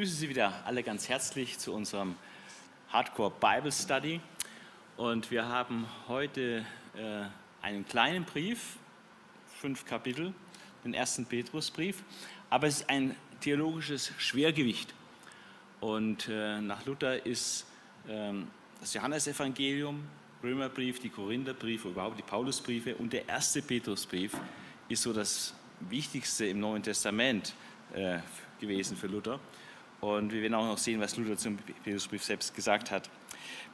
[0.00, 2.16] begrüße Sie wieder alle ganz herzlich zu unserem
[2.88, 4.18] Hardcore Bible Study.
[4.96, 6.64] Und wir haben heute
[6.96, 7.24] äh,
[7.60, 8.76] einen kleinen Brief,
[9.60, 10.32] fünf Kapitel,
[10.84, 12.02] den ersten Petrusbrief.
[12.48, 14.94] Aber es ist ein theologisches Schwergewicht.
[15.80, 17.66] Und äh, nach Luther ist
[18.08, 18.32] äh,
[18.80, 20.02] das Johannesevangelium,
[20.42, 24.32] Römerbrief, die Korintherbriefe, überhaupt die Paulusbriefe und der erste Petrusbrief
[24.88, 25.52] ist so das
[25.90, 27.52] Wichtigste im Neuen Testament
[27.92, 28.20] äh,
[28.58, 29.38] gewesen für Luther.
[30.00, 33.10] Und wir werden auch noch sehen, was Luther zum Petrusbrief selbst gesagt hat.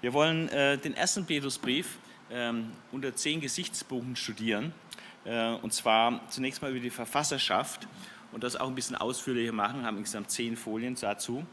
[0.01, 1.99] Wir wollen äh, den ersten Petrusbrief
[2.31, 4.75] ähm, unter zehn Gesichtspunkten studieren.
[5.25, 7.87] Äh, und zwar zunächst mal über die Verfasserschaft
[8.33, 11.47] und das auch ein bisschen ausführlicher machen, haben insgesamt zehn Folien dazu.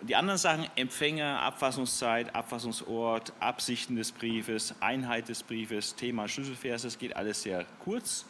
[0.00, 6.88] Und die anderen Sachen, Empfänger, Abfassungszeit, Abfassungsort, Absichten des Briefes, Einheit des Briefes, Thema Schlüsselverse,
[6.88, 8.26] das geht alles sehr kurz,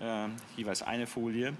[0.00, 1.54] äh, jeweils eine Folie.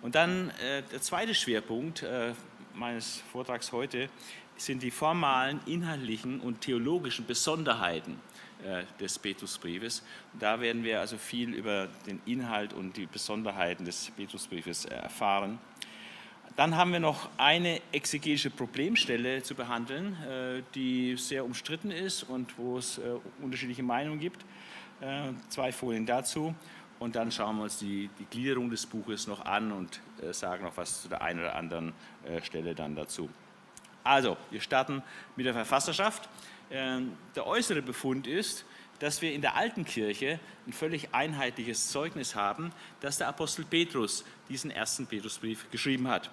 [0.00, 2.32] Und dann äh, der zweite Schwerpunkt äh,
[2.78, 4.08] meines Vortrags heute
[4.56, 8.18] sind die formalen, inhaltlichen und theologischen Besonderheiten
[8.64, 10.02] äh, des Petrusbriefes.
[10.38, 15.58] Da werden wir also viel über den Inhalt und die Besonderheiten des Petrusbriefes äh, erfahren.
[16.56, 22.58] Dann haben wir noch eine exegetische Problemstelle zu behandeln, äh, die sehr umstritten ist und
[22.58, 23.00] wo es
[23.40, 24.44] unterschiedliche Meinungen gibt.
[25.48, 26.56] Zwei Folien dazu.
[26.98, 30.64] Und dann schauen wir uns die, die Gliederung des Buches noch an und äh, sagen
[30.64, 31.92] noch was zu der einen oder anderen
[32.24, 33.28] äh, Stelle dann dazu.
[34.04, 35.02] Also, wir starten
[35.36, 36.28] mit der Verfasserschaft.
[36.70, 38.64] Ähm, der äußere Befund ist,
[38.98, 44.24] dass wir in der alten Kirche ein völlig einheitliches Zeugnis haben, dass der Apostel Petrus
[44.48, 46.30] diesen ersten Petrusbrief geschrieben hat.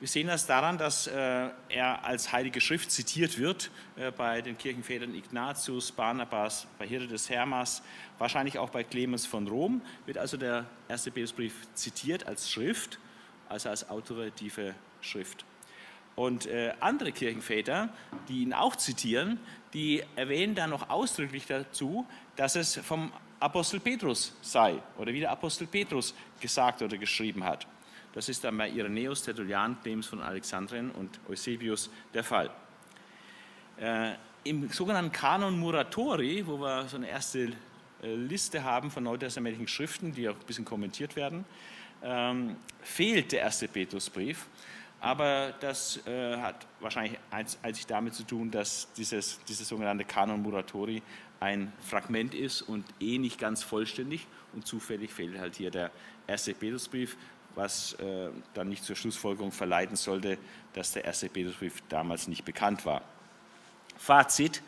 [0.00, 4.56] Wir sehen das daran, dass äh, er als Heilige Schrift zitiert wird äh, bei den
[4.56, 7.82] Kirchenvätern Ignatius, Barnabas, bei Hirte des Hermas,
[8.18, 12.98] wahrscheinlich auch bei Clemens von Rom, wird also der erste Petrusbrief zitiert als Schrift,
[13.50, 15.44] also als autoritative Schrift.
[16.16, 17.88] Und äh, andere Kirchenväter,
[18.28, 19.38] die ihn auch zitieren,
[19.72, 22.06] die erwähnen dann noch ausdrücklich dazu,
[22.36, 27.66] dass es vom Apostel Petrus sei oder wie der Apostel Petrus gesagt oder geschrieben hat.
[28.12, 32.50] Das ist dann bei Irenäus, Tertullian, Clemens von Alexandrien und Eusebius der Fall.
[33.80, 37.52] Äh, Im sogenannten Kanon Muratori, wo wir so eine erste
[38.02, 41.44] äh, Liste haben von neutestamentlichen Schriften, die auch ein bisschen kommentiert werden,
[42.02, 44.46] ähm, fehlt der erste Petrusbrief.
[45.00, 51.02] Aber das äh, hat wahrscheinlich einzig damit zu tun, dass dieses, dieses sogenannte Kanon Muratori
[51.40, 54.26] ein Fragment ist und eh nicht ganz vollständig.
[54.52, 55.90] Und zufällig fehlt halt hier der
[56.26, 57.16] erste Petrusbrief
[57.54, 60.38] was äh, dann nicht zur Schlussfolgerung verleiten sollte,
[60.72, 63.02] dass der erste Petrusbrief damals nicht bekannt war.
[63.96, 64.62] Fazit,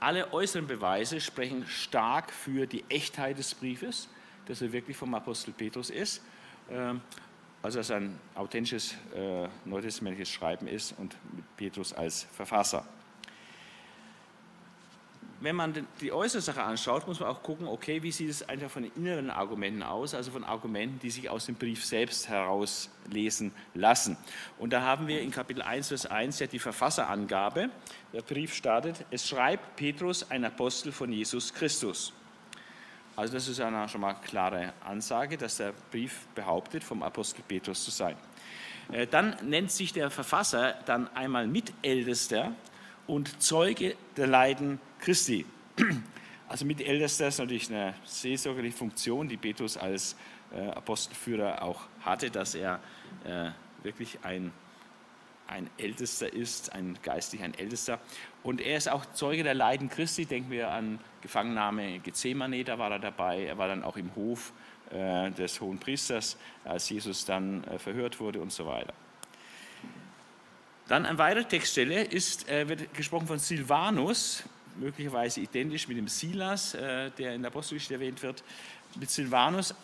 [0.00, 4.08] alle äußeren Beweise sprechen stark für die Echtheit des Briefes,
[4.46, 6.22] dass er wirklich vom Apostel Petrus ist,
[7.62, 12.86] also dass ein authentisches äh, neutestamentliches Schreiben ist und mit Petrus als Verfasser
[15.42, 18.70] wenn man die äußere Sache anschaut, muss man auch gucken, okay, wie sieht es einfach
[18.70, 23.52] von den inneren Argumenten aus, also von Argumenten, die sich aus dem Brief selbst herauslesen
[23.74, 24.16] lassen.
[24.58, 27.70] Und da haben wir in Kapitel 1, Vers 1 ja die Verfasserangabe.
[28.12, 32.12] Der Brief startet, es schreibt Petrus, ein Apostel von Jesus Christus.
[33.14, 37.84] Also das ist eine schon mal klare Ansage, dass der Brief behauptet, vom Apostel Petrus
[37.84, 38.16] zu sein.
[38.90, 42.52] Äh, dann nennt sich der Verfasser dann einmal Mitältester
[43.06, 45.44] und Zeuge der Leiden Christi.
[46.48, 50.16] Also Mitältester ist natürlich eine seelsorgerliche Funktion, die Petrus als
[50.54, 52.78] äh, Apostelführer auch hatte, dass er
[53.24, 53.52] äh,
[53.82, 54.52] wirklich ein,
[55.46, 57.98] ein Ältester ist, ein geistlich ein Ältester.
[58.42, 60.26] Und er ist auch Zeuge der Leiden Christi.
[60.26, 63.44] Denken wir an Gefangennahme Gethsemane, da war er dabei.
[63.44, 64.52] Er war dann auch im Hof
[64.90, 68.94] äh, des Hohen Priesters, als Jesus dann äh, verhört wurde und so weiter.
[70.88, 74.42] Dann eine weitere Textstelle ist, äh, wird gesprochen von Silvanus,
[74.76, 78.42] möglicherweise identisch mit dem Silas, äh, der in der Apostelgeschichte erwähnt wird,
[78.98, 79.74] mit Silvanus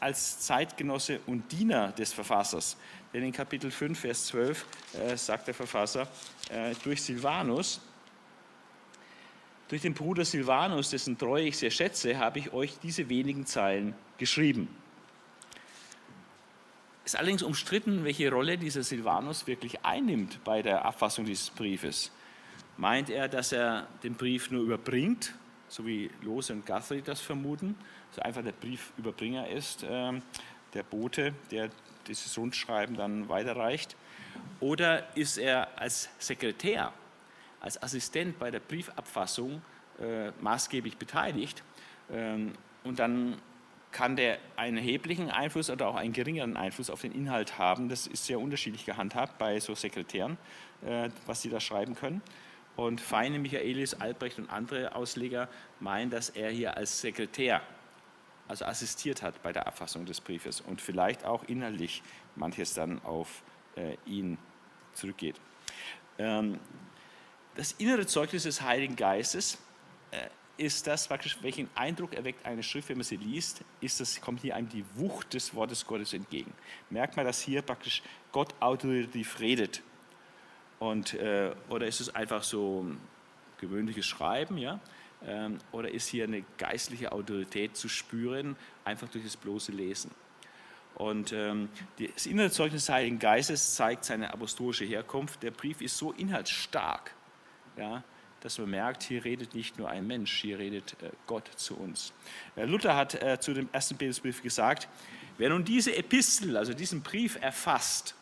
[0.00, 2.76] als Zeitgenosse und Diener des Verfassers.
[3.12, 6.08] Denn in Kapitel 5, Vers 12 äh, sagt der Verfasser,
[6.50, 7.80] äh, durch Silvanus,
[9.68, 13.94] durch den Bruder Silvanus, dessen Treue ich sehr schätze, habe ich euch diese wenigen Zeilen
[14.18, 14.68] geschrieben.
[17.04, 22.10] Es ist allerdings umstritten, welche Rolle dieser Silvanus wirklich einnimmt bei der Abfassung dieses Briefes.
[22.76, 25.32] Meint er, dass er den Brief nur überbringt,
[25.68, 27.76] so wie Lose und Guthrie das vermuten,
[28.10, 30.20] dass er einfach der Briefüberbringer ist, äh,
[30.74, 31.70] der Bote, der
[32.08, 33.96] dieses Rundschreiben dann weiterreicht?
[34.60, 36.92] Oder ist er als Sekretär,
[37.60, 39.62] als Assistent bei der Briefabfassung
[40.00, 41.62] äh, maßgeblich beteiligt?
[42.10, 42.52] Ähm,
[42.84, 43.40] und dann
[43.92, 47.88] kann der einen erheblichen Einfluss oder auch einen geringeren Einfluss auf den Inhalt haben.
[47.88, 50.36] Das ist sehr unterschiedlich gehandhabt bei so Sekretären,
[50.86, 52.20] äh, was sie da schreiben können.
[52.76, 55.48] Und Feine, Michaelis, Albrecht und andere Ausleger
[55.80, 57.62] meinen, dass er hier als Sekretär,
[58.48, 62.02] also assistiert hat bei der Abfassung des Briefes und vielleicht auch inhaltlich
[62.36, 63.42] manches dann auf
[63.76, 64.38] äh, ihn
[64.94, 65.40] zurückgeht.
[66.18, 66.58] Ähm,
[67.54, 69.58] das innere Zeugnis des Heiligen Geistes
[70.10, 70.28] äh,
[70.58, 74.40] ist das praktisch, welchen Eindruck erweckt eine Schrift, wenn man sie liest, ist das, kommt
[74.40, 76.52] hier einem die Wucht des Wortes Gottes entgegen.
[76.90, 78.02] Merkt man, dass hier praktisch
[78.32, 79.82] Gott autoritativ redet
[80.78, 82.86] und, äh, oder ist es einfach so
[83.58, 84.80] gewöhnliches Schreiben, ja?
[85.26, 90.10] Ähm, oder ist hier eine geistliche Autorität zu spüren, einfach durch das bloße Lesen?
[90.94, 91.68] Und ähm,
[91.98, 95.42] das innere Zeugnis des Heiligen Geistes zeigt seine apostolische Herkunft.
[95.42, 97.12] Der Brief ist so inhaltsstark,
[97.76, 98.02] ja,
[98.40, 102.12] dass man merkt, hier redet nicht nur ein Mensch, hier redet äh, Gott zu uns.
[102.54, 104.88] Äh, Luther hat äh, zu dem ersten Petrusbrief gesagt,
[105.36, 108.14] wer nun diese Epistel, also diesen Brief erfasst,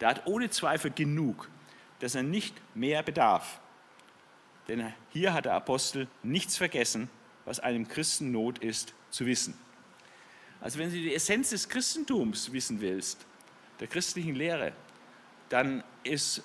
[0.00, 1.50] der hat ohne Zweifel genug,
[1.98, 3.60] dass er nicht mehr bedarf.
[4.68, 7.10] Denn hier hat der Apostel nichts vergessen,
[7.44, 9.54] was einem Christen Not ist zu wissen.
[10.60, 13.26] Also wenn du die Essenz des Christentums wissen willst,
[13.80, 14.72] der christlichen Lehre,
[15.48, 16.42] dann ist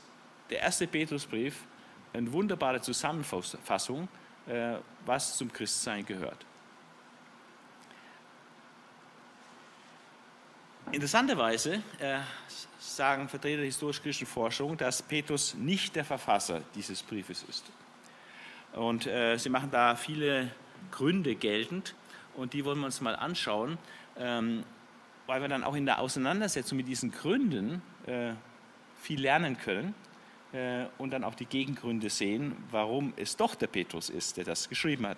[0.49, 1.63] der erste Petrusbrief
[2.13, 4.07] eine wunderbare Zusammenfassung,
[4.47, 6.45] äh, was zum Christsein gehört.
[10.91, 12.19] Interessanterweise äh,
[12.79, 17.65] sagen Vertreter der historisch-christlichen Forschung, dass Petrus nicht der Verfasser dieses Briefes ist.
[18.77, 20.51] Und äh, sie machen da viele
[20.91, 21.95] Gründe geltend
[22.35, 23.79] und die wollen wir uns mal anschauen,
[24.17, 24.63] ähm,
[25.25, 28.33] weil wir dann auch in der Auseinandersetzung mit diesen Gründen äh,
[29.01, 29.95] viel lernen können
[30.53, 34.69] äh, und dann auch die Gegengründe sehen, warum es doch der Petrus ist, der das
[34.69, 35.17] geschrieben hat.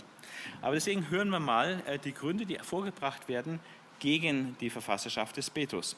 [0.62, 3.60] Aber deswegen hören wir mal äh, die Gründe, die vorgebracht werden
[4.00, 5.98] gegen die Verfasserschaft des Petrus.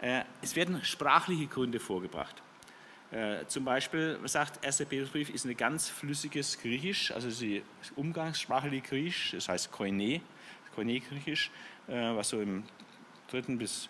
[0.00, 2.42] Äh, es werden sprachliche Gründe vorgebracht.
[3.10, 4.84] Äh, zum Beispiel sagt 1.
[4.84, 7.62] Petrusbrief ist ein ganz flüssiges Griechisch, also sie
[7.96, 10.20] umgangssprachliche Griechisch, das heißt Koine,
[10.74, 11.50] Koine-Griechisch,
[11.86, 12.64] äh, was so im
[13.30, 13.88] dritten bis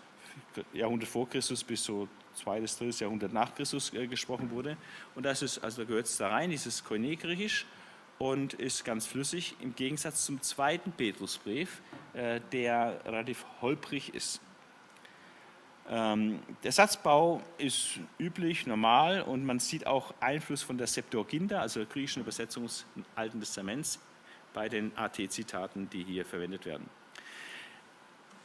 [0.72, 4.76] Jahrhundert vor Christus bis so zweites, drittes Jahrhundert nach Christus gesprochen wurde.
[5.16, 7.66] Und das ist, also da gehört es da rein, dieses Koine-Griechisch
[8.18, 11.82] und ist ganz flüssig im Gegensatz zum zweiten Petrusbrief,
[12.52, 14.40] der relativ holprig ist.
[15.90, 21.80] Ähm, der Satzbau ist üblich, normal und man sieht auch Einfluss von der Septuaginta, also
[21.80, 23.98] der griechischen Übersetzung des Alten Testaments,
[24.52, 26.88] bei den AT-Zitaten, die hier verwendet werden.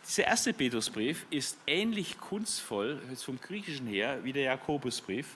[0.07, 5.35] Dieser erste Petrusbrief ist ähnlich kunstvoll, vom Griechischen her, wie der Jakobusbrief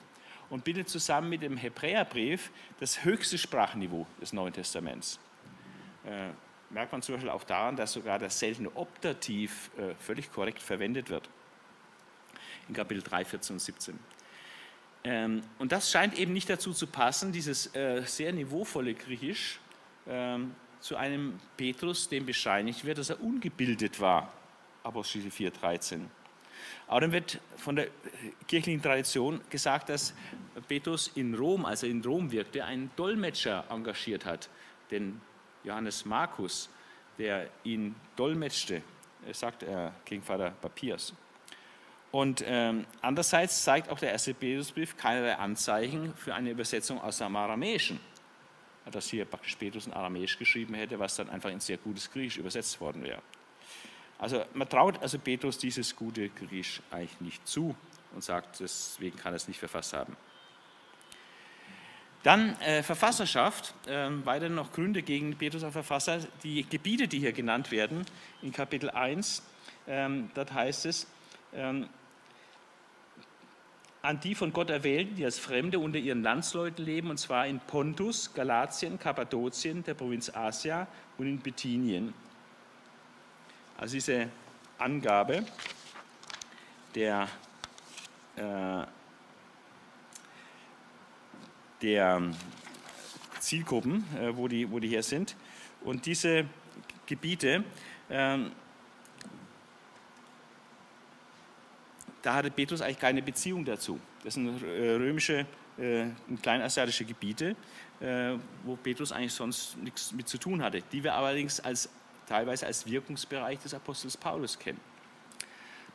[0.50, 2.50] und bildet zusammen mit dem Hebräerbrief
[2.80, 5.18] das höchste Sprachniveau des Neuen Testaments.
[6.06, 6.28] Äh,
[6.70, 11.10] merkt man zum Beispiel auch daran, dass sogar das seltene Optativ äh, völlig korrekt verwendet
[11.10, 11.28] wird
[12.68, 13.98] in Kapitel 3, 14 und 17.
[15.04, 19.60] Ähm, und das scheint eben nicht dazu zu passen, dieses äh, sehr niveauvolle Griechisch
[20.06, 24.32] ähm, zu einem Petrus, dem bescheinigt wird, dass er ungebildet war.
[24.82, 26.10] Apostel 4, 13.
[26.86, 27.88] Aber dann wird von der
[28.46, 30.14] kirchlichen Tradition gesagt, dass
[30.66, 34.48] Petrus in Rom, als er in Rom wirkte, einen Dolmetscher engagiert hat,
[34.90, 35.20] den
[35.64, 36.70] Johannes Markus,
[37.18, 38.82] der ihn dolmetschte,
[39.32, 41.12] sagt er gegen Vater Papiers.
[42.10, 47.36] Und ähm, andererseits zeigt auch der erste Petrusbrief keinerlei Anzeichen für eine Übersetzung aus dem
[47.36, 48.00] Aramäischen.
[48.90, 52.38] Dass hier praktisch Petrus in Aramäisch geschrieben hätte, was dann einfach in sehr gutes Griechisch
[52.38, 53.20] übersetzt worden wäre.
[54.18, 57.76] Also man traut also Petrus dieses gute Griechisch eigentlich nicht zu
[58.14, 60.16] und sagt, deswegen kann er es nicht verfasst haben.
[62.22, 66.18] Dann äh, Verfasserschaft, äh, weiter noch Gründe gegen Petrus als Verfasser.
[66.42, 68.04] Die Gebiete, die hier genannt werden,
[68.42, 69.42] in Kapitel 1,
[69.86, 71.06] ähm, dort heißt es,
[71.54, 71.88] ähm,
[74.02, 77.60] an die von Gott Erwählten, die als Fremde unter ihren Landsleuten leben, und zwar in
[77.60, 80.86] Pontus, Galatien, Kappadokien, der Provinz Asia
[81.18, 82.14] und in Bithynien.
[83.76, 84.28] Also diese
[84.78, 85.44] Angabe
[86.94, 87.28] der,
[88.36, 88.84] äh,
[91.82, 92.22] der
[93.40, 95.36] Zielgruppen, äh, wo, die, wo die hier sind.
[95.82, 96.46] Und diese
[97.06, 97.64] Gebiete
[98.08, 98.38] äh,
[102.28, 103.98] da hatte Petrus eigentlich keine Beziehung dazu.
[104.22, 105.46] Das sind äh, römische,
[105.78, 106.08] äh,
[106.42, 107.56] kleinasiatische Gebiete,
[108.00, 111.88] äh, wo Petrus eigentlich sonst nichts mit zu tun hatte, die wir allerdings als,
[112.26, 114.78] teilweise als Wirkungsbereich des Apostels Paulus kennen.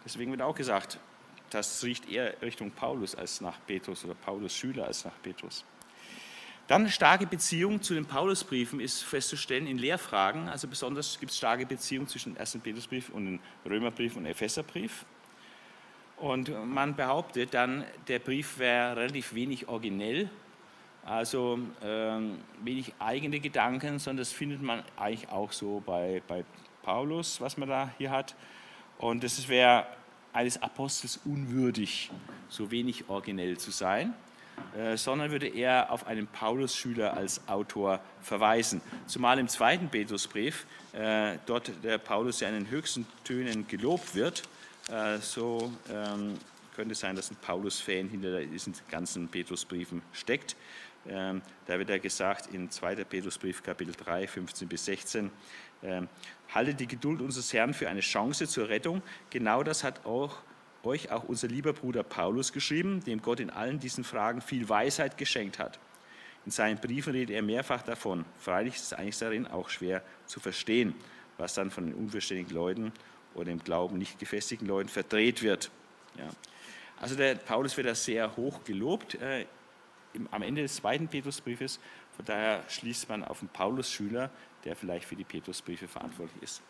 [0.03, 0.97] Deswegen wird auch gesagt,
[1.51, 5.63] das riecht eher Richtung Paulus als nach Petrus oder Paulus Schüler als nach Petrus.
[6.65, 10.49] Dann starke Beziehung zu den Paulusbriefen ist festzustellen in Lehrfragen.
[10.49, 12.57] Also besonders gibt es starke Beziehungen zwischen dem 1.
[12.63, 15.05] Petrusbrief und dem Römerbrief und dem Epheserbrief.
[16.17, 20.29] Und man behauptet dann, der Brief wäre relativ wenig originell,
[21.05, 26.46] also ähm, wenig eigene Gedanken, sondern das findet man eigentlich auch so bei, bei
[26.82, 28.36] Paulus, was man da hier hat.
[29.00, 29.86] Und das wäre
[30.32, 32.10] eines Apostels unwürdig,
[32.48, 34.13] so wenig originell zu sein.
[34.77, 38.82] Äh, sondern würde er auf einen Paulus-Schüler als Autor verweisen.
[39.08, 44.43] Zumal im zweiten Petrusbrief äh, dort der Paulus ja in den höchsten Tönen gelobt wird.
[44.89, 46.37] Äh, so ähm,
[46.75, 50.55] könnte es sein, dass ein Paulus-Fan hinter diesen ganzen Petrusbriefen steckt.
[51.07, 53.03] Ähm, da wird er gesagt in 2.
[53.03, 55.31] Petrusbrief, Kapitel 3, 15 bis 16,
[55.83, 56.07] ähm,
[56.53, 59.01] haltet die Geduld unseres Herrn für eine Chance zur Rettung.
[59.29, 60.37] Genau das hat auch
[60.83, 65.17] euch auch unser lieber Bruder Paulus geschrieben, dem Gott in allen diesen Fragen viel Weisheit
[65.17, 65.79] geschenkt hat.
[66.45, 68.25] In seinen Briefen redet er mehrfach davon.
[68.37, 70.93] Freilich ist es eigentlich darin auch schwer zu verstehen,
[71.37, 72.91] was dann von den unverständigen Leuten
[73.35, 75.71] oder im Glauben nicht gefestigten Leuten verdreht wird.
[76.17, 76.29] Ja.
[76.99, 79.45] Also der Paulus wird da sehr hoch gelobt äh,
[80.13, 81.79] im, am Ende des zweiten Petrusbriefes.
[82.15, 84.29] Von daher schließt man auf den Paulus-Schüler,
[84.63, 86.61] der vielleicht für die Petrusbriefe verantwortlich ist.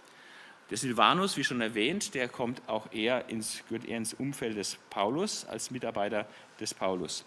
[0.69, 4.77] Der Silvanus, wie schon erwähnt, der kommt auch eher ins, gehört eher ins Umfeld des
[4.89, 6.25] Paulus als Mitarbeiter
[6.59, 7.25] des Paulus.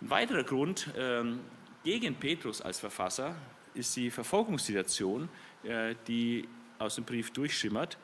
[0.00, 1.40] Ein weiterer Grund ähm,
[1.82, 3.34] gegen Petrus als Verfasser
[3.74, 5.28] ist die Verfolgungssituation,
[5.64, 6.48] äh, die
[6.78, 7.98] aus dem Brief durchschimmert.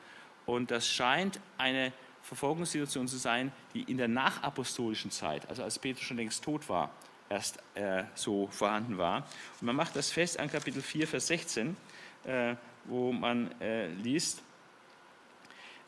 [0.47, 6.03] Und das scheint eine Verfolgungssituation zu sein, die in der nachapostolischen Zeit, also als Petrus
[6.03, 6.89] schon längst tot war,
[7.29, 9.27] erst äh, so vorhanden war.
[9.61, 11.77] Und man macht das fest an Kapitel 4, Vers 16,
[12.25, 14.41] äh, wo man äh, liest,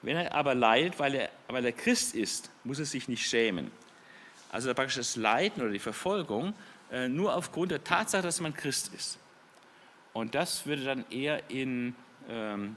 [0.02, 3.72] wenn er aber leidet, weil er, weil er Christ ist, muss er sich nicht schämen.
[4.52, 6.54] Also praktisch das Leiden oder die Verfolgung
[6.92, 9.20] äh, nur aufgrund der Tatsache, dass man Christ ist.
[10.14, 11.96] Und das würde dann eher in,
[12.30, 12.76] ähm,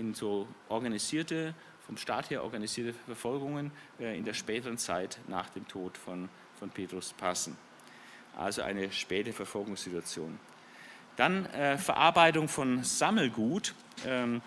[0.00, 1.54] in so organisierte,
[1.86, 6.28] vom Staat her organisierte Verfolgungen äh, in der späteren Zeit nach dem Tod von,
[6.58, 7.56] von Petrus passen.
[8.36, 10.38] Also eine späte Verfolgungssituation.
[11.16, 13.74] Dann äh, Verarbeitung von Sammelgut.
[14.06, 14.40] Ähm,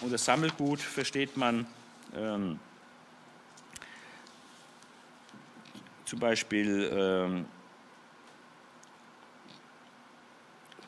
[0.00, 1.66] unter Sammelgut versteht man
[2.16, 2.58] ähm,
[6.04, 7.46] zum Beispiel ähm,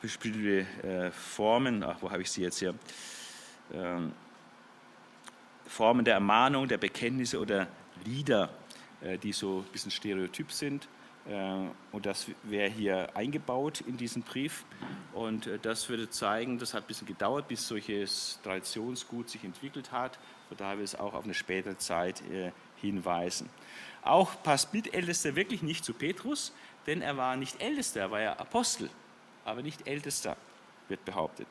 [0.01, 2.73] bestimmte äh, Formen, ach, wo habe ich sie jetzt hier?
[3.73, 4.13] Ähm,
[5.69, 7.67] Formen der Ermahnung, der Bekenntnisse oder
[8.03, 8.49] Lieder,
[9.01, 10.87] äh, die so ein bisschen stereotyp sind.
[11.27, 14.65] Äh, und das wäre hier eingebaut in diesen Brief.
[15.13, 19.91] Und äh, das würde zeigen, das hat ein bisschen gedauert, bis solches Traditionsgut sich entwickelt
[19.91, 20.17] hat.
[20.47, 22.23] Von daher will es auch auf eine spätere Zeit
[22.77, 23.49] hinweisen.
[24.01, 26.53] Auch passt Mitältester wirklich nicht zu Petrus,
[26.87, 28.89] denn er war nicht Ältester, er war ja Apostel,
[29.45, 30.35] aber nicht Ältester,
[30.87, 31.47] wird behauptet.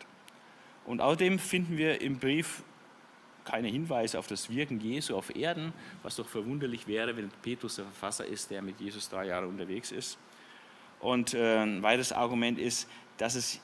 [0.88, 2.62] Und außerdem finden wir im Brief
[3.45, 7.85] keine Hinweise auf das Wirken Jesu auf Erden, was doch verwunderlich wäre, wenn Petrus der
[7.85, 10.16] Verfasser ist, der mit Jesus drei Jahre unterwegs ist.
[11.00, 13.61] Und äh, ein weiteres Argument ist, dass es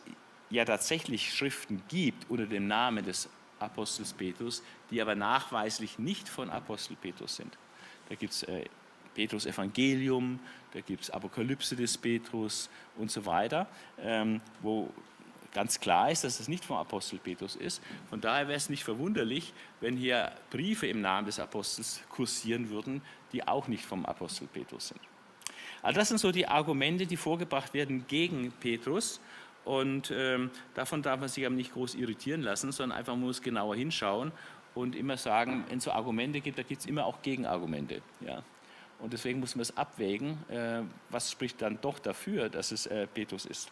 [0.50, 6.50] ja tatsächlich Schriften gibt unter dem Namen des Apostels Petrus, die aber nachweislich nicht von
[6.50, 7.56] Apostel Petrus sind.
[8.10, 8.66] Da gibt es äh,
[9.14, 10.40] Petrus Evangelium,
[10.74, 13.66] da gibt es Apokalypse des Petrus und so weiter,
[13.98, 14.92] ähm, wo
[15.54, 17.80] ganz klar ist, dass es nicht vom Apostel Petrus ist.
[18.10, 23.00] Von daher wäre es nicht verwunderlich, wenn hier Briefe im Namen des Apostels kursieren würden,
[23.32, 25.00] die auch nicht vom Apostel Petrus sind.
[25.82, 29.20] Also das sind so die Argumente, die vorgebracht werden gegen Petrus.
[29.64, 33.76] Und ähm, davon darf man sich aber nicht groß irritieren lassen, sondern einfach muss genauer
[33.76, 34.32] hinschauen
[34.74, 38.02] und immer sagen, wenn es so Argumente gibt, da gibt es immer auch Gegenargumente.
[38.20, 38.42] Ja.
[38.98, 43.06] Und deswegen muss man es abwägen, äh, was spricht dann doch dafür, dass es äh,
[43.06, 43.70] Petrus ist.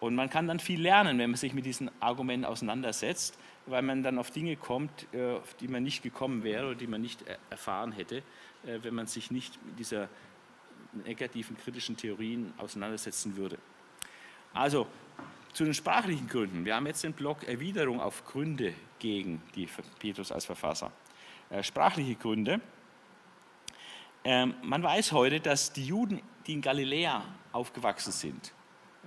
[0.00, 4.02] Und man kann dann viel lernen, wenn man sich mit diesen Argumenten auseinandersetzt, weil man
[4.02, 7.22] dann auf Dinge kommt, äh, auf die man nicht gekommen wäre oder die man nicht
[7.50, 8.18] erfahren hätte,
[8.66, 10.08] äh, wenn man sich nicht mit dieser
[11.04, 13.58] negativen, kritischen Theorien auseinandersetzen würde.
[14.54, 14.86] Also
[15.52, 16.64] zu den sprachlichen Gründen.
[16.64, 20.90] Wir haben jetzt den Block Erwiderung auf Gründe gegen die Petrus als Verfasser.
[21.50, 22.60] Äh, sprachliche Gründe.
[24.24, 28.52] Ähm, man weiß heute, dass die Juden, die in Galiläa aufgewachsen sind,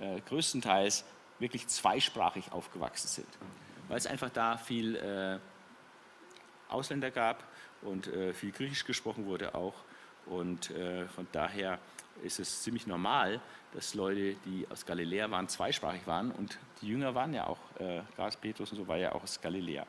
[0.00, 1.04] äh, größtenteils
[1.38, 3.28] wirklich zweisprachig aufgewachsen sind,
[3.88, 5.38] weil es einfach da viel äh,
[6.72, 7.44] Ausländer gab
[7.82, 9.74] und äh, viel Griechisch gesprochen wurde auch.
[10.26, 11.78] Und äh, von daher
[12.22, 13.40] ist es ziemlich normal,
[13.72, 16.30] dass Leute, die aus Galiläa waren, zweisprachig waren.
[16.30, 19.40] Und die Jünger waren ja auch, äh, Gas Petrus und so war ja auch aus
[19.40, 19.86] Galiläa.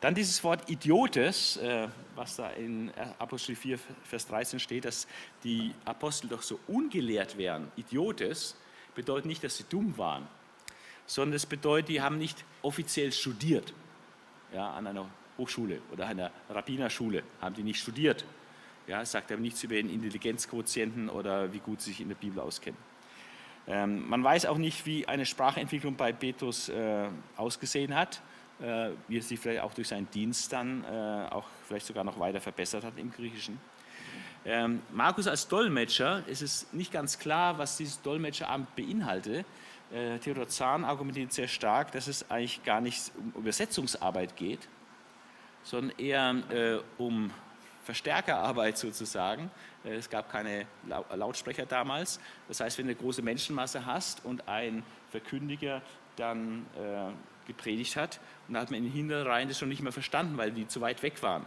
[0.00, 5.08] Dann dieses Wort Idiotes, äh, was da in Apostel 4, Vers 13 steht, dass
[5.42, 7.72] die Apostel doch so ungelehrt wären.
[7.76, 8.56] Idiotes,
[8.96, 10.26] bedeutet nicht, dass sie dumm waren,
[11.06, 13.72] sondern es bedeutet, die haben nicht offiziell studiert.
[14.52, 18.24] Ja, an einer Hochschule oder einer Rabbinerschule haben die nicht studiert.
[18.86, 22.40] Ja, sagt aber nichts über den Intelligenzquotienten oder wie gut sie sich in der Bibel
[22.40, 22.78] auskennen.
[23.68, 28.22] Ähm, man weiß auch nicht, wie eine Sprachentwicklung bei Petrus äh, ausgesehen hat,
[28.60, 32.18] äh, wie er sich vielleicht auch durch seinen Dienst dann äh, auch vielleicht sogar noch
[32.20, 33.58] weiter verbessert hat im Griechischen.
[34.48, 39.44] Ähm, Markus als Dolmetscher, ist es nicht ganz klar, was dieses Dolmetscheramt beinhaltet.
[39.92, 44.60] Äh, Theodor Zahn argumentiert sehr stark, dass es eigentlich gar nicht um Übersetzungsarbeit geht,
[45.64, 47.32] sondern eher äh, um
[47.82, 49.50] Verstärkerarbeit sozusagen.
[49.84, 50.66] Äh, es gab keine
[51.12, 52.20] Lautsprecher damals.
[52.46, 55.82] Das heißt, wenn du eine große Menschenmasse hast und ein Verkündiger
[56.14, 57.10] dann äh,
[57.48, 60.68] gepredigt hat, dann hat man in den Hinterreihen das schon nicht mehr verstanden, weil die
[60.68, 61.44] zu weit weg waren.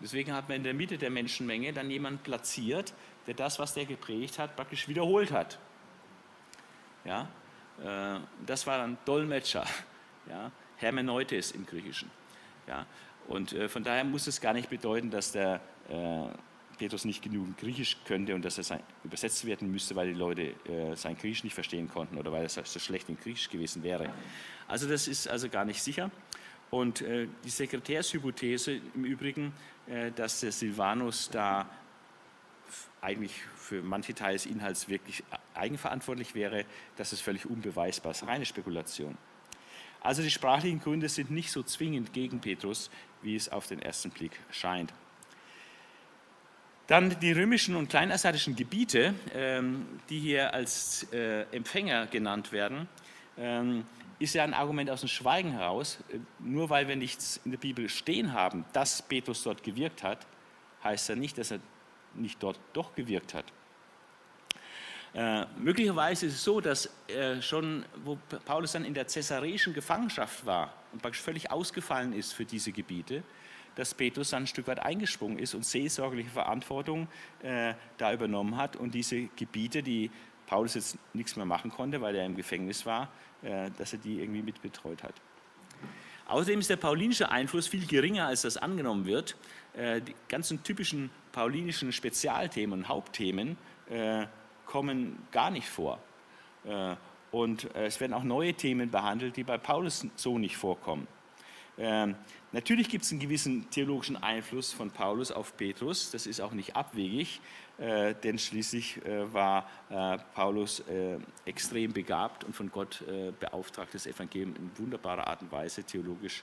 [0.00, 2.92] Deswegen hat man in der Mitte der Menschenmenge dann jemanden platziert,
[3.26, 5.58] der das, was der gepredigt hat, praktisch wiederholt hat.
[7.04, 7.28] Ja?
[7.82, 9.64] Äh, das war dann Dolmetscher,
[10.28, 10.50] ja?
[10.76, 12.10] Hermeneutes im Griechischen.
[12.66, 12.86] Ja?
[13.28, 16.28] Und äh, von daher muss es gar nicht bedeuten, dass der äh,
[16.76, 20.54] Petrus nicht genügend Griechisch könnte und dass er sein, übersetzt werden müsste, weil die Leute
[20.68, 24.12] äh, sein Griechisch nicht verstehen konnten oder weil er so schlecht in Griechisch gewesen wäre.
[24.68, 26.10] Also das ist also gar nicht sicher.
[26.70, 29.52] Und äh, die Sekretärshypothese im Übrigen,
[29.86, 31.68] äh, dass der Silvanus da
[33.00, 35.22] eigentlich für manche Teile des Inhalts wirklich
[35.54, 36.64] eigenverantwortlich wäre,
[36.96, 39.16] das ist völlig unbeweisbar, das ist reine Spekulation.
[40.00, 42.90] Also die sprachlichen Gründe sind nicht so zwingend gegen Petrus,
[43.22, 44.92] wie es auf den ersten Blick scheint.
[46.86, 52.88] Dann die römischen und kleinasiatischen Gebiete, ähm, die hier als äh, Empfänger genannt werden,
[53.36, 53.84] ähm,
[54.18, 55.98] ist ja ein Argument aus dem Schweigen heraus.
[56.38, 60.26] Nur weil wir nichts in der Bibel stehen haben, dass Petrus dort gewirkt hat,
[60.82, 61.60] heißt ja nicht, dass er
[62.14, 63.52] nicht dort doch gewirkt hat.
[65.14, 70.44] Äh, möglicherweise ist es so, dass äh, schon, wo Paulus dann in der cäsareischen Gefangenschaft
[70.44, 73.22] war und praktisch völlig ausgefallen ist für diese Gebiete,
[73.76, 77.08] dass Petrus dann ein Stück weit eingesprungen ist und seelsorgliche Verantwortung
[77.42, 80.10] äh, da übernommen hat und diese Gebiete, die
[80.46, 84.20] Paulus jetzt nichts mehr machen konnte, weil er im Gefängnis war, äh, dass er die
[84.20, 85.14] irgendwie mitbetreut hat.
[86.28, 89.36] Außerdem ist der paulinische Einfluss viel geringer, als das angenommen wird.
[89.74, 93.56] Äh, die ganzen typischen paulinischen Spezialthemen und Hauptthemen
[93.88, 94.26] äh,
[94.64, 96.00] kommen gar nicht vor.
[96.64, 96.96] Äh,
[97.30, 101.06] und äh, es werden auch neue Themen behandelt, die bei Paulus so nicht vorkommen.
[101.78, 102.14] Ähm,
[102.52, 106.74] natürlich gibt es einen gewissen theologischen Einfluss von Paulus auf Petrus, das ist auch nicht
[106.74, 107.40] abwegig,
[107.78, 109.00] äh, denn schließlich
[109.32, 109.68] war
[110.34, 110.82] Paulus
[111.44, 113.04] extrem begabt und von Gott
[113.38, 116.42] beauftragt, das Evangelium in wunderbarer Art und Weise theologisch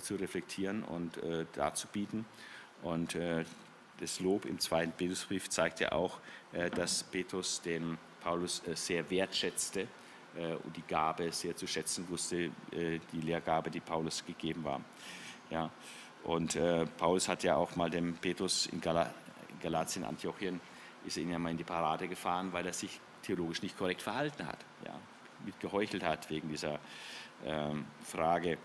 [0.00, 1.18] zu reflektieren und
[1.54, 2.24] darzubieten.
[2.82, 3.16] Und
[4.00, 6.18] das Lob im zweiten Petrusbrief zeigt ja auch,
[6.52, 9.86] äh, dass Petrus den Paulus äh, sehr wertschätzte äh,
[10.64, 14.80] und die Gabe sehr zu schätzen wusste, die Lehrgabe, die Paulus gegeben war.
[15.50, 15.70] Ja.
[16.22, 16.58] Und
[16.96, 20.60] Paulus hat ja auch mal dem Petrus in Galatien, Antiochien,
[21.04, 24.02] ist er ihn ja mal in die Parade gefahren, weil er sich theologisch nicht korrekt
[24.02, 24.94] verhalten hat, ja,
[25.44, 26.78] mit geheuchelt hat wegen dieser
[27.44, 28.58] ähm, Frage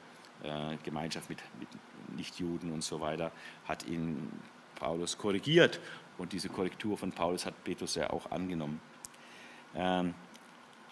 [0.44, 1.70] äh, Gemeinschaft mit, mit
[2.18, 3.32] Nichtjuden und so weiter,
[3.66, 4.32] hat ihn
[4.76, 5.80] Paulus korrigiert.
[6.18, 8.80] Und diese Korrektur von Paulus hat Petrus ja auch angenommen.
[9.76, 10.14] Ähm,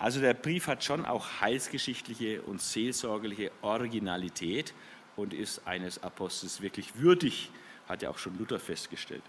[0.02, 4.74] also der Brief hat schon auch heilsgeschichtliche und seelsorgerliche Originalität
[5.16, 7.52] und ist eines Apostels wirklich würdig,
[7.88, 9.22] hat ja auch schon Luther festgestellt.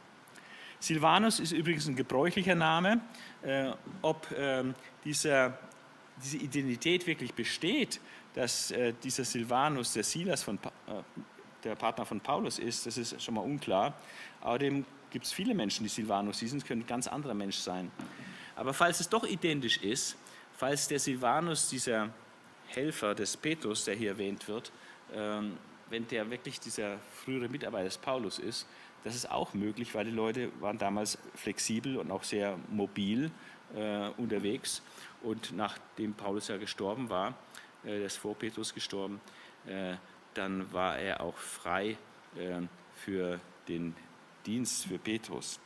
[0.80, 3.02] Silvanus ist übrigens ein gebräuchlicher Name.
[3.42, 4.64] Äh, ob äh,
[5.04, 5.58] dieser,
[6.24, 8.00] diese Identität wirklich besteht,
[8.32, 11.02] dass äh, dieser Silvanus der Silas von, äh,
[11.64, 13.92] der Partner von Paulus ist, das ist schon mal unklar.
[14.40, 17.90] Außerdem gibt es viele Menschen, die Silvanus hießen, es könnte ein ganz anderer Mensch sein.
[18.56, 20.16] Aber falls es doch identisch ist,
[20.62, 22.11] falls der Silvanus, dieser
[22.68, 24.70] Helfer des Petrus, der hier erwähnt wird,
[25.12, 25.57] ähm,
[25.90, 28.68] wenn der wirklich dieser frühere Mitarbeiter des Paulus ist,
[29.03, 33.33] das ist auch möglich, weil die Leute waren damals flexibel und auch sehr mobil
[33.75, 34.83] äh, unterwegs.
[35.25, 37.35] Und nachdem Paulus ja gestorben war,
[37.83, 39.20] äh, der ist vor Petrus gestorben,
[39.66, 39.96] äh,
[40.35, 41.96] dann war er auch frei
[42.37, 42.61] äh,
[42.94, 43.96] für den
[44.46, 45.59] Dienst für Petrus.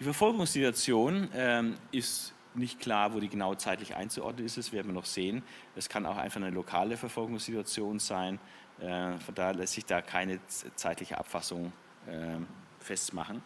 [0.00, 4.94] Die Verfolgungssituation ähm, ist nicht klar, wo die genau zeitlich einzuordnen ist, das werden wir
[4.94, 5.42] noch sehen.
[5.76, 8.38] Es kann auch einfach eine lokale Verfolgungssituation sein.
[8.80, 11.72] Äh, von daher lässt sich da keine zeitliche Abfassung
[12.06, 12.36] äh,
[12.80, 13.42] festmachen.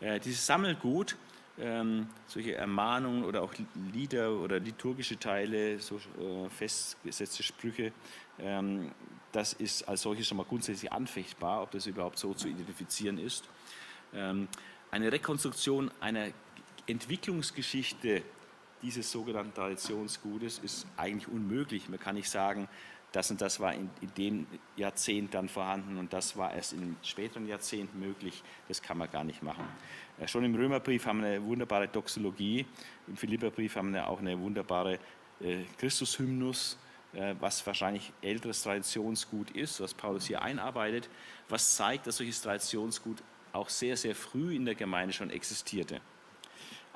[0.00, 1.16] Äh, dieses Sammelgut,
[1.58, 3.54] ähm, solche Ermahnungen oder auch
[3.92, 7.92] Lieder oder liturgische Teile, so äh, festgesetzte Sprüche,
[8.38, 8.90] ähm,
[9.32, 13.48] das ist als solches schon mal grundsätzlich anfechtbar, ob das überhaupt so zu identifizieren ist.
[14.12, 14.48] Ähm,
[14.90, 16.28] eine Rekonstruktion einer
[16.86, 18.22] Entwicklungsgeschichte,
[18.84, 21.88] dieses sogenannten Traditionsgutes ist eigentlich unmöglich.
[21.88, 22.68] Man kann nicht sagen,
[23.12, 26.96] das und das war in, in, dem Jahrzehnt dann vorhanden und das war erst in
[27.02, 28.42] späteren Jahrzehnten möglich.
[28.68, 29.64] Das kann man gar nicht machen.
[30.18, 32.66] Äh, schon im Römerbrief haben wir eine wunderbare Doxologie,
[33.06, 34.98] im Philipperbrief haben wir auch eine wunderbare
[35.40, 36.76] äh, Christushymnus,
[37.14, 41.08] äh, was wahrscheinlich älteres Traditionsgut ist, was Paulus hier einarbeitet,
[41.48, 46.00] was zeigt, dass solches Traditionsgut auch sehr, sehr früh in der Gemeinde schon existierte.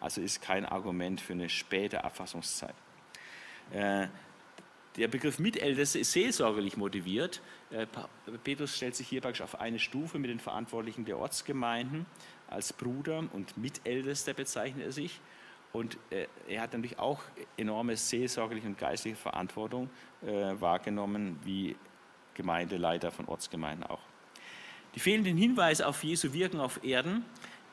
[0.00, 2.74] Also ist kein Argument für eine späte Abfassungszeit.
[3.72, 4.06] Äh,
[4.96, 7.40] der Begriff Mitälteste ist seelsorgerlich motiviert.
[7.70, 7.86] Äh,
[8.44, 12.06] Petrus stellt sich hier praktisch auf eine Stufe mit den Verantwortlichen der Ortsgemeinden.
[12.48, 15.20] Als Bruder und Mitältester bezeichnet er sich.
[15.72, 17.22] Und äh, er hat natürlich auch
[17.56, 21.76] enorme seelsorgerliche und geistliche Verantwortung wahrgenommen, wie
[22.34, 24.00] Gemeindeleiter von Ortsgemeinden auch.
[24.96, 27.24] Die fehlenden Hinweise auf Jesu Wirken auf Erden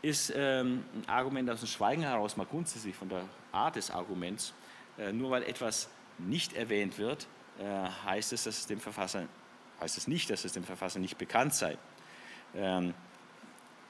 [0.06, 4.54] ist ähm, ein Argument aus dem Schweigen heraus, mal grundsätzlich von der Art des Arguments.
[5.12, 7.28] nur weil etwas nicht erwähnt wird,
[7.60, 7.64] äh,
[8.06, 9.28] heißt es, dass es dem Verfasser,
[9.80, 11.78] heißt es nicht, dass es dem Verfasser nicht bekannt sei.
[12.54, 12.94] Ähm,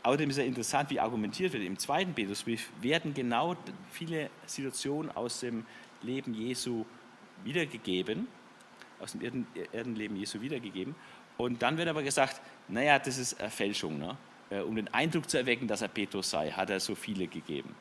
[0.04, 1.64] außerdem ist ja interessant, wie argumentiert wird.
[1.64, 3.56] Im zweiten Petrusbrief werden genau
[3.92, 5.66] viele Situationen aus dem
[6.02, 6.86] Leben Jesu
[7.44, 8.28] wiedergegeben,
[9.00, 10.96] aus dem Erden, Erdenleben Jesu wiedergegeben.
[11.38, 13.98] Und dann wird aber gesagt, naja, das ist Erfälschung.
[13.98, 14.16] Ne?
[14.50, 17.76] Äh, um den Eindruck zu erwecken, dass er Petrus sei, hat er so viele gegeben.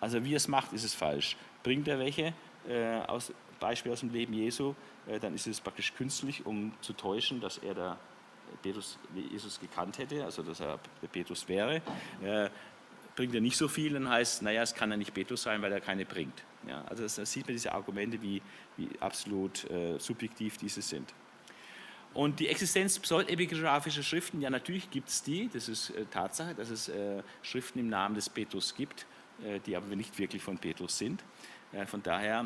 [0.00, 1.36] Also wie er es macht, ist es falsch.
[1.62, 2.34] Bringt er welche
[2.68, 4.74] äh, aus, Beispiel aus dem Leben Jesu,
[5.06, 7.98] äh, dann ist es praktisch künstlich, um zu täuschen, dass er da
[8.62, 8.98] Petrus,
[9.30, 10.78] Jesus gekannt hätte, also dass er
[11.10, 11.76] Petrus wäre.
[12.22, 12.50] Äh,
[13.14, 15.72] bringt er nicht so viel, dann heißt, naja, es kann ja nicht Petrus sein, weil
[15.72, 16.42] er keine bringt.
[16.68, 18.40] Ja, also da sieht man diese Argumente, wie,
[18.76, 21.12] wie absolut äh, subjektiv diese sind.
[22.14, 26.68] Und die Existenz pseudepigraphischer Schriften, ja natürlich gibt es die, das ist äh, Tatsache, dass
[26.68, 29.06] es äh, Schriften im Namen des Petrus gibt,
[29.42, 31.24] äh, die aber nicht wirklich von Petrus sind.
[31.86, 32.44] von daher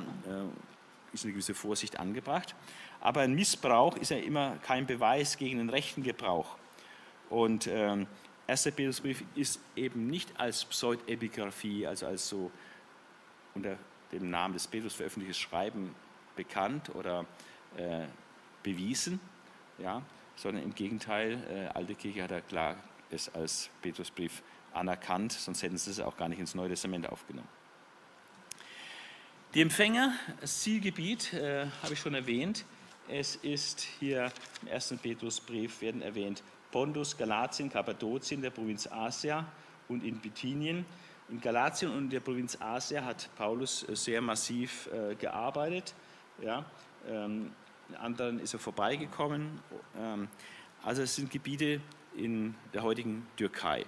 [1.13, 2.55] ist eine gewisse Vorsicht angebracht.
[3.01, 6.57] Aber ein Missbrauch ist ja immer kein Beweis gegen den rechten Gebrauch.
[7.29, 8.07] Und ähm,
[8.47, 8.71] 1.
[8.77, 12.53] Petrusbrief ist eben nicht als Pseudepigraphie, also als so
[13.55, 13.77] unter
[14.13, 15.95] dem Namen des Petrus veröffentlichtes Schreiben
[16.37, 17.27] bekannt oder
[17.77, 18.07] äh,
[18.63, 19.19] bewiesen,
[19.79, 20.03] ja,
[20.37, 22.77] sondern im Gegenteil, äh, Alte Kirche hat ja klar
[23.11, 27.49] es als Petrusbrief anerkannt, sonst hätten sie es auch gar nicht ins Neue Testament aufgenommen.
[29.55, 32.65] Die Empfänger, das Zielgebiet, äh, habe ich schon erwähnt.
[33.09, 34.31] Es ist hier
[34.63, 39.47] im ersten Petrusbrief werden erwähnt Pontus, Galatien, Kappadokien, der Provinz Asia
[39.89, 40.85] und in Bithynien.
[41.29, 45.95] In Galatien und der Provinz Asia hat Paulus äh, sehr massiv äh, gearbeitet.
[46.43, 46.65] Ja,
[47.09, 47.53] ähm,
[47.89, 49.61] in anderen ist er vorbeigekommen.
[49.99, 50.29] Ähm,
[50.83, 51.81] also es sind Gebiete
[52.17, 53.85] in der heutigen Türkei.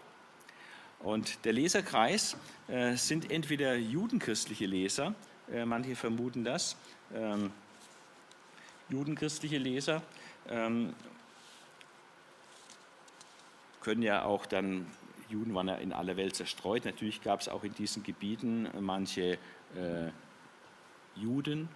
[1.01, 5.15] Und der Leserkreis äh, sind entweder judenchristliche Leser,
[5.53, 6.77] äh, manche vermuten das.
[7.15, 7.53] Ähm,
[8.89, 10.03] judenchristliche Leser
[10.49, 10.95] ähm,
[13.81, 14.87] können ja auch dann,
[15.29, 19.39] Juden waren ja in aller Welt zerstreut, natürlich gab es auch in diesen Gebieten manche
[19.77, 20.11] äh,
[21.15, 21.69] Juden,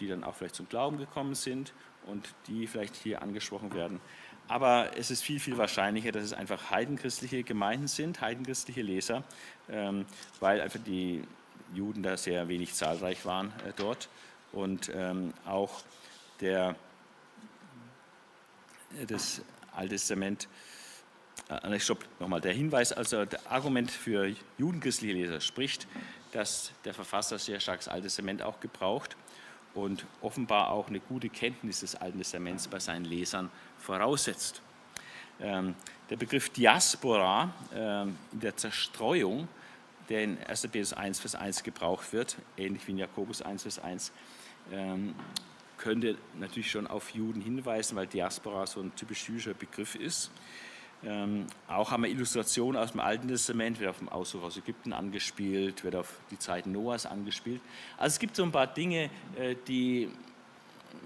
[0.00, 1.72] die dann auch vielleicht zum Glauben gekommen sind
[2.06, 4.00] und die vielleicht hier angesprochen werden.
[4.48, 9.22] Aber es ist viel, viel wahrscheinlicher, dass es einfach heidenchristliche Gemeinden sind, heidenchristliche Leser,
[9.70, 10.04] ähm,
[10.40, 11.22] weil einfach die
[11.74, 14.08] Juden da sehr wenig zahlreich waren äh, dort.
[14.52, 15.82] Und ähm, auch
[16.40, 16.76] der,
[19.00, 19.42] äh, das
[19.74, 20.48] Alte Testament,
[21.48, 25.86] äh, stopp, nochmal, der Hinweis, also das Argument für judenchristliche Leser spricht,
[26.32, 29.16] dass der Verfasser sehr stark das Alte Testament auch gebraucht
[29.74, 34.62] und offenbar auch eine gute Kenntnis des Alten Testaments bei seinen Lesern voraussetzt.
[35.40, 35.74] Ähm,
[36.10, 39.48] der Begriff Diaspora ähm, in der Zerstreuung
[40.08, 40.68] der in 1.
[40.68, 44.12] Petrus 1, Vers 1 gebraucht wird, ähnlich wie in Jakobus 1, Vers 1,
[44.72, 45.14] ähm,
[45.78, 50.30] könnte natürlich schon auf Juden hinweisen, weil Diaspora so ein typisch jüdischer Begriff ist.
[51.04, 54.92] Ähm, auch haben wir Illustrationen aus dem Alten Testament, wird auf den Auszug aus Ägypten
[54.92, 57.60] angespielt, wird auf die Zeit Noahs angespielt.
[57.96, 60.08] Also es gibt so ein paar Dinge, äh, die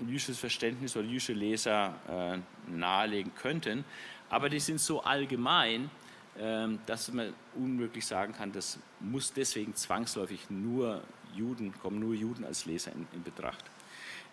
[0.06, 3.84] jüdisches Verständnis oder jüdische Leser äh, nahelegen könnten,
[4.28, 5.90] aber die sind so allgemein,
[6.38, 11.00] ähm, dass man unmöglich sagen kann, das muss deswegen zwangsläufig nur
[11.34, 13.64] Juden, kommen nur Juden als Leser in, in Betracht.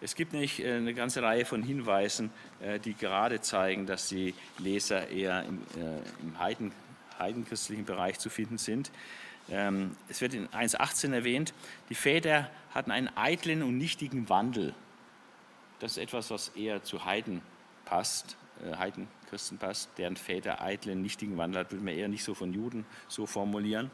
[0.03, 2.29] Es gibt nämlich äh, eine ganze Reihe von Hinweisen,
[2.61, 6.73] äh, die gerade zeigen, dass die Leser eher im, äh, im Heiden,
[7.17, 8.91] heidenchristlichen Bereich zu finden sind.
[9.49, 11.53] Ähm, es wird in 1.18 erwähnt,
[11.87, 14.73] die Väter hatten einen eitlen und nichtigen Wandel.
[15.79, 17.41] Das ist etwas, was eher zu Heiden
[17.85, 18.35] passt,
[18.77, 22.53] Heiden, Christen passt, deren Väter eitlen, nichtigen Wandel hat, würde man eher nicht so von
[22.53, 23.89] Juden so formulieren.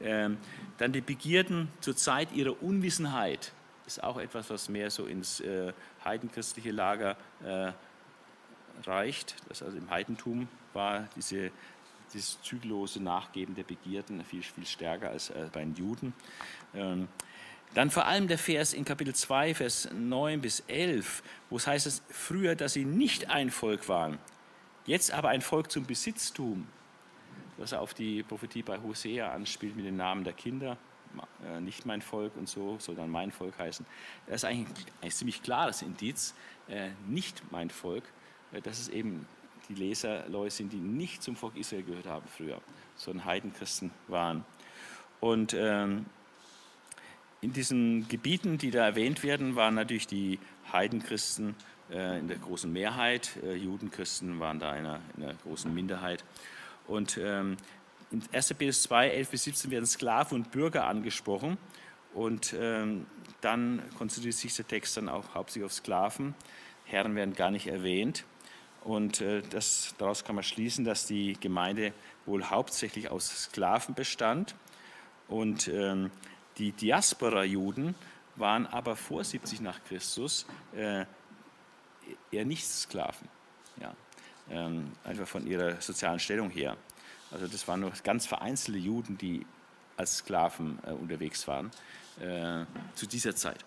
[0.00, 0.38] Ähm,
[0.78, 3.52] dann die Begierden zur Zeit ihrer Unwissenheit
[3.88, 5.72] ist auch etwas, was mehr so ins äh,
[6.04, 7.72] heidenchristliche Lager äh,
[8.86, 9.34] reicht.
[9.48, 11.50] Das also im Heidentum war diese,
[12.12, 16.12] dieses zügellose Nachgeben der Begierden viel, viel stärker als äh, bei den Juden.
[16.74, 17.08] Ähm,
[17.74, 21.86] dann vor allem der Vers in Kapitel 2, Vers 9 bis 11, wo es heißt,
[21.86, 24.18] dass früher, dass sie nicht ein Volk waren,
[24.86, 26.66] jetzt aber ein Volk zum Besitztum,
[27.56, 30.78] was auf die Prophetie bei Hosea anspielt mit den Namen der Kinder,
[31.44, 33.84] äh, nicht mein Volk und so, sondern mein Volk heißen.
[34.26, 36.34] Das ist eigentlich ein ziemlich klares Indiz,
[36.68, 38.04] äh, nicht mein Volk,
[38.52, 39.26] äh, dass es eben
[39.68, 42.60] die Leserleute sind, die nicht zum Volk Israel gehört haben früher,
[42.96, 44.44] sondern Heidenchristen waren.
[45.20, 46.06] Und ähm,
[47.40, 50.38] in diesen Gebieten, die da erwähnt werden, waren natürlich die
[50.72, 51.54] Heidenchristen
[51.90, 56.24] äh, in der großen Mehrheit, Judenchristen waren da in einer, in einer großen Minderheit.
[56.86, 57.58] Und ähm,
[58.10, 58.54] in 1.
[58.54, 61.58] Petrus 2, 11 bis 17 werden Sklaven und Bürger angesprochen.
[62.14, 63.06] Und ähm,
[63.40, 66.34] dann konzentriert sich der Text dann auch hauptsächlich auf Sklaven.
[66.84, 68.24] Herren werden gar nicht erwähnt.
[68.82, 71.92] Und äh, das, daraus kann man schließen, dass die Gemeinde
[72.24, 74.54] wohl hauptsächlich aus Sklaven bestand.
[75.28, 76.10] Und ähm,
[76.56, 77.94] die Diaspora-Juden
[78.36, 81.04] waren aber vor 70 nach Christus äh,
[82.30, 83.28] eher nicht Sklaven.
[83.80, 83.94] Ja.
[84.50, 86.76] Ähm, einfach von ihrer sozialen Stellung her.
[87.30, 89.44] Also das waren nur ganz vereinzelte Juden, die
[89.96, 91.70] als Sklaven äh, unterwegs waren
[92.20, 92.64] äh,
[92.94, 93.64] zu dieser Zeit.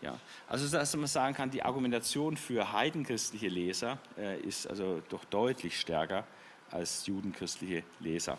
[0.00, 0.18] Ja,
[0.48, 5.80] also dass man sagen kann, die Argumentation für heidenchristliche Leser äh, ist also doch deutlich
[5.80, 6.24] stärker
[6.70, 8.38] als judenchristliche Leser.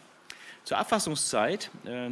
[0.64, 2.10] Zur Abfassungszeit äh,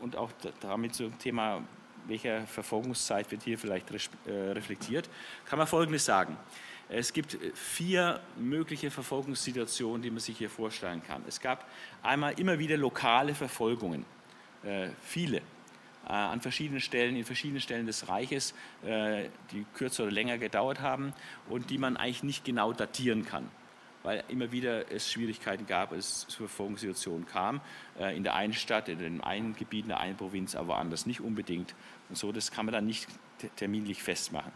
[0.00, 1.62] und auch damit zum Thema,
[2.06, 5.08] welcher Verfolgungszeit wird hier vielleicht äh, reflektiert,
[5.46, 6.36] kann man Folgendes sagen.
[6.88, 11.22] Es gibt äh, vier mögliche Verfolgungssituationen, die man sich hier vorstellen kann.
[11.26, 11.68] Es gab
[12.02, 14.04] einmal immer wieder lokale Verfolgungen,
[14.62, 15.42] äh, viele, äh,
[16.12, 21.14] an verschiedenen Stellen, in verschiedenen Stellen des Reiches, die kürzer oder länger gedauert haben
[21.48, 23.48] und die man eigentlich nicht genau datieren kann
[24.02, 27.62] weil immer wieder es Schwierigkeiten gab, es zu Verfolgungssituationen kam,
[28.14, 31.22] in der einen Stadt, in dem einen Gebiet, in der einen Provinz, aber anders nicht
[31.22, 31.74] unbedingt.
[32.10, 33.08] Und so, das kann man dann nicht
[33.56, 34.52] terminlich festmachen.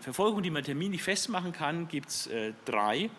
[0.00, 3.10] Verfolgung, die man terminlich festmachen kann, gibt es äh, drei.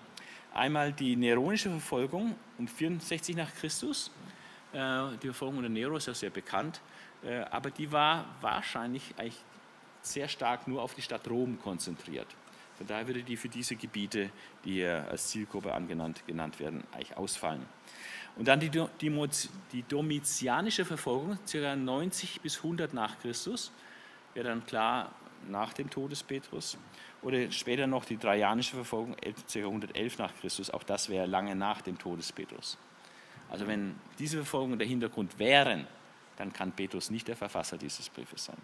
[0.54, 4.12] Einmal die neronische Verfolgung um 64 nach Christus.
[4.74, 6.82] Äh, die Verfolgung unter Nero ist ja sehr bekannt,
[7.24, 9.44] äh, aber die war wahrscheinlich eigentlich
[10.02, 12.28] sehr stark nur auf die Stadt Rom konzentriert.
[12.78, 14.30] Von daher würde die für diese Gebiete,
[14.64, 17.66] die hier als Zielgruppe angenannt genannt werden, eigentlich ausfallen.
[18.38, 19.30] Und dann die, die,
[19.74, 21.76] die domitianische Verfolgung, ca.
[21.76, 23.74] 90 bis 100 nach Christus,
[24.34, 25.12] wäre dann klar
[25.48, 26.78] nach dem Tod des Petrus.
[27.22, 29.60] Oder später noch die Trajanische Verfolgung, ca.
[29.60, 30.70] 111 nach Christus.
[30.70, 32.78] Auch das wäre lange nach dem Tod des Petrus.
[33.50, 35.88] Also wenn diese Verfolgungen der Hintergrund wären,
[36.38, 38.58] dann kann Petrus nicht der Verfasser dieses Briefes sein.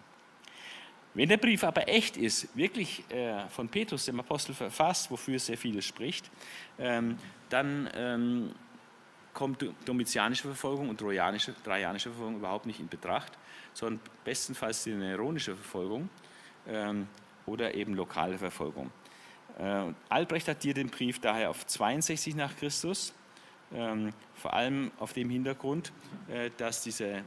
[1.14, 5.56] Wenn der Brief aber echt ist, wirklich äh, von Petrus, dem Apostel, verfasst, wofür sehr
[5.56, 6.30] vieles spricht,
[6.78, 7.16] ähm,
[7.48, 8.54] dann ähm,
[9.32, 13.32] kommt domitianische Verfolgung und trojanische, trajanische Verfolgung überhaupt nicht in Betracht,
[13.72, 16.08] sondern bestenfalls die neronische Verfolgung
[17.46, 18.90] oder eben lokale Verfolgung.
[19.58, 23.14] Äh, Albrecht datiert den Brief daher auf 62 nach Christus,
[23.72, 25.92] ähm, vor allem auf dem Hintergrund,
[26.28, 27.22] äh, dass diese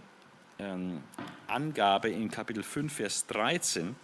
[0.59, 1.01] ähm,
[1.47, 3.95] Angabe in Kapitel 5, Vers 13,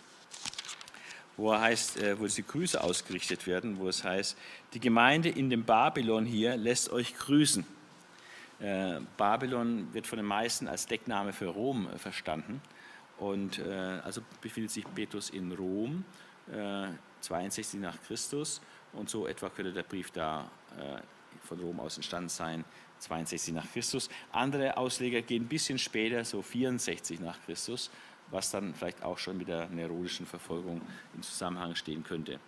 [1.37, 4.35] wo, er heißt, äh, wo die Grüße ausgerichtet werden, wo es heißt,
[4.73, 7.65] die Gemeinde in dem Babylon hier lässt euch grüßen.
[9.17, 12.61] Babylon wird von den meisten als Deckname für Rom verstanden.
[13.17, 16.03] Und äh, also befindet sich Petrus in Rom,
[16.51, 16.87] äh,
[17.21, 18.61] 62 nach Christus.
[18.93, 20.99] Und so etwa könnte der Brief da äh,
[21.45, 22.65] von Rom aus entstanden sein,
[22.99, 24.09] 62 nach Christus.
[24.31, 27.89] Andere Ausleger gehen ein bisschen später, so 64 nach Christus,
[28.31, 30.81] was dann vielleicht auch schon mit der neurologischen Verfolgung
[31.13, 32.39] in Zusammenhang stehen könnte.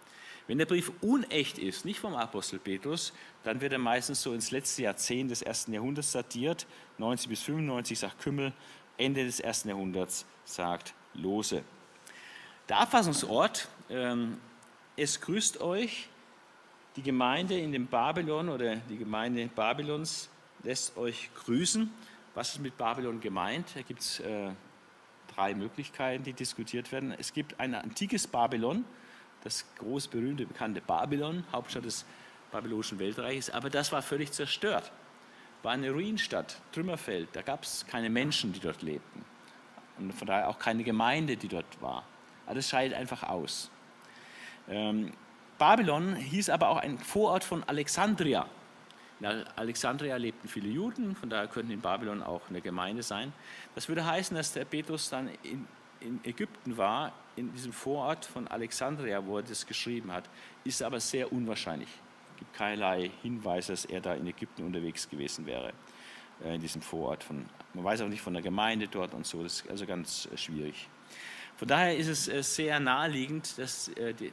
[0.47, 3.11] Wenn der Brief unecht ist, nicht vom Apostel Petrus,
[3.43, 6.65] dann wird er meistens so ins letzte Jahrzehnt des ersten Jahrhunderts datiert,
[6.97, 8.53] 90 bis 95, sagt Kümmel,
[8.97, 11.63] Ende des ersten Jahrhunderts sagt Lose.
[12.69, 14.37] Der Abfassungsort, ähm,
[14.95, 16.09] es grüßt euch,
[16.95, 20.29] die Gemeinde in dem Babylon oder die Gemeinde Babylons
[20.63, 21.91] lässt euch grüßen.
[22.33, 23.67] Was ist mit Babylon gemeint?
[23.75, 24.49] Da gibt es äh,
[25.35, 27.13] drei Möglichkeiten, die diskutiert werden.
[27.17, 28.85] Es gibt ein antikes Babylon,
[29.43, 32.05] das groß berühmte, bekannte Babylon, Hauptstadt des
[32.51, 34.91] babylonischen Weltreiches, aber das war völlig zerstört
[35.63, 37.29] war eine Ruinstadt, Trümmerfeld.
[37.33, 39.25] Da gab es keine Menschen, die dort lebten.
[39.99, 42.03] Und von daher auch keine Gemeinde, die dort war.
[42.45, 43.69] Alles scheidet einfach aus.
[44.69, 45.13] Ähm,
[45.57, 48.47] Babylon hieß aber auch ein Vorort von Alexandria.
[49.19, 53.33] In Alexandria lebten viele Juden, von daher könnten in Babylon auch eine Gemeinde sein.
[53.73, 55.67] Das würde heißen, dass der Petrus dann in,
[55.99, 60.25] in Ägypten war, in diesem Vorort von Alexandria, wo er das geschrieben hat,
[60.63, 61.89] ist aber sehr unwahrscheinlich.
[62.33, 65.73] Es gibt keinerlei Hinweise, dass er da in Ägypten unterwegs gewesen wäre,
[66.43, 67.23] äh, in diesem Vorort.
[67.23, 67.45] Von,
[67.77, 70.37] man weiß auch nicht von der Gemeinde dort und so, das ist also ganz äh,
[70.37, 70.89] schwierig.
[71.55, 73.91] Von daher ist es äh, sehr naheliegend, dass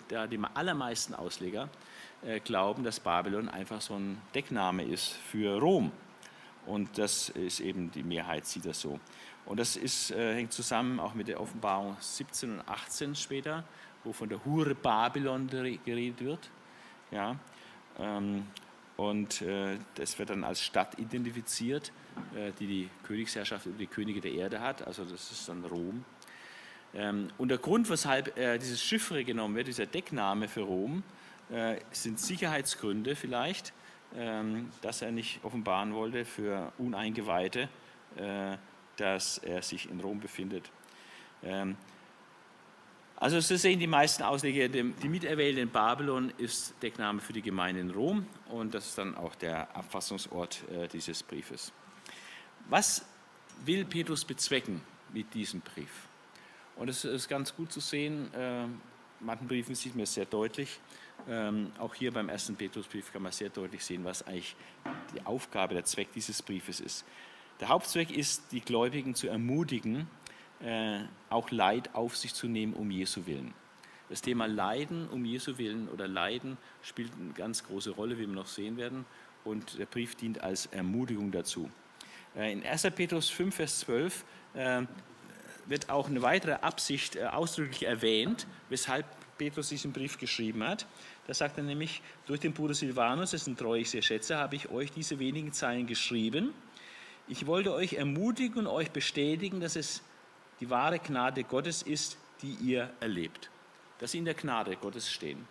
[0.08, 1.68] da die allermeisten Ausleger
[2.42, 5.92] glauben, dass Babylon einfach so ein Deckname ist für Rom.
[6.64, 8.98] Und das ist eben, die Mehrheit sieht das so.
[9.44, 13.64] Und das ist, äh, hängt zusammen auch mit der Offenbarung 17 und 18 später,
[14.02, 16.50] wo von der Hure Babylon geredet wird.
[17.10, 17.36] Ja,
[17.98, 18.46] ähm,
[18.96, 22.03] und äh, das wird dann als Stadt identifiziert, äh,
[22.58, 24.86] die die Königsherrschaft über die Könige der Erde hat.
[24.86, 26.04] Also das ist dann Rom.
[26.94, 31.02] Ähm, und der Grund, weshalb äh, dieses Chiffre genommen wird, dieser Deckname für Rom,
[31.50, 33.72] äh, sind Sicherheitsgründe vielleicht,
[34.16, 37.68] ähm, dass er nicht offenbaren wollte für Uneingeweihte
[38.16, 38.56] äh,
[38.96, 40.70] dass er sich in Rom befindet.
[41.42, 41.76] Ähm,
[43.16, 47.80] also so sehen die meisten Ausleger, die Miterwählte in Babylon ist Deckname für die Gemeinde
[47.80, 51.72] in Rom und das ist dann auch der Abfassungsort äh, dieses Briefes.
[52.68, 53.04] Was
[53.64, 54.80] will Petrus bezwecken
[55.12, 56.08] mit diesem Brief?
[56.76, 58.66] Und es ist ganz gut zu sehen, äh,
[59.20, 60.80] manchen Briefen sieht man es sehr deutlich,
[61.28, 64.56] ähm, auch hier beim ersten Petrusbrief kann man sehr deutlich sehen, was eigentlich
[65.14, 67.04] die Aufgabe, der Zweck dieses Briefes ist.
[67.60, 70.08] Der Hauptzweck ist, die Gläubigen zu ermutigen,
[70.60, 71.00] äh,
[71.30, 73.54] auch Leid auf sich zu nehmen um Jesu Willen.
[74.08, 78.34] Das Thema Leiden um Jesu Willen oder Leiden spielt eine ganz große Rolle, wie wir
[78.34, 79.06] noch sehen werden.
[79.44, 81.70] Und der Brief dient als Ermutigung dazu.
[82.36, 82.82] Äh, in 1.
[82.94, 84.82] Petrus 5, Vers 12 äh,
[85.66, 89.06] wird auch eine weitere Absicht ausdrücklich erwähnt, weshalb
[89.38, 90.86] Petrus diesen Brief geschrieben hat.
[91.26, 94.68] Da sagt er nämlich, durch den Bruder Silvanus, dessen Treue ich sehr schätze, habe ich
[94.70, 96.52] euch diese wenigen Zeilen geschrieben,
[97.26, 100.02] ich wollte euch ermutigen und euch bestätigen, dass es
[100.60, 103.50] die wahre Gnade Gottes ist, die ihr erlebt.
[103.98, 105.48] Dass sie in der Gnade Gottes stehen.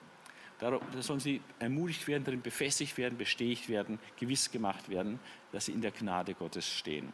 [0.59, 5.19] Da sollen sie ermutigt werden, darin befestigt werden, bestätigt werden, gewiss gemacht werden,
[5.51, 7.11] dass sie in der Gnade Gottes stehen.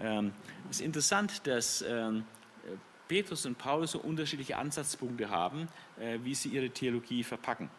[0.00, 0.32] Ähm,
[0.70, 2.24] es ist interessant, dass ähm,
[3.08, 7.70] Petrus und Paulus so unterschiedliche Ansatzpunkte haben, äh, wie sie ihre Theologie verpacken.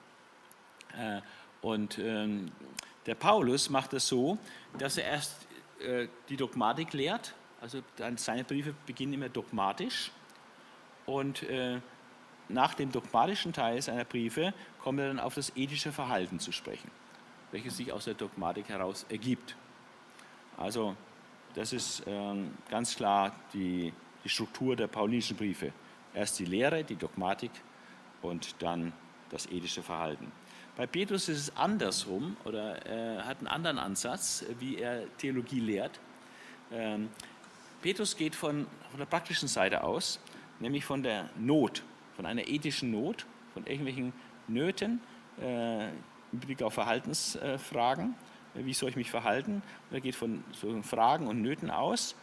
[0.98, 1.22] Äh,
[1.62, 2.52] und ähm,
[3.06, 4.38] der Paulus macht das so,
[4.78, 5.48] dass er erst
[5.80, 7.34] äh, die Dogmatik lehrt.
[7.62, 7.82] Also
[8.16, 10.12] seine Briefe beginnen immer dogmatisch.
[11.06, 11.80] Und äh,
[12.50, 16.90] nach dem dogmatischen Teil seiner Briefe kommt er dann auf das ethische Verhalten zu sprechen,
[17.52, 19.56] welches sich aus der Dogmatik heraus ergibt.
[20.58, 20.96] Also
[21.54, 25.72] das ist ähm, ganz klar die, die Struktur der paulinischen Briefe.
[26.14, 27.52] Erst die Lehre, die Dogmatik
[28.22, 28.94] und dann
[29.30, 30.32] das ethische Verhalten.
[30.76, 36.00] Bei Petrus ist es andersrum oder er hat einen anderen Ansatz, wie er Theologie lehrt.
[36.72, 37.10] Ähm,
[37.82, 40.20] Petrus geht von, von der praktischen Seite aus,
[40.60, 41.84] nämlich von der Not,
[42.20, 44.12] von einer ethischen Not, von irgendwelchen
[44.50, 45.00] Nöten
[45.42, 48.14] äh, im Blick auf Verhaltensfragen.
[48.56, 49.64] Äh, wie soll ich mich verhalten?
[49.90, 52.18] Und er geht von so Fragen und Nöten aus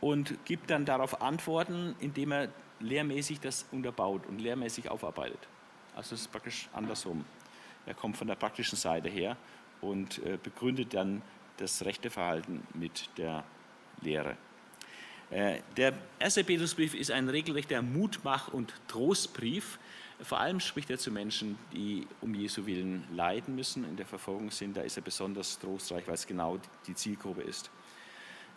[0.00, 5.48] und gibt dann darauf Antworten, indem er lehrmäßig das unterbaut und lehrmäßig aufarbeitet.
[5.96, 7.24] Also es ist praktisch andersrum.
[7.86, 9.36] Er kommt von der praktischen Seite her
[9.80, 11.22] und äh, begründet dann
[11.56, 13.42] das rechte Verhalten mit der
[14.00, 14.36] Lehre.
[15.30, 19.78] Äh, der erste Petrusbrief ist ein regelrechter Mutmach- und Trostbrief.
[20.22, 24.50] Vor allem spricht er zu Menschen, die um Jesu Willen leiden müssen, in der Verfolgung
[24.50, 24.76] sind.
[24.76, 27.70] Da ist er besonders trostreich, weil es genau die Zielgruppe ist.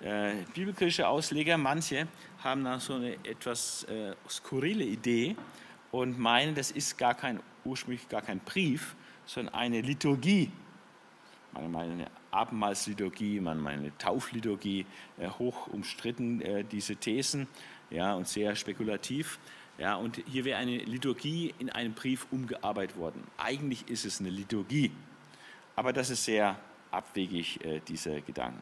[0.01, 2.07] Äh, bibelkritische Ausleger, manche,
[2.43, 5.37] haben da so eine etwas äh, skurrile Idee
[5.91, 10.51] und meinen, das ist gar kein, ursprünglich gar kein Brief, sondern eine Liturgie.
[11.53, 14.85] Man meint eine Abendmahlsliturgie, man meint eine Taufliturgie,
[15.19, 17.47] äh, hoch umstritten, äh, diese Thesen,
[17.89, 19.39] ja, und sehr spekulativ.
[19.77, 23.23] Ja, und hier wäre eine Liturgie in einem Brief umgearbeitet worden.
[23.37, 24.91] Eigentlich ist es eine Liturgie,
[25.75, 26.59] aber das ist sehr
[26.91, 28.61] abwegig, äh, dieser Gedanken.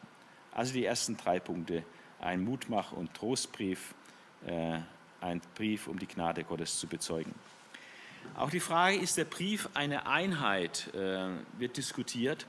[0.53, 1.83] Also die ersten drei Punkte,
[2.19, 3.95] ein Mutmach- und Trostbrief,
[4.43, 7.33] ein Brief, um die Gnade Gottes zu bezeugen.
[8.35, 12.47] Auch die Frage, ist der Brief eine Einheit, wird diskutiert.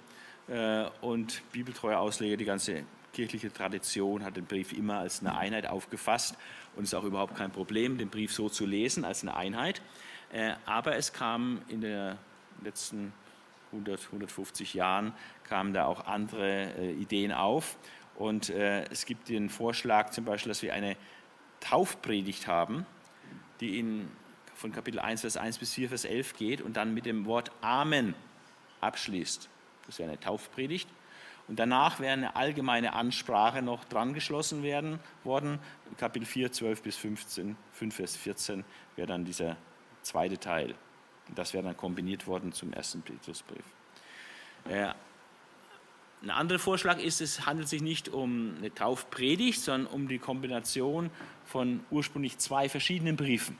[0.52, 2.84] Äh, und bibeltreue Ausleger, die ganze
[3.14, 6.36] kirchliche Tradition hat den Brief immer als eine Einheit aufgefasst.
[6.76, 9.80] Und es ist auch überhaupt kein Problem, den Brief so zu lesen, als eine Einheit.
[10.30, 12.18] Äh, aber es kam in den
[12.62, 13.14] letzten
[13.70, 17.78] 100, 150 Jahren, kamen da auch andere äh, Ideen auf.
[18.14, 20.96] Und es gibt den Vorschlag zum Beispiel, dass wir eine
[21.60, 22.84] Taufpredigt haben,
[23.60, 24.08] die in
[24.54, 27.50] von Kapitel 1, Vers 1 bis 4, Vers 11 geht und dann mit dem Wort
[27.62, 28.14] Amen
[28.82, 29.48] abschließt.
[29.86, 30.88] Das wäre eine Taufpredigt.
[31.48, 35.58] Und danach wäre eine allgemeine Ansprache noch dran geschlossen werden worden.
[35.98, 38.64] Kapitel 4, 12 bis 15, 5 Vers 14
[38.96, 39.56] wäre dann dieser
[40.02, 40.74] zweite Teil.
[41.34, 43.64] Das wäre dann kombiniert worden zum ersten Petrusbrief.
[44.68, 44.92] Äh,
[46.22, 51.10] ein anderer Vorschlag ist, es handelt sich nicht um eine Taufpredigt, sondern um die Kombination
[51.44, 53.58] von ursprünglich zwei verschiedenen Briefen.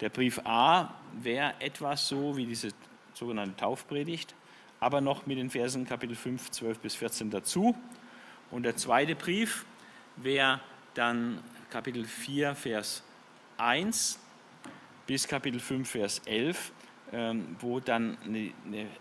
[0.00, 2.70] Der Brief A wäre etwas so wie diese
[3.12, 4.34] sogenannte Taufpredigt,
[4.82, 7.76] aber noch mit den Versen Kapitel 5, 12 bis 14 dazu.
[8.50, 9.64] Und der zweite Brief
[10.16, 10.60] wäre
[10.94, 11.38] dann
[11.70, 13.04] Kapitel 4, Vers
[13.58, 14.18] 1
[15.06, 16.72] bis Kapitel 5, Vers 11,
[17.12, 18.52] ähm, wo dann eine,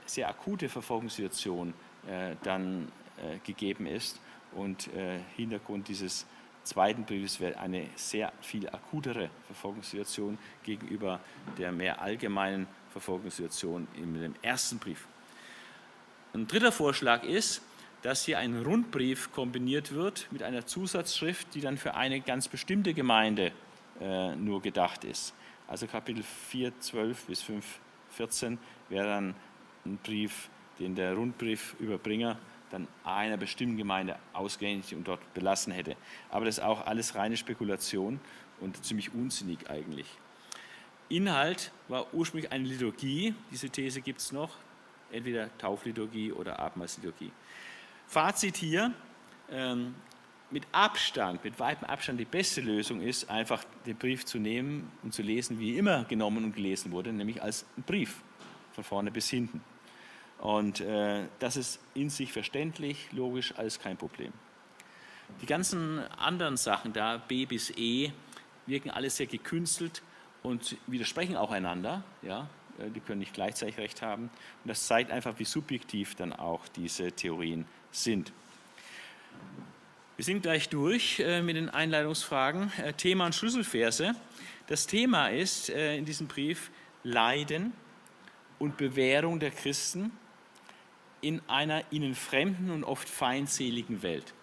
[0.05, 1.73] sehr akute Verfolgungssituation
[2.07, 4.21] äh, dann äh, gegeben ist.
[4.51, 6.27] Und äh, Hintergrund dieses
[6.63, 11.19] zweiten Briefes wäre eine sehr viel akutere Verfolgungssituation gegenüber
[11.57, 15.07] der mehr allgemeinen Verfolgungssituation in dem ersten Brief.
[16.33, 17.61] Ein dritter Vorschlag ist,
[18.03, 22.93] dass hier ein Rundbrief kombiniert wird mit einer Zusatzschrift, die dann für eine ganz bestimmte
[22.93, 23.51] Gemeinde
[23.99, 25.33] äh, nur gedacht ist.
[25.67, 27.65] Also Kapitel 4, 12 bis 5,
[28.11, 28.57] 14
[28.87, 29.35] wäre dann
[29.85, 32.37] ein Brief, den der Rundbriefüberbringer
[32.71, 35.97] dann einer bestimmten Gemeinde ausgehändigt und dort belassen hätte.
[36.29, 38.21] Aber das ist auch alles reine Spekulation
[38.61, 40.07] und ziemlich unsinnig eigentlich.
[41.09, 44.55] Inhalt war ursprünglich eine Liturgie, diese These gibt es noch,
[45.11, 47.31] entweder Taufliturgie oder Abendmahlsliturgie.
[48.07, 48.93] Fazit hier,
[49.49, 49.95] ähm,
[50.51, 55.13] mit Abstand, mit weitem Abstand die beste Lösung ist, einfach den Brief zu nehmen und
[55.13, 58.21] zu lesen, wie immer genommen und gelesen wurde, nämlich als Brief,
[58.73, 59.63] von vorne bis hinten.
[60.39, 64.33] Und äh, das ist in sich verständlich, logisch, alles kein Problem.
[65.41, 68.11] Die ganzen anderen Sachen da, B bis E,
[68.65, 70.01] wirken alles sehr gekünstelt
[70.43, 72.03] und widersprechen auch einander.
[72.21, 72.49] Ja?
[72.81, 74.23] Äh, die können nicht gleichzeitig recht haben.
[74.23, 78.31] Und das zeigt einfach, wie subjektiv dann auch diese Theorien sind.
[80.17, 82.71] Wir sind gleich durch äh, mit den Einleitungsfragen.
[82.83, 84.15] Äh, Thema und Schlüsselverse.
[84.67, 86.71] Das Thema ist in diesem Brief
[87.03, 87.73] Leiden
[88.57, 90.11] und Bewährung der Christen
[91.19, 94.33] in einer ihnen fremden und oft feindseligen Welt.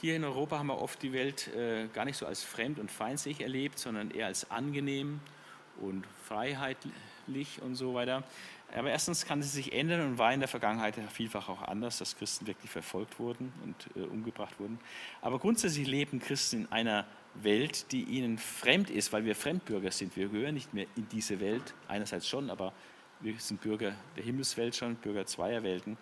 [0.00, 2.88] Hier in Europa haben wir oft die Welt äh, gar nicht so als fremd und
[2.88, 5.18] feindselig erlebt, sondern eher als angenehm
[5.80, 8.22] und freiheitlich und so weiter.
[8.76, 12.16] Aber erstens kann sie sich ändern und war in der Vergangenheit vielfach auch anders, dass
[12.16, 14.78] Christen wirklich verfolgt wurden und äh, umgebracht wurden.
[15.20, 20.16] Aber grundsätzlich leben Christen in einer Welt, die ihnen fremd ist, weil wir Fremdbürger sind.
[20.16, 22.72] Wir gehören nicht mehr in diese Welt, einerseits schon, aber
[23.18, 25.96] wir sind Bürger der Himmelswelt schon, Bürger zweier Welten.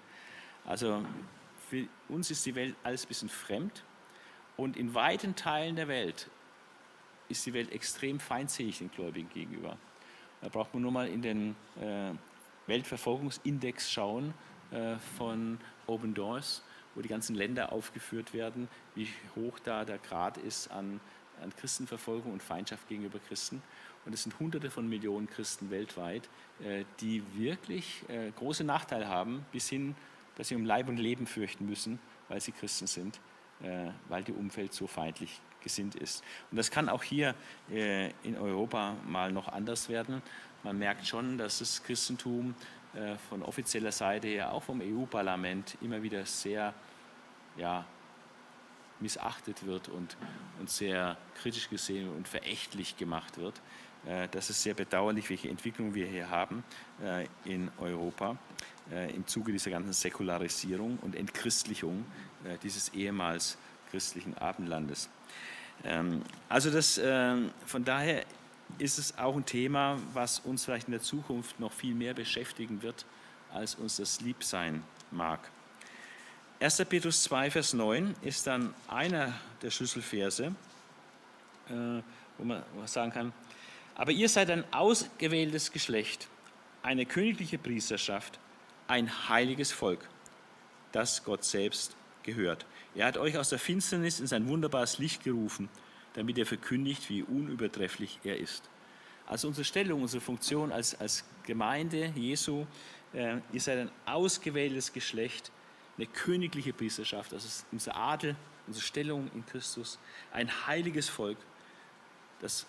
[0.66, 1.02] Also
[1.68, 3.84] für uns ist die Welt alles ein bisschen fremd
[4.56, 6.28] und in weiten Teilen der Welt
[7.28, 9.76] ist die Welt extrem feindselig den Gläubigen gegenüber.
[10.40, 12.12] Da braucht man nur mal in den äh,
[12.66, 14.32] Weltverfolgungsindex schauen
[14.70, 16.62] äh, von Open Doors,
[16.94, 21.00] wo die ganzen Länder aufgeführt werden, wie hoch da der Grad ist an,
[21.42, 23.62] an Christenverfolgung und Feindschaft gegenüber Christen.
[24.04, 26.28] Und es sind Hunderte von Millionen Christen weltweit,
[26.64, 29.96] äh, die wirklich äh, große Nachteile haben, bis hin
[30.36, 33.20] dass sie um Leib und Leben fürchten müssen, weil sie Christen sind,
[33.62, 36.22] äh, weil die Umwelt so feindlich gesinnt ist.
[36.50, 37.34] Und das kann auch hier
[37.70, 40.22] äh, in Europa mal noch anders werden.
[40.62, 42.54] Man merkt schon, dass das Christentum
[42.94, 46.72] äh, von offizieller Seite her, auch vom EU-Parlament, immer wieder sehr
[47.56, 47.84] ja,
[49.00, 50.16] missachtet wird und,
[50.58, 53.60] und sehr kritisch gesehen und verächtlich gemacht wird.
[54.06, 56.64] Äh, das ist sehr bedauerlich, welche Entwicklung wir hier haben
[57.02, 58.36] äh, in Europa
[58.92, 62.04] äh, im Zuge dieser ganzen Säkularisierung und Entchristlichung
[62.62, 63.58] dieses ehemals
[63.90, 65.08] christlichen Abendlandes.
[65.84, 67.00] Ähm, also das,
[67.64, 68.24] von daher
[68.78, 72.82] ist es auch ein Thema, was uns vielleicht in der Zukunft noch viel mehr beschäftigen
[72.82, 73.04] wird,
[73.52, 75.40] als uns das lieb sein mag.
[76.60, 76.84] 1.
[76.88, 79.32] Petrus 2, Vers 9 ist dann einer
[79.62, 80.54] der Schlüsselverse,
[82.38, 83.32] wo man sagen kann,
[83.96, 86.28] aber ihr seid ein ausgewähltes Geschlecht,
[86.82, 88.38] eine königliche Priesterschaft,
[88.88, 90.08] ein heiliges Volk,
[90.92, 92.66] das Gott selbst gehört.
[92.94, 95.68] Er hat euch aus der Finsternis in sein wunderbares Licht gerufen,
[96.14, 98.68] damit er verkündigt, wie unübertrefflich er ist.
[99.26, 102.66] Also unsere Stellung, unsere Funktion als, als Gemeinde Jesu,
[103.12, 105.50] äh, ihr seid ein ausgewähltes Geschlecht,
[105.96, 108.36] eine königliche Priesterschaft, das ist unser Adel,
[108.66, 109.98] unsere Stellung in Christus,
[110.32, 111.38] ein heiliges Volk,
[112.40, 112.66] das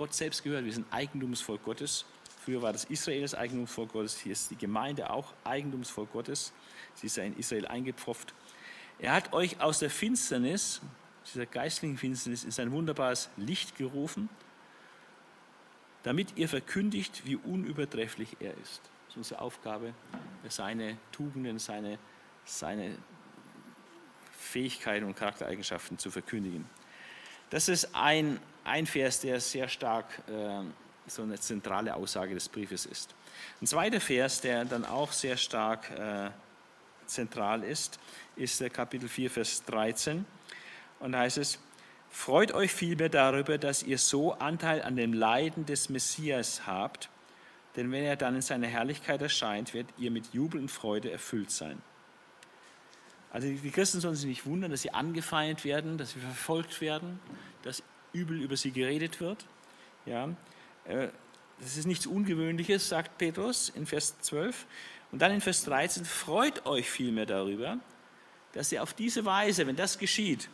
[0.00, 0.64] Gott selbst gehört.
[0.64, 2.06] Wir sind Eigentumsvolk Gottes.
[2.42, 4.18] Früher war das Israel das Eigentumsvolk Gottes.
[4.18, 6.54] Hier ist die Gemeinde auch Eigentumsvolk Gottes.
[6.94, 8.32] Sie ist ja in Israel eingepfropft.
[8.98, 10.80] Er hat euch aus der Finsternis,
[11.26, 14.30] dieser geistlichen Finsternis, in sein wunderbares Licht gerufen,
[16.02, 18.80] damit ihr verkündigt, wie unübertrefflich er ist.
[18.80, 19.92] Das ist unsere Aufgabe,
[20.48, 21.98] seine Tugenden, seine,
[22.46, 22.96] seine
[24.32, 26.64] Fähigkeiten und Charaktereigenschaften zu verkündigen.
[27.50, 30.62] Das ist ein, ein Vers, der sehr stark äh,
[31.06, 33.14] so eine zentrale Aussage des Briefes ist.
[33.60, 36.30] Ein zweiter Vers, der dann auch sehr stark äh,
[37.06, 37.98] zentral ist,
[38.36, 40.24] ist der Kapitel 4, Vers 13.
[41.00, 41.58] Und da heißt es,
[42.10, 47.08] freut euch vielmehr darüber, dass ihr so Anteil an dem Leiden des Messias habt,
[47.76, 51.50] denn wenn er dann in seiner Herrlichkeit erscheint, werdet ihr mit Jubel und Freude erfüllt
[51.50, 51.80] sein.
[53.32, 57.20] Also die Christen sollen sich nicht wundern, dass sie angefeindet werden, dass sie verfolgt werden,
[57.62, 57.82] dass
[58.12, 59.46] übel über sie geredet wird.
[60.06, 60.28] Ja,
[60.84, 61.08] äh,
[61.60, 64.66] das ist nichts Ungewöhnliches, sagt Petrus in Vers 12.
[65.12, 67.78] Und dann in Vers 13, freut euch vielmehr darüber,
[68.52, 70.48] dass ihr auf diese Weise, wenn das geschieht,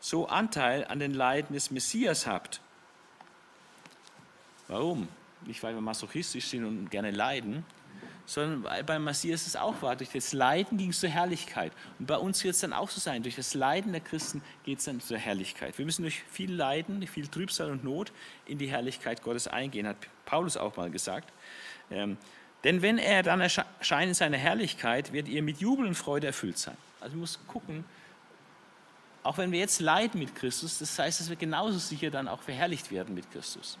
[0.00, 2.60] so Anteil an den Leiden des Messias habt.
[4.68, 5.08] Warum?
[5.44, 7.64] Nicht, weil wir masochistisch sind und gerne leiden,
[8.26, 9.96] sondern weil beim Messias es auch war.
[9.96, 11.72] Durch das Leiden ging es zur Herrlichkeit.
[11.98, 13.22] Und bei uns wird es dann auch so sein.
[13.22, 15.78] Durch das Leiden der Christen geht es dann zur Herrlichkeit.
[15.78, 18.12] Wir müssen durch viel Leiden, viel Trübsal und Not
[18.46, 21.32] in die Herrlichkeit Gottes eingehen, hat Paulus auch mal gesagt.
[21.90, 22.16] Ähm,
[22.64, 26.58] denn wenn er dann erscheint in seiner Herrlichkeit, wird ihr mit Jubel und Freude erfüllt
[26.58, 26.76] sein.
[27.00, 27.84] Also wir müssen gucken,
[29.22, 32.42] auch wenn wir jetzt leiden mit Christus, das heißt, dass wir genauso sicher dann auch
[32.42, 33.78] verherrlicht werden mit Christus.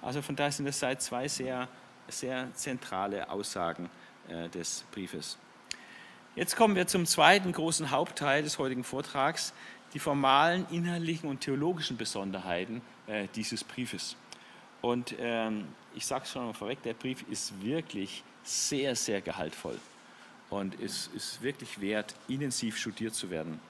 [0.00, 1.68] Also von daher sind das seit zwei sehr,
[2.08, 3.90] sehr zentrale Aussagen
[4.28, 5.38] äh, des Briefes.
[6.34, 9.52] Jetzt kommen wir zum zweiten großen Hauptteil des heutigen Vortrags,
[9.92, 14.16] die formalen, inhaltlichen und theologischen Besonderheiten äh, dieses Briefes.
[14.80, 19.78] Und ähm, ich sage es schon mal vorweg, der Brief ist wirklich sehr, sehr gehaltvoll
[20.50, 23.60] und es ist wirklich wert, intensiv studiert zu werden.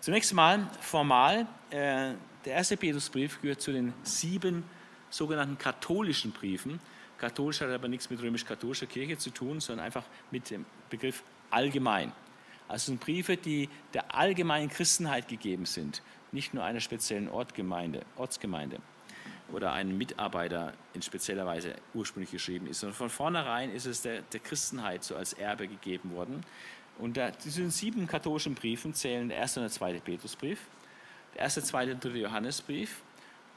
[0.00, 2.12] Zunächst mal formal, äh,
[2.44, 4.64] der erste Petrusbrief gehört zu den sieben
[5.08, 6.80] sogenannten katholischen Briefen.
[7.18, 12.12] Katholisch hat aber nichts mit römisch-katholischer Kirche zu tun, sondern einfach mit dem Begriff allgemein.
[12.68, 16.02] Also sind Briefe, die der allgemeinen Christenheit gegeben sind,
[16.32, 18.78] nicht nur einer speziellen Ortgemeinde, Ortsgemeinde
[19.52, 24.22] oder einem Mitarbeiter in spezieller Weise ursprünglich geschrieben ist, sondern von vornherein ist es der,
[24.22, 26.40] der Christenheit so als Erbe gegeben worden.
[26.98, 30.60] Und da, diesen sieben katholischen Briefen zählen der erste und der zweite Petrusbrief,
[31.34, 33.02] der erste, zweite und dritte Johannesbrief,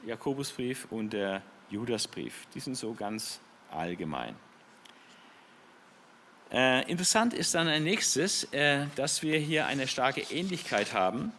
[0.04, 2.46] Jakobusbrief und der Judasbrief.
[2.54, 3.40] Die sind so ganz
[3.70, 4.34] allgemein.
[6.50, 11.32] Äh, interessant ist dann ein nächstes, äh, dass wir hier eine starke Ähnlichkeit haben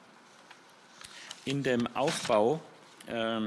[1.45, 2.61] in dem Aufbau
[3.07, 3.41] äh,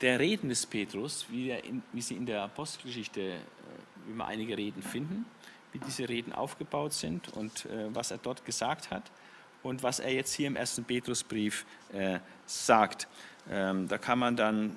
[0.00, 3.38] der Reden des Petrus, wie, in, wie, sie in der Apostelgeschichte, äh,
[4.06, 5.26] wie wir einige Reden finden
[5.76, 9.02] wie diese Reden aufgebaut sind und äh, was er dort gesagt hat
[9.62, 13.08] und was er jetzt hier im ersten Petrusbrief äh, sagt.
[13.50, 14.76] Ähm, da kann man dann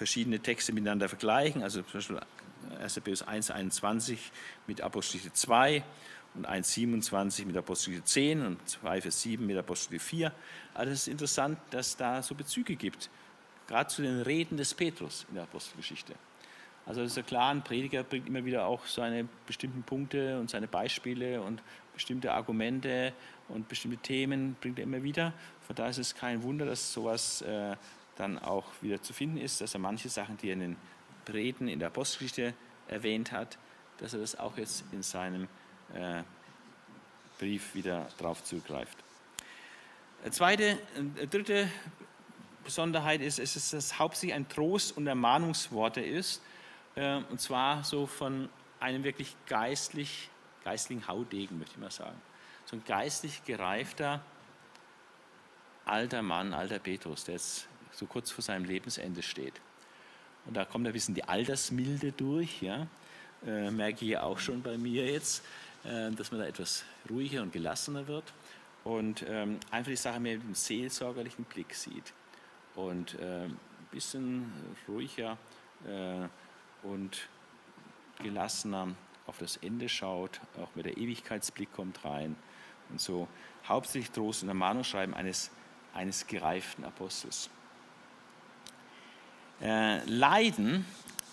[0.00, 2.20] verschiedene Texte miteinander vergleichen, also zum Beispiel
[2.80, 2.94] 1.
[3.00, 4.32] Petrus 1, 21
[4.66, 5.84] mit Apostel 2
[6.34, 10.32] und 1, 27 mit Apostel 10 und 2, Vers 7 mit Apostel 4.
[10.72, 13.10] Also es ist interessant, dass da so Bezüge gibt,
[13.66, 16.14] gerade zu den Reden des Petrus in der Apostelgeschichte.
[16.86, 20.66] Also ist ja klar, ein Prediger bringt immer wieder auch seine bestimmten Punkte und seine
[20.66, 23.12] Beispiele und bestimmte Argumente
[23.48, 25.34] und bestimmte Themen bringt er immer wieder.
[25.66, 27.76] Von daher ist es kein Wunder, dass sowas äh,
[28.20, 30.76] dann auch wieder zu finden ist, dass er manche Sachen, die er in den
[31.32, 32.54] Reden in der Apostelgeschichte
[32.88, 33.58] erwähnt hat,
[33.98, 35.48] dass er das auch jetzt in seinem
[35.94, 36.22] äh,
[37.38, 38.98] Brief wieder drauf zugreift.
[40.30, 40.78] Zweite,
[41.16, 41.68] äh, dritte
[42.64, 46.42] Besonderheit ist, ist, dass es hauptsächlich ein Trost und Ermahnungsworte ist
[46.96, 48.48] ähm, und zwar so von
[48.80, 50.28] einem wirklich geistlich,
[50.64, 52.20] geistlichen Haudegen, möchte ich mal sagen.
[52.66, 54.22] So ein geistlich gereifter
[55.86, 57.66] alter Mann, alter Petrus, der jetzt
[58.00, 59.60] so kurz vor seinem Lebensende steht.
[60.46, 62.86] Und da kommt ein bisschen die Altersmilde durch, ja.
[63.46, 65.44] Äh, merke ich auch schon bei mir jetzt,
[65.84, 68.32] äh, dass man da etwas ruhiger und gelassener wird
[68.84, 72.12] und ähm, einfach die Sache mehr mit einem seelsorgerlichen Blick sieht
[72.74, 73.58] und äh, ein
[73.90, 74.52] bisschen
[74.86, 75.38] ruhiger
[75.86, 76.26] äh,
[76.86, 77.28] und
[78.22, 78.94] gelassener
[79.26, 82.36] auf das Ende schaut, auch mit der Ewigkeitsblick kommt rein
[82.90, 83.26] und so
[83.66, 85.50] hauptsächlich Trost und Ermahnung schreiben eines,
[85.94, 87.48] eines gereiften Apostels.
[89.62, 90.84] Äh, Leiden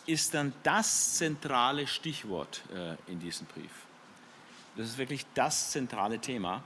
[0.05, 3.71] ist dann das zentrale Stichwort äh, in diesem Brief.
[4.75, 6.63] Das ist wirklich das zentrale Thema.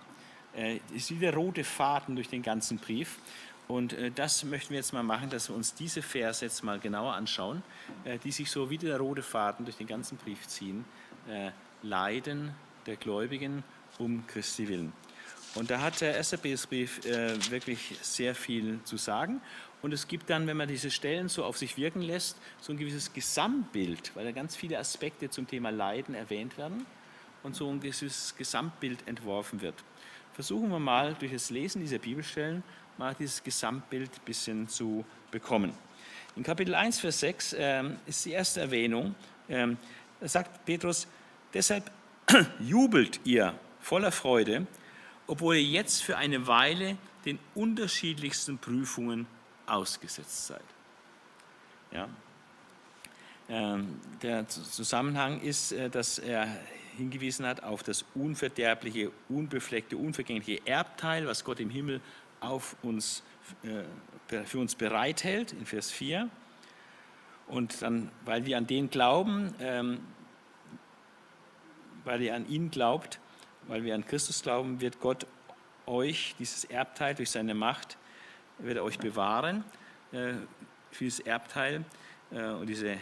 [0.56, 3.20] Äh, ist wie der rote Faden durch den ganzen Brief.
[3.68, 6.78] Und äh, das möchten wir jetzt mal machen, dass wir uns diese Verse jetzt mal
[6.80, 7.64] genauer anschauen,
[8.04, 10.84] äh, die sich so wie der rote Faden durch den ganzen Brief ziehen.
[11.30, 11.52] Äh,
[11.84, 12.54] Leiden
[12.86, 13.64] der Gläubigen
[13.98, 14.92] um Christi willen.
[15.56, 16.68] Und da hat der erste Brief
[17.50, 19.42] wirklich sehr viel zu sagen.
[19.82, 22.78] Und es gibt dann, wenn man diese Stellen so auf sich wirken lässt, so ein
[22.78, 26.86] gewisses Gesamtbild, weil da ganz viele Aspekte zum Thema Leiden erwähnt werden
[27.44, 29.76] und so ein gewisses Gesamtbild entworfen wird.
[30.34, 32.64] Versuchen wir mal durch das Lesen dieser Bibelstellen
[32.98, 35.74] mal dieses Gesamtbild ein bisschen zu bekommen.
[36.36, 39.16] In Kapitel 1, Vers 6 äh, ist die erste Erwähnung.
[39.50, 39.78] Ähm,
[40.20, 41.08] da sagt Petrus,
[41.54, 41.92] deshalb
[42.60, 44.68] jubelt ihr voller Freude,
[45.28, 49.28] obwohl ihr jetzt für eine Weile den unterschiedlichsten Prüfungen
[49.72, 50.64] ausgesetzt seid.
[51.92, 52.08] Ja.
[53.50, 56.48] Ähm, der Zusammenhang ist, äh, dass er
[56.98, 62.02] hingewiesen hat auf das unverderbliche, unbefleckte, unvergängliche Erbteil, was Gott im Himmel
[62.40, 63.24] auf uns,
[63.64, 66.30] äh, für uns bereithält, in Vers 4.
[67.48, 70.00] Und dann, weil wir an den glauben, ähm,
[72.06, 73.20] weil ihr an ihn glaubt,
[73.68, 75.28] weil wir an Christus glauben, wird Gott
[75.86, 77.98] euch dieses Erbteil durch seine Macht,
[78.64, 79.64] wird er euch bewahren
[80.12, 80.34] äh,
[80.92, 81.84] für dieses Erbteil
[82.32, 82.98] äh, und diese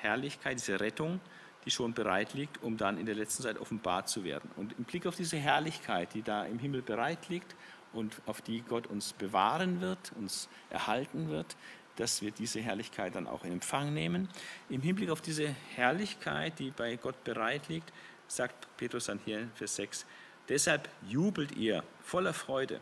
[0.00, 1.20] Herrlichkeit, diese Rettung,
[1.64, 4.50] die schon bereit liegt, um dann in der letzten Zeit offenbart zu werden.
[4.56, 7.54] Und im Blick auf diese Herrlichkeit, die da im Himmel bereit liegt
[7.92, 11.56] und auf die Gott uns bewahren wird, uns erhalten wird,
[11.96, 14.28] dass wir diese Herrlichkeit dann auch in Empfang nehmen.
[14.68, 17.92] Im Hinblick auf diese Herrlichkeit, die bei Gott bereit liegt,
[18.26, 20.06] sagt Petrus dann hier in Vers 6,
[20.48, 22.80] deshalb jubelt ihr voller Freude,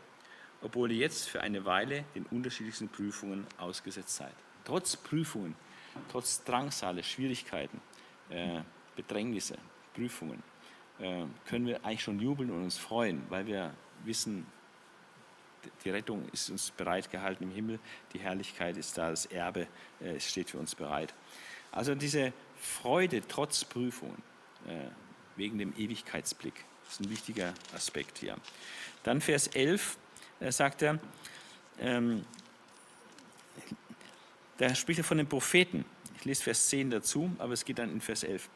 [0.63, 4.33] obwohl ihr jetzt für eine Weile den unterschiedlichsten Prüfungen ausgesetzt seid.
[4.65, 5.55] Trotz Prüfungen,
[6.11, 7.81] trotz Drangsale, Schwierigkeiten,
[8.29, 8.61] äh,
[8.95, 9.57] Bedrängnisse,
[9.93, 10.41] Prüfungen,
[10.99, 13.73] äh, können wir eigentlich schon jubeln und uns freuen, weil wir
[14.05, 14.45] wissen,
[15.83, 17.79] die Rettung ist uns bereitgehalten im Himmel,
[18.13, 19.67] die Herrlichkeit ist da, das Erbe
[20.01, 21.13] äh, steht für uns bereit.
[21.71, 24.21] Also diese Freude trotz Prüfungen,
[24.67, 24.89] äh,
[25.35, 26.53] wegen dem Ewigkeitsblick,
[26.85, 28.37] das ist ein wichtiger Aspekt hier.
[29.03, 30.02] Dann Vers 11 äh,
[30.51, 30.99] sagt er,
[31.79, 32.25] ähm,
[34.57, 35.85] da spricht er von den Propheten.
[36.17, 38.49] Ich lese Vers 10 dazu, aber es geht dann in Vers 11.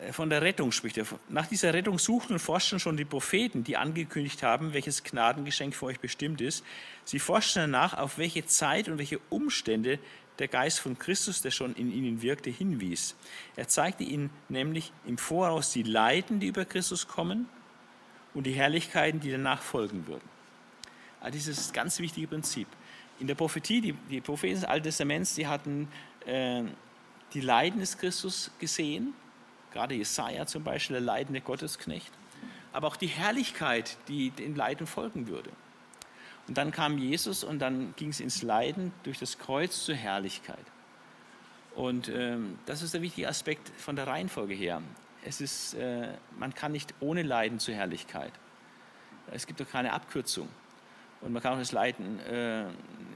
[0.00, 1.06] Äh, von der Rettung spricht er.
[1.28, 5.86] Nach dieser Rettung suchten und forschten schon die Propheten, die angekündigt haben, welches Gnadengeschenk für
[5.86, 6.64] euch bestimmt ist.
[7.04, 9.98] Sie forschten danach, auf welche Zeit und welche Umstände
[10.38, 13.14] der Geist von Christus, der schon in ihnen wirkte, hinwies.
[13.54, 17.48] Er zeigte ihnen nämlich im Voraus die Leiden, die über Christus kommen
[18.34, 20.31] und die Herrlichkeiten, die danach folgen würden.
[21.22, 22.66] Also dieses ganz wichtige Prinzip.
[23.20, 25.88] In der Prophetie, die, die Propheten des Alten Testaments, die hatten
[26.26, 26.64] äh,
[27.32, 29.14] die Leiden des Christus gesehen,
[29.72, 32.12] gerade Jesaja zum Beispiel, der leidende Gottesknecht,
[32.72, 35.50] aber auch die Herrlichkeit, die den Leiden folgen würde.
[36.48, 40.64] Und dann kam Jesus und dann ging es ins Leiden durch das Kreuz zur Herrlichkeit.
[41.76, 44.82] Und ähm, das ist der wichtige Aspekt von der Reihenfolge her.
[45.24, 48.32] Es ist, äh, man kann nicht ohne Leiden zur Herrlichkeit.
[49.30, 50.48] Es gibt doch keine Abkürzung.
[51.22, 52.64] Und man kann auch das Leiden, äh,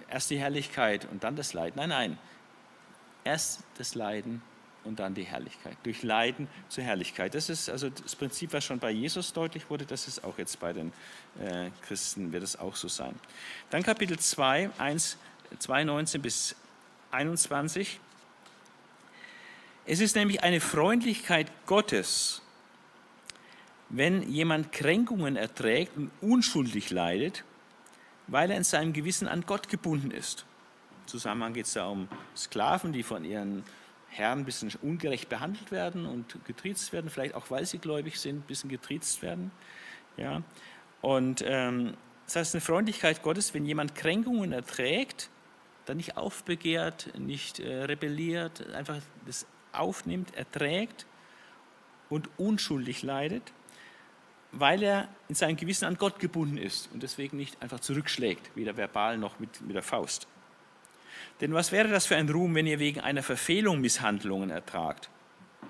[0.09, 1.75] erst die Herrlichkeit und dann das Leiden.
[1.77, 2.19] Nein, nein.
[3.25, 4.41] Erst das Leiden
[4.85, 5.77] und dann die Herrlichkeit.
[5.83, 7.35] Durch Leiden zur Herrlichkeit.
[7.35, 10.59] Das ist also das Prinzip, was schon bei Jesus deutlich wurde, das ist auch jetzt
[10.61, 10.93] bei den
[11.41, 13.15] äh, Christen, wird es auch so sein.
[13.71, 15.19] Dann Kapitel 2, 1,
[15.59, 16.57] 2, 19 bis
[17.11, 18.01] 21.
[19.85, 22.43] Es ist nämlich eine Freundlichkeit Gottes,
[23.89, 27.45] wenn jemand Kränkungen erträgt und unschuldig leidet,
[28.27, 30.47] weil er in seinem Gewissen an Gott gebunden ist.
[31.03, 33.65] Im Zusammenhang geht es da um Sklaven, die von ihren
[34.09, 38.39] Herren ein bisschen ungerecht behandelt werden und getriezt werden, vielleicht auch weil sie gläubig sind,
[38.39, 39.51] ein bisschen getriezt werden.
[40.17, 40.43] Ja.
[41.03, 45.31] Und ähm, das heißt, eine Freundlichkeit Gottes, wenn jemand Kränkungen erträgt,
[45.85, 48.97] dann nicht aufbegehrt, nicht äh, rebelliert, einfach
[49.27, 51.07] das aufnimmt, erträgt
[52.09, 53.53] und unschuldig leidet,
[54.59, 58.77] weil er in seinem Gewissen an Gott gebunden ist und deswegen nicht einfach zurückschlägt, weder
[58.77, 60.27] verbal noch mit, mit der Faust.
[61.41, 65.11] Denn was wäre das für ein Ruhm, wenn ihr wegen einer Verfehlung Misshandlungen ertragt?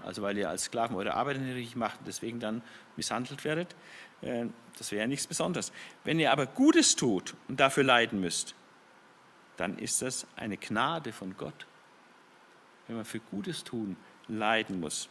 [0.05, 2.63] Also weil ihr als Sklaven eure Arbeit nicht richtig macht und deswegen dann
[2.97, 3.75] misshandelt werdet.
[4.23, 4.47] Äh,
[4.79, 5.73] das wäre ja nichts Besonderes.
[6.05, 8.55] Wenn ihr aber Gutes tut und dafür leiden müsst,
[9.57, 11.67] dann ist das eine Gnade von Gott.
[12.87, 13.97] Wenn man für Gutes tun
[14.29, 15.09] leiden muss.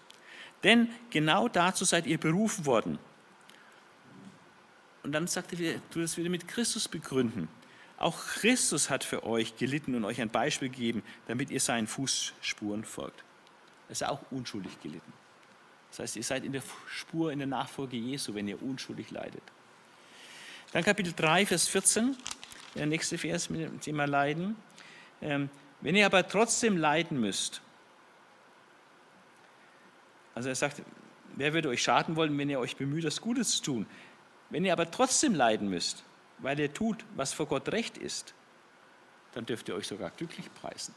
[0.63, 2.99] Denn genau dazu seid ihr berufen worden.
[5.05, 7.47] Und dann sagt er, du das wieder mit Christus begründen.
[7.99, 12.83] Auch Christus hat für euch gelitten und euch ein Beispiel gegeben, damit ihr seinen Fußspuren
[12.83, 13.23] folgt.
[13.87, 15.13] Er ist auch unschuldig gelitten.
[15.91, 19.43] Das heißt, ihr seid in der Spur, in der Nachfolge Jesu, wenn ihr unschuldig leidet.
[20.71, 22.17] Dann Kapitel 3, Vers 14,
[22.73, 24.55] der nächste Vers mit dem Thema Leiden.
[25.21, 25.51] Ähm,
[25.81, 27.61] wenn ihr aber trotzdem leiden müsst,
[30.33, 30.81] also er sagt,
[31.35, 33.85] wer würde euch schaden wollen, wenn ihr euch bemüht, das Gute zu tun?
[34.49, 36.03] Wenn ihr aber trotzdem leiden müsst,
[36.39, 38.33] weil ihr tut, was vor Gott recht ist,
[39.33, 40.93] dann dürft ihr euch sogar glücklich preisen.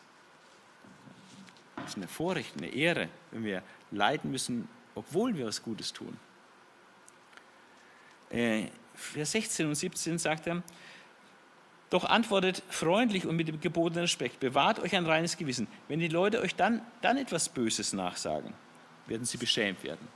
[1.76, 6.18] Das ist eine Vorrecht, eine Ehre, wenn wir leiden müssen, obwohl wir was Gutes tun.
[8.30, 10.62] Äh, Vers 16 und 17 sagt er,
[11.90, 15.68] doch antwortet freundlich und mit dem gebotenen Respekt, bewahrt euch ein reines Gewissen.
[15.86, 18.52] Wenn die Leute euch dann, dann etwas Böses nachsagen,
[19.06, 20.06] werden sie beschämt werden.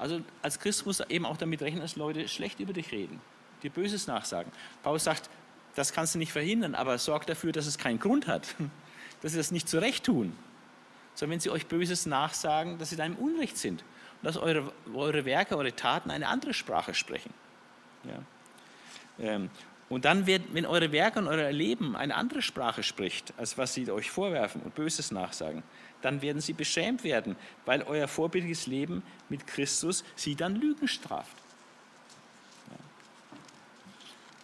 [0.00, 3.20] Also als Christ muss eben auch damit rechnen, dass Leute schlecht über dich reden,
[3.62, 4.50] dir Böses nachsagen.
[4.82, 5.28] Paulus sagt,
[5.74, 8.54] das kannst du nicht verhindern, aber sorg dafür, dass es keinen Grund hat,
[9.20, 10.34] dass sie das nicht zurecht tun,
[11.14, 14.72] sondern wenn sie euch Böses nachsagen, dass sie da im Unrecht sind und dass eure,
[14.94, 17.34] eure Werke, eure Taten eine andere Sprache sprechen.
[18.04, 18.22] Ja.
[19.18, 19.50] Ähm,
[19.90, 23.74] und dann, wird, wenn eure Werke und euer Leben eine andere Sprache spricht, als was
[23.74, 25.64] sie euch vorwerfen und Böses nachsagen,
[26.00, 27.36] dann werden sie beschämt werden,
[27.66, 31.36] weil euer vorbildliches Leben mit Christus sie dann Lügen straft.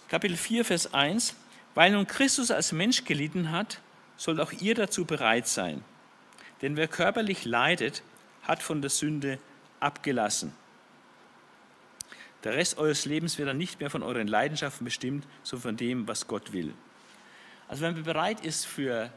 [0.08, 1.34] Kapitel 4, Vers 1.
[1.76, 3.80] Weil nun Christus als Mensch gelitten hat,
[4.16, 5.84] sollt auch ihr dazu bereit sein.
[6.60, 8.02] Denn wer körperlich leidet,
[8.42, 9.38] hat von der Sünde
[9.78, 10.52] abgelassen.
[12.44, 16.08] Der Rest eures Lebens wird dann nicht mehr von euren Leidenschaften bestimmt, sondern von dem,
[16.08, 16.74] was Gott will.
[17.68, 19.10] Also wenn man bereit ist, für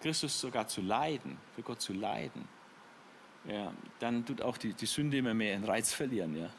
[0.00, 2.48] Christus sogar zu leiden, für Gott zu leiden,
[3.44, 6.36] ja, dann tut auch die, die Sünde immer mehr ihren Reiz verlieren.
[6.36, 6.50] Ja.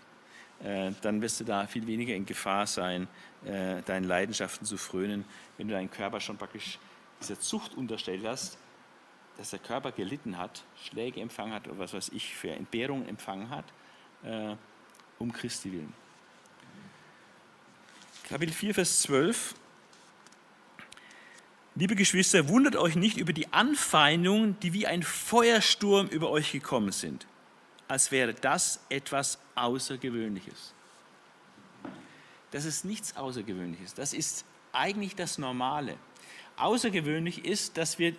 [0.64, 3.08] Äh, dann wirst du da viel weniger in Gefahr sein,
[3.46, 5.26] äh, deinen Leidenschaften zu frönen,
[5.58, 6.78] wenn du deinen Körper schon praktisch
[7.22, 8.58] dieser Zucht unterstellt hast,
[9.38, 13.50] dass der Körper gelitten hat, Schläge empfangen hat oder was weiß ich für Entbehrungen empfangen
[13.50, 13.66] hat,
[14.24, 14.56] äh,
[15.24, 15.94] um Christi willen.
[18.30, 19.56] Kapitel 4, Vers 12.
[21.76, 26.92] Liebe Geschwister, wundert euch nicht über die Anfeindungen, die wie ein Feuersturm über euch gekommen
[26.92, 27.26] sind,
[27.88, 30.74] als wäre das etwas Außergewöhnliches.
[32.52, 35.98] Das ist nichts Außergewöhnliches, das ist eigentlich das Normale.
[36.58, 38.16] Außergewöhnlich ist, dass wir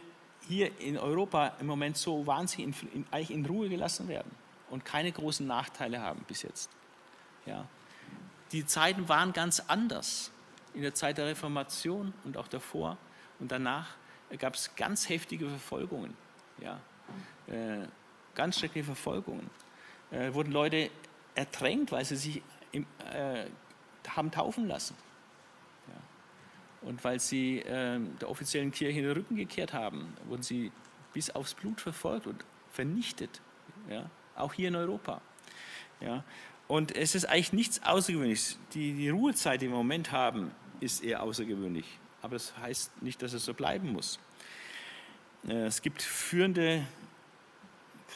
[0.48, 4.32] hier in Europa im Moment so wahnsinnig in, in, eigentlich in Ruhe gelassen werden
[4.70, 6.70] und keine großen Nachteile haben bis jetzt.
[7.46, 7.66] Ja.
[8.52, 10.30] Die Zeiten waren ganz anders.
[10.74, 12.98] In der Zeit der Reformation und auch davor
[13.38, 13.88] und danach
[14.38, 16.16] gab es ganz heftige Verfolgungen.
[16.60, 16.80] Ja.
[17.46, 17.86] Äh,
[18.34, 19.48] ganz schreckliche Verfolgungen.
[20.10, 20.90] Äh, wurden Leute
[21.34, 22.42] ertränkt, weil sie sich
[22.72, 23.46] im, äh,
[24.08, 24.96] haben taufen lassen.
[25.88, 26.88] Ja.
[26.88, 30.72] Und weil sie äh, der offiziellen Kirche den Rücken gekehrt haben, wurden sie
[31.12, 33.40] bis aufs Blut verfolgt und vernichtet.
[33.88, 34.10] Ja.
[34.36, 35.20] Auch hier in Europa.
[36.00, 36.24] Ja.
[36.66, 38.58] Und es ist eigentlich nichts Außergewöhnliches.
[38.72, 40.50] Die, die Ruhezeit, die wir im Moment haben,
[40.80, 41.86] ist eher außergewöhnlich.
[42.22, 44.18] Aber das heißt nicht, dass es so bleiben muss.
[45.46, 46.86] Äh, es gibt führende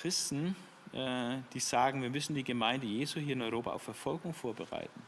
[0.01, 0.57] Christen,
[0.93, 5.03] äh, die sagen, wir müssen die Gemeinde Jesu hier in Europa auf Verfolgung vorbereiten.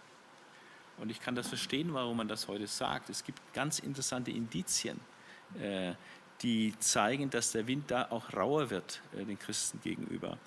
[0.99, 3.09] Und ich kann das verstehen, warum man das heute sagt.
[3.09, 5.01] Es gibt ganz interessante Indizien,
[5.59, 5.95] äh,
[6.43, 10.39] die zeigen, dass der Wind da auch rauer wird den Christen gegenüber.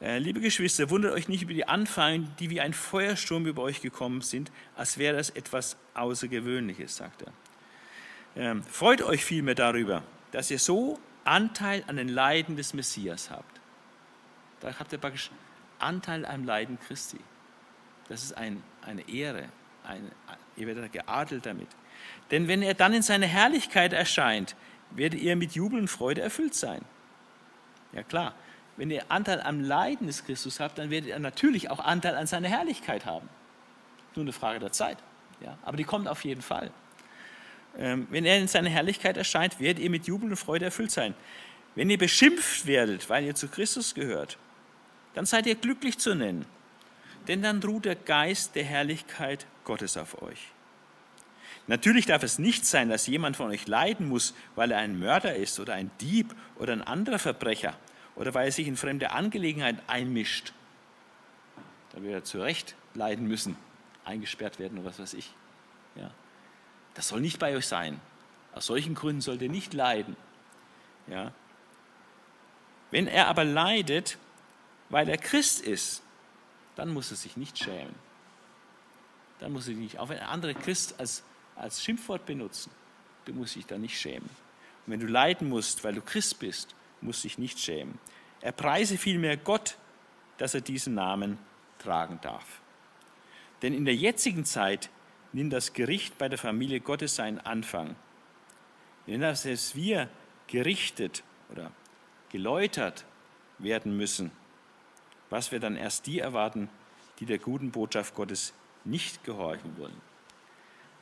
[0.00, 3.80] Äh, liebe Geschwister, wundert euch nicht über die Anfeindungen, die wie ein Feuersturm über euch
[3.80, 7.32] gekommen sind, als wäre das etwas Außergewöhnliches, sagt er.
[8.36, 13.60] Ähm, freut euch vielmehr darüber, dass ihr so Anteil an den Leiden des Messias habt.
[14.60, 15.30] Da habt ihr praktisch
[15.78, 17.18] Anteil am Leiden Christi.
[18.08, 19.48] Das ist ein, eine Ehre.
[19.84, 20.10] Eine,
[20.56, 21.68] ihr werdet geadelt damit.
[22.30, 24.56] Denn wenn er dann in seiner Herrlichkeit erscheint,
[24.90, 26.82] werdet ihr mit Jubel und Freude erfüllt sein.
[27.92, 28.34] Ja klar,
[28.76, 32.26] wenn ihr Anteil am Leiden des Christus habt, dann werdet ihr natürlich auch Anteil an
[32.26, 33.28] seiner Herrlichkeit haben.
[34.14, 34.98] Nur eine Frage der Zeit.
[35.40, 36.70] Ja, aber die kommt auf jeden Fall.
[37.78, 41.14] Ähm, wenn er in seiner Herrlichkeit erscheint, werdet ihr mit Jubel und Freude erfüllt sein.
[41.74, 44.38] Wenn ihr beschimpft werdet, weil ihr zu Christus gehört,
[45.14, 46.46] dann seid ihr glücklich zu nennen,
[47.28, 50.52] denn dann ruht der Geist der Herrlichkeit Gottes auf euch.
[51.66, 55.34] Natürlich darf es nicht sein, dass jemand von euch leiden muss, weil er ein Mörder
[55.34, 57.76] ist oder ein Dieb oder ein anderer Verbrecher
[58.16, 60.52] oder weil er sich in fremde Angelegenheiten einmischt.
[61.92, 63.56] Da wird er zu Recht leiden müssen,
[64.04, 65.32] eingesperrt werden oder was weiß ich.
[65.94, 66.10] Ja.
[66.94, 68.00] Das soll nicht bei euch sein.
[68.54, 70.16] Aus solchen Gründen sollt ihr nicht leiden.
[71.06, 71.32] Ja.
[72.90, 74.18] Wenn er aber leidet,
[74.88, 76.02] weil er Christ ist,
[76.74, 77.94] dann muss er sich nicht schämen.
[79.40, 81.22] Dann muss er nicht, auch wenn andere Christ als,
[81.54, 82.70] als Schimpfwort benutzen,
[83.26, 84.28] du musst dich da nicht schämen.
[84.86, 86.74] Und wenn du leiden musst, weil du Christ bist,
[87.06, 87.98] muss sich nicht schämen.
[88.40, 89.78] Er preise vielmehr Gott,
[90.38, 91.38] dass er diesen Namen
[91.78, 92.60] tragen darf.
[93.62, 94.90] Denn in der jetzigen Zeit
[95.32, 97.96] nimmt das Gericht bei der Familie Gottes seinen Anfang.
[99.06, 100.08] Denn dass wir
[100.46, 101.70] gerichtet oder
[102.30, 103.04] geläutert
[103.58, 104.30] werden müssen,
[105.30, 106.68] was wir dann erst die erwarten,
[107.18, 108.52] die der guten Botschaft Gottes
[108.84, 110.00] nicht gehorchen wollen.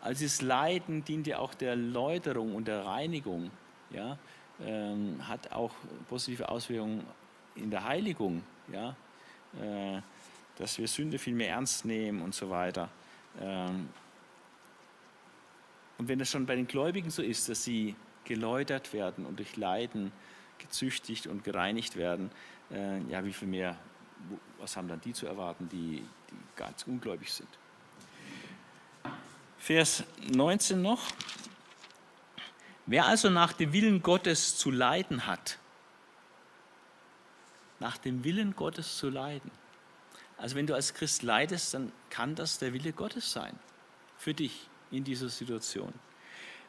[0.00, 3.50] Also das Leiden dient ja auch der Läuterung und der Reinigung.
[3.90, 4.18] Ja?
[4.62, 5.72] Ähm, hat auch
[6.08, 7.04] positive Auswirkungen
[7.56, 8.42] in der Heiligung.
[8.72, 8.96] Ja?
[9.60, 10.00] Äh,
[10.58, 12.88] dass wir Sünde viel mehr ernst nehmen und so weiter.
[13.40, 13.88] Ähm,
[15.98, 17.94] und wenn das schon bei den Gläubigen so ist, dass sie
[18.24, 20.12] geläutert werden und durch Leiden
[20.58, 22.30] gezüchtigt und gereinigt werden,
[22.70, 23.76] äh, ja, wie viel mehr,
[24.58, 27.48] was haben dann die zu erwarten, die, die ganz ungläubig sind?
[29.58, 31.02] Vers 19 noch.
[32.86, 35.58] Wer also nach dem Willen Gottes zu leiden hat,
[37.80, 39.50] nach dem Willen Gottes zu leiden.
[40.36, 43.58] Also wenn du als Christ leidest, dann kann das der Wille Gottes sein
[44.16, 45.92] für dich in dieser Situation.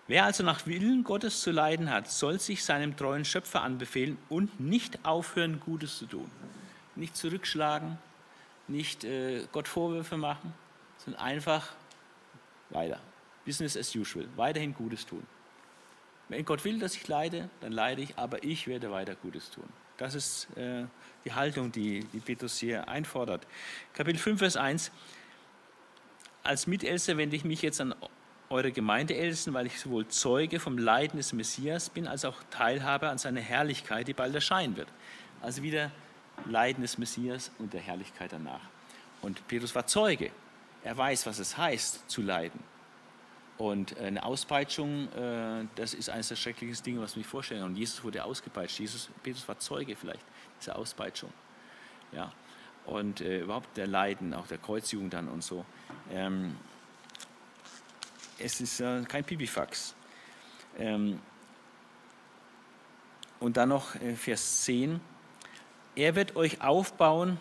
[0.07, 4.59] Wer also nach Willen Gottes zu leiden hat, soll sich seinem treuen Schöpfer anbefehlen und
[4.59, 6.29] nicht aufhören, Gutes zu tun.
[6.95, 7.97] Nicht zurückschlagen,
[8.67, 10.53] nicht äh, Gott Vorwürfe machen,
[10.97, 11.73] sondern einfach
[12.69, 12.99] weiter.
[13.45, 14.27] Business as usual.
[14.35, 15.25] Weiterhin Gutes tun.
[16.29, 19.65] Wenn Gott will, dass ich leide, dann leide ich, aber ich werde weiter Gutes tun.
[19.97, 20.85] Das ist äh,
[21.23, 23.45] die Haltung, die, die Petrus hier einfordert.
[23.93, 24.91] Kapitel 5, Vers 1.
[26.43, 27.95] Als Mitälster wende ich mich jetzt an
[28.49, 33.17] eure Gemeindeältesten, weil ich sowohl Zeuge vom Leiden des Messias bin, als auch Teilhaber an
[33.17, 34.87] seiner Herrlichkeit, die bald erscheinen wird.
[35.41, 35.91] Also wieder
[36.45, 38.61] Leiden des Messias und der Herrlichkeit danach.
[39.21, 40.31] Und Petrus war Zeuge.
[40.83, 42.59] Er weiß, was es heißt, zu leiden.
[43.57, 47.71] Und eine Auspeitschung, äh, das ist eines der schrecklichsten Dinge, was ich mir vorstellen kann.
[47.71, 48.79] Und Jesus wurde ausgepeitscht.
[48.79, 50.25] Jesus, Petrus war Zeuge vielleicht
[50.59, 51.31] dieser Auspeitschung.
[52.11, 52.31] Ja.
[52.85, 55.65] Und äh, überhaupt der Leiden, auch der Kreuzjugend dann und so.
[56.11, 56.55] Ähm,
[58.37, 59.95] es ist äh, kein Pipifax.
[60.77, 61.19] Ähm,
[63.39, 64.99] und dann noch äh, Vers 10.
[65.95, 67.39] Er wird euch aufbauen,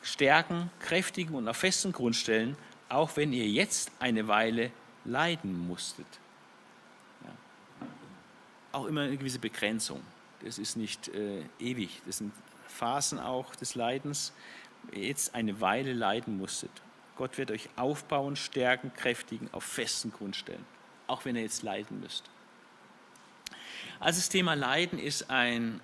[0.00, 2.56] stärken, kräftigen und auf festen Grund stellen,
[2.88, 4.70] auch wenn ihr jetzt eine Weile
[5.04, 6.06] leiden musstet.
[7.24, 7.30] Ja.
[8.72, 10.00] Auch immer eine gewisse Begrenzung.
[10.44, 12.02] Das ist nicht äh, ewig.
[12.06, 12.32] Das sind
[12.68, 14.32] Phasen auch des Leidens.
[14.92, 16.70] Jetzt eine Weile leiden musstet.
[17.16, 20.64] Gott wird euch aufbauen, stärken, kräftigen, auf festen Grund stellen.
[21.06, 22.24] Auch wenn ihr jetzt leiden müsst.
[24.00, 25.80] Also das Thema Leiden ist ein,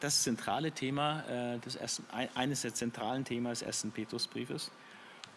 [0.00, 4.70] das zentrale Thema, äh, des ersten, eines der zentralen Themen des ersten Petrusbriefes.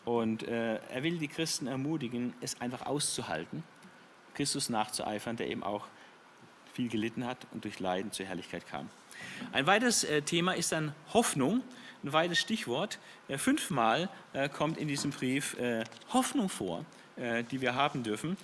[0.06, 3.64] Und äh, er will die Christen ermutigen, es einfach auszuhalten,
[4.34, 5.88] Christus nachzueifern, der eben auch
[6.74, 8.90] viel gelitten hat und durch Leiden zur Herrlichkeit kam.
[9.52, 11.62] Ein weiteres äh, Thema ist dann Hoffnung,
[12.04, 13.00] ein weiteres Stichwort.
[13.28, 16.86] Äh, fünfmal äh, kommt in diesem Brief äh, Hoffnung vor,
[17.16, 18.38] äh, die wir haben dürfen.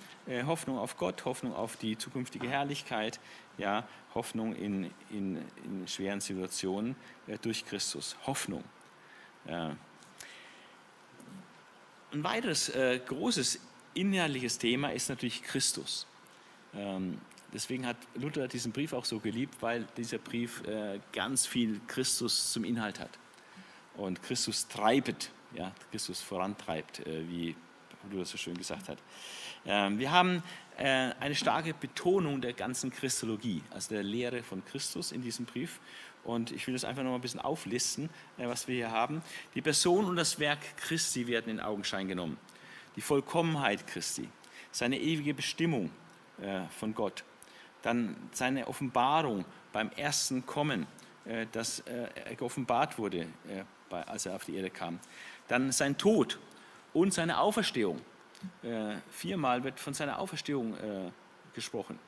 [0.46, 3.18] Hoffnung auf Gott, Hoffnung auf die zukünftige Herrlichkeit,
[3.58, 3.82] ja,
[4.14, 6.94] Hoffnung in, in, in schweren Situationen
[7.42, 8.16] durch Christus.
[8.26, 8.62] Hoffnung.
[12.12, 13.60] Ein weiteres äh, großes
[13.94, 16.06] innerliches Thema ist natürlich Christus.
[16.74, 17.18] Ähm,
[17.52, 22.52] deswegen hat Luther diesen Brief auch so geliebt, weil dieser Brief äh, ganz viel Christus
[22.52, 23.10] zum Inhalt hat.
[23.96, 27.54] Und Christus treibet, ja, Christus vorantreibt, äh, wie
[28.10, 28.98] Luther so schön gesagt hat.
[29.64, 30.42] Ähm, wir haben
[30.78, 35.78] äh, eine starke Betonung der ganzen Christologie, also der Lehre von Christus in diesem Brief.
[36.24, 39.22] Und ich will das einfach noch mal ein bisschen auflisten, äh, was wir hier haben.
[39.54, 42.38] Die Person und das Werk Christi werden in Augenschein genommen.
[42.96, 44.28] Die Vollkommenheit Christi,
[44.70, 45.90] seine ewige Bestimmung
[46.42, 47.24] äh, von Gott,
[47.82, 50.86] dann seine Offenbarung beim ersten Kommen,
[51.24, 53.26] äh, dass er geoffenbart wurde,
[53.90, 54.98] als er auf die Erde kam.
[55.48, 56.38] Dann sein Tod
[56.92, 58.00] und seine Auferstehung.
[59.10, 60.76] Viermal wird von seiner Auferstehung
[61.54, 61.98] gesprochen.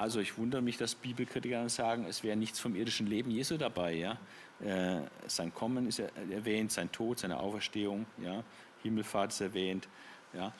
[0.00, 3.94] Also ich wundere mich, dass Bibelkritiker sagen, es wäre nichts vom irdischen Leben Jesu dabei.
[3.94, 4.18] Ja?
[4.60, 8.44] Äh, sein Kommen ist erwähnt, sein Tod, seine Auferstehung, ja?
[8.82, 9.88] Himmelfahrt ist erwähnt.
[10.32, 10.52] Ja?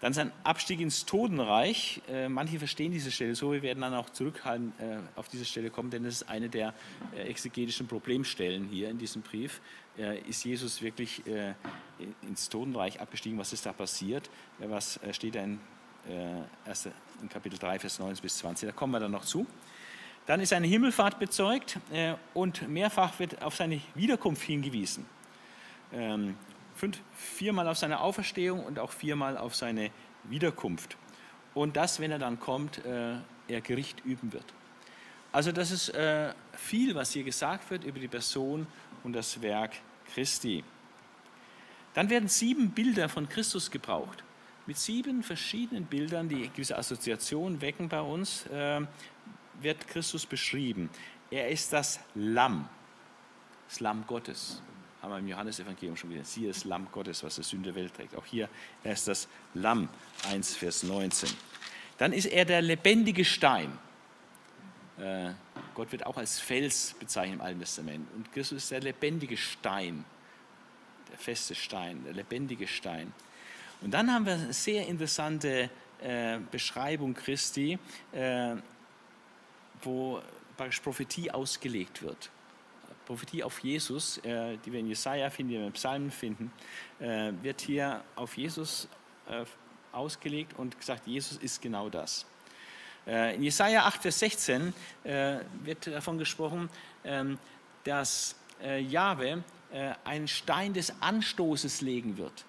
[0.00, 2.00] Dann sein Abstieg ins Totenreich.
[2.08, 5.70] Äh, manche verstehen diese Stelle so, wir werden dann auch zurückhalten äh, auf diese Stelle
[5.70, 6.72] kommen, denn das ist eine der
[7.14, 9.60] äh, exegetischen Problemstellen hier in diesem Brief.
[9.98, 11.54] Äh, ist Jesus wirklich äh,
[12.22, 13.38] ins Totenreich abgestiegen?
[13.38, 14.30] Was ist da passiert?
[14.58, 15.60] was steht da in
[16.08, 16.72] äh,
[17.22, 18.68] in Kapitel 3, Vers 19 bis 20.
[18.68, 19.46] Da kommen wir dann noch zu.
[20.26, 25.06] Dann ist eine Himmelfahrt bezeugt äh, und mehrfach wird auf seine Wiederkunft hingewiesen.
[25.92, 26.36] Ähm,
[26.74, 29.90] fünf, viermal auf seine Auferstehung und auch viermal auf seine
[30.24, 30.96] Wiederkunft.
[31.54, 33.14] Und das, wenn er dann kommt, äh,
[33.48, 34.52] er Gericht üben wird.
[35.32, 38.66] Also das ist äh, viel, was hier gesagt wird über die Person
[39.04, 39.74] und das Werk
[40.12, 40.64] Christi.
[41.94, 44.24] Dann werden sieben Bilder von Christus gebraucht
[44.66, 48.80] mit sieben verschiedenen Bildern, die gewisse Assoziationen wecken bei uns, äh,
[49.60, 50.90] wird Christus beschrieben.
[51.30, 52.68] Er ist das Lamm,
[53.68, 54.60] das Lamm Gottes.
[55.02, 56.24] haben wir im Johannesevangelium schon wieder.
[56.24, 58.16] Siehe das Lamm Gottes, was die Sünde der Welt trägt.
[58.16, 58.48] Auch hier,
[58.82, 59.88] er ist das Lamm,
[60.28, 61.30] 1 Vers 19.
[61.98, 63.78] Dann ist er der lebendige Stein.
[64.98, 65.30] Äh,
[65.74, 68.08] Gott wird auch als Fels bezeichnet im Alten Testament.
[68.16, 70.04] Und Christus ist der lebendige Stein,
[71.10, 73.12] der feste Stein, der lebendige Stein.
[73.82, 75.70] Und dann haben wir eine sehr interessante
[76.00, 77.78] äh, Beschreibung Christi,
[78.12, 78.56] äh,
[79.82, 80.20] wo
[80.82, 82.30] Prophetie ausgelegt wird.
[83.06, 86.52] Prophetie auf Jesus, äh, die wir in Jesaja finden, die wir in Psalmen finden,
[86.98, 88.88] äh, wird hier auf Jesus
[89.28, 89.44] äh,
[89.92, 92.26] ausgelegt und gesagt, Jesus ist genau das.
[93.06, 94.74] In Jesaja 8, Vers 16
[95.04, 96.68] wird davon gesprochen,
[97.04, 97.38] ähm,
[97.84, 99.44] dass Jahwe
[100.02, 102.44] einen Stein des Anstoßes legen wird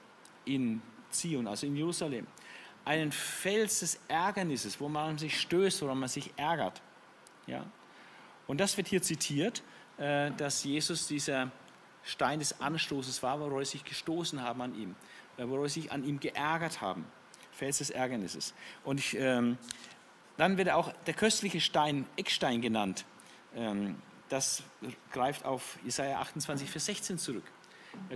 [0.46, 0.82] in
[1.12, 2.28] Zion, also in Jerusalem.
[2.86, 6.82] Einen Fels des Ärgernisses, wo man sich stößt, wo man sich ärgert.
[7.46, 7.66] Ja?
[8.48, 9.62] Und das wird hier zitiert
[9.98, 11.52] äh, dass Jesus dieser
[12.04, 14.96] Stein des Anstoßes war, wo sie sich gestoßen haben an ihm,
[15.38, 17.06] äh, wo sie sich an ihm geärgert haben.
[17.52, 18.54] Fels des Ärgernisses.
[18.84, 19.58] Und ich, ähm,
[20.38, 23.06] dann wird auch der köstliche Stein Eckstein genannt.
[23.56, 23.96] Ähm,
[24.30, 24.62] das
[25.12, 27.46] greift auf Jesaja 28, Vers 16 zurück.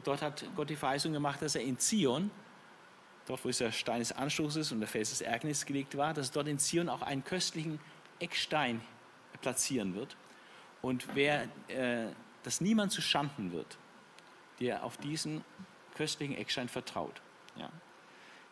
[0.04, 2.30] Dort hat Gott die Verheißung gemacht, dass er in Zion,
[3.26, 6.48] dort wo der Stein des Anstoßes und der Fels des Ärgernisses gelegt war, dass dort
[6.48, 7.80] in Zion auch einen köstlichen
[8.20, 8.82] Eckstein
[9.42, 10.16] platzieren wird.
[10.82, 12.08] Und wer, äh,
[12.44, 13.78] dass niemand zu Schanden wird,
[14.60, 15.44] der auf diesen
[15.96, 17.22] köstlichen Eckstein vertraut.
[17.56, 17.70] Ja.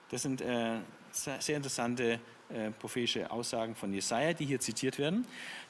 [0.10, 0.80] Das sind äh,
[1.12, 5.26] sehr interessante äh, prophetische Aussagen von Jesaja, die hier zitiert werden.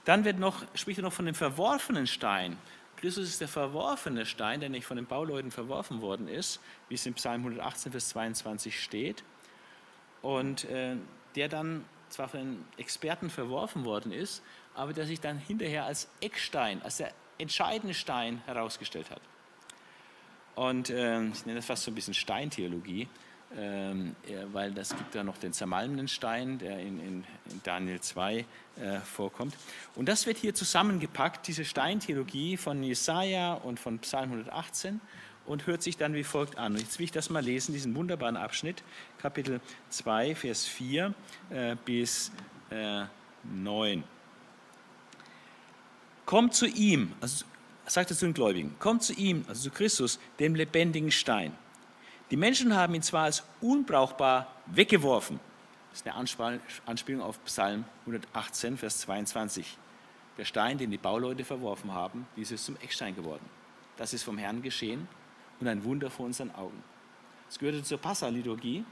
[0.06, 2.58] Dann wird noch, spricht er noch von dem verworfenen Stein.
[3.00, 7.06] Christus ist der verworfene Stein, der nicht von den Bauleuten verworfen worden ist, wie es
[7.06, 9.24] in Psalm 118, Vers 22 steht.
[10.22, 10.98] Und äh,
[11.36, 14.44] der dann zwar von den Experten verworfen worden ist,
[14.76, 19.22] aber der sich dann hinterher als Eckstein, als der entscheidende Stein herausgestellt hat.
[20.56, 23.08] Und äh, ich nenne das fast so ein bisschen Steintheologie,
[23.56, 23.94] äh,
[24.54, 29.00] weil das gibt da noch den zermalmenden Stein, der in, in, in Daniel 2 äh,
[29.00, 29.56] vorkommt.
[29.96, 35.02] Und das wird hier zusammengepackt, diese Steintheologie von Jesaja und von Psalm 118
[35.46, 36.74] und hört sich dann wie folgt an.
[36.74, 38.84] Und jetzt will ich das mal lesen, diesen wunderbaren Abschnitt,
[39.20, 41.14] Kapitel 2, Vers 4
[41.50, 42.32] äh, bis
[42.70, 43.06] äh,
[43.44, 44.04] 9.
[46.26, 47.46] Kommt zu ihm, also
[47.88, 51.52] sagt er zu den Gläubigen, kommt zu ihm, also zu Christus, dem lebendigen Stein.
[52.32, 55.40] Die Menschen haben ihn zwar als unbrauchbar weggeworfen,
[55.90, 59.78] das ist eine Anspielung auf Psalm 118, Vers 22.
[60.38, 63.44] Der Stein, den die Bauleute verworfen haben, dies ist zum Eckstein geworden.
[63.98, 65.08] Das ist vom Herrn geschehen
[65.60, 66.84] und ein Wunder vor unseren Augen.
[67.50, 68.86] Es gehörte zur Passa-Liturgie,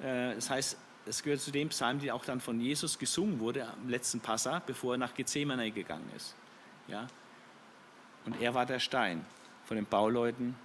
[0.00, 3.66] äh, das heißt, es gehört zu dem Psalm, der auch dann von Jesus gesungen wurde
[3.66, 6.34] am letzten Passa, bevor er nach Gethsemane gegangen ist.
[6.86, 7.06] Ja?
[8.24, 9.24] Und er war der Stein,
[9.64, 10.56] von den Bauleuten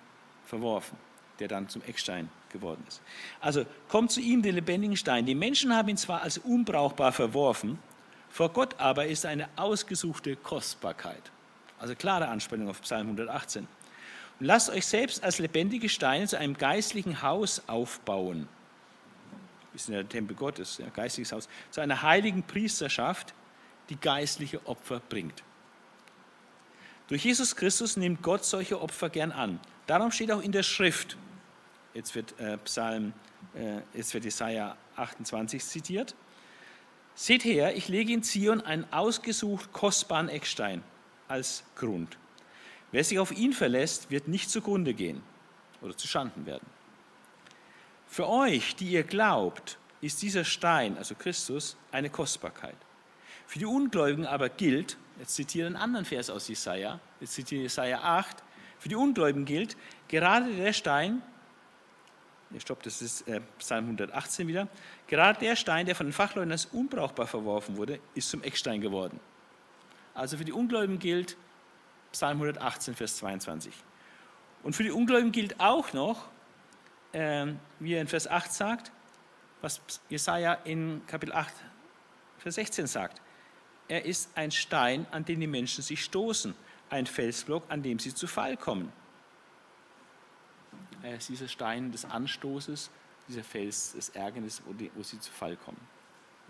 [0.45, 0.97] verworfen,
[1.39, 3.01] der dann zum Eckstein geworden ist.
[3.41, 5.25] Also kommt zu ihm der lebendigen Stein.
[5.25, 7.79] Die Menschen haben ihn zwar als unbrauchbar verworfen,
[8.29, 11.31] vor Gott aber ist eine ausgesuchte Kostbarkeit.
[11.79, 13.67] Also klare Anspielung auf Psalm 118.
[14.39, 18.47] Und lasst euch selbst als lebendige Steine zu einem geistlichen Haus aufbauen.
[19.75, 21.49] Sind ja der Tempel Gottes, ein geistliches Haus.
[21.71, 23.33] Zu einer heiligen Priesterschaft,
[23.89, 25.43] die geistliche Opfer bringt.
[27.07, 29.59] Durch Jesus Christus nimmt Gott solche Opfer gern an.
[29.87, 31.17] Darum steht auch in der Schrift,
[31.93, 33.13] jetzt wird äh, Psalm,
[33.53, 36.15] äh, jetzt wird Jesaja 28 zitiert.
[37.15, 40.83] Seht her, ich lege in Zion einen ausgesucht kostbaren Eckstein
[41.27, 42.17] als Grund.
[42.91, 45.21] Wer sich auf ihn verlässt, wird nicht zugrunde gehen
[45.81, 46.65] oder zu Schanden werden.
[48.07, 52.75] Für euch, die ihr glaubt, ist dieser Stein, also Christus, eine Kostbarkeit.
[53.47, 56.99] Für die Ungläubigen aber gilt, Jetzt zitiere einen anderen Vers aus Jesaja.
[57.19, 58.43] Jetzt zitiere Jesaja 8.
[58.83, 59.77] Für die Ungläubigen gilt,
[60.09, 61.21] gerade der Stein,
[62.57, 64.67] stopp, das ist äh, Psalm 118 wieder,
[65.07, 69.21] gerade der Stein, der von den Fachleuten als unbrauchbar verworfen wurde, ist zum Eckstein geworden.
[70.13, 71.37] Also für die Ungläubigen gilt
[72.11, 73.73] Psalm 118, Vers 22.
[74.63, 76.27] Und für die Ungläubigen gilt auch noch,
[77.13, 78.91] äh, wie er in Vers 8 sagt,
[79.61, 79.79] was
[80.09, 81.53] Jesaja in Kapitel 8,
[82.39, 83.21] Vers 16 sagt.
[83.87, 86.53] Er ist ein Stein, an den die Menschen sich stoßen,
[86.93, 88.91] ein Felsblock, an dem sie zu Fall kommen.
[91.01, 92.89] Er ist dieser Stein des Anstoßes,
[93.27, 95.79] dieser Fels des Ärgernisses, wo, die, wo sie zu Fall kommen.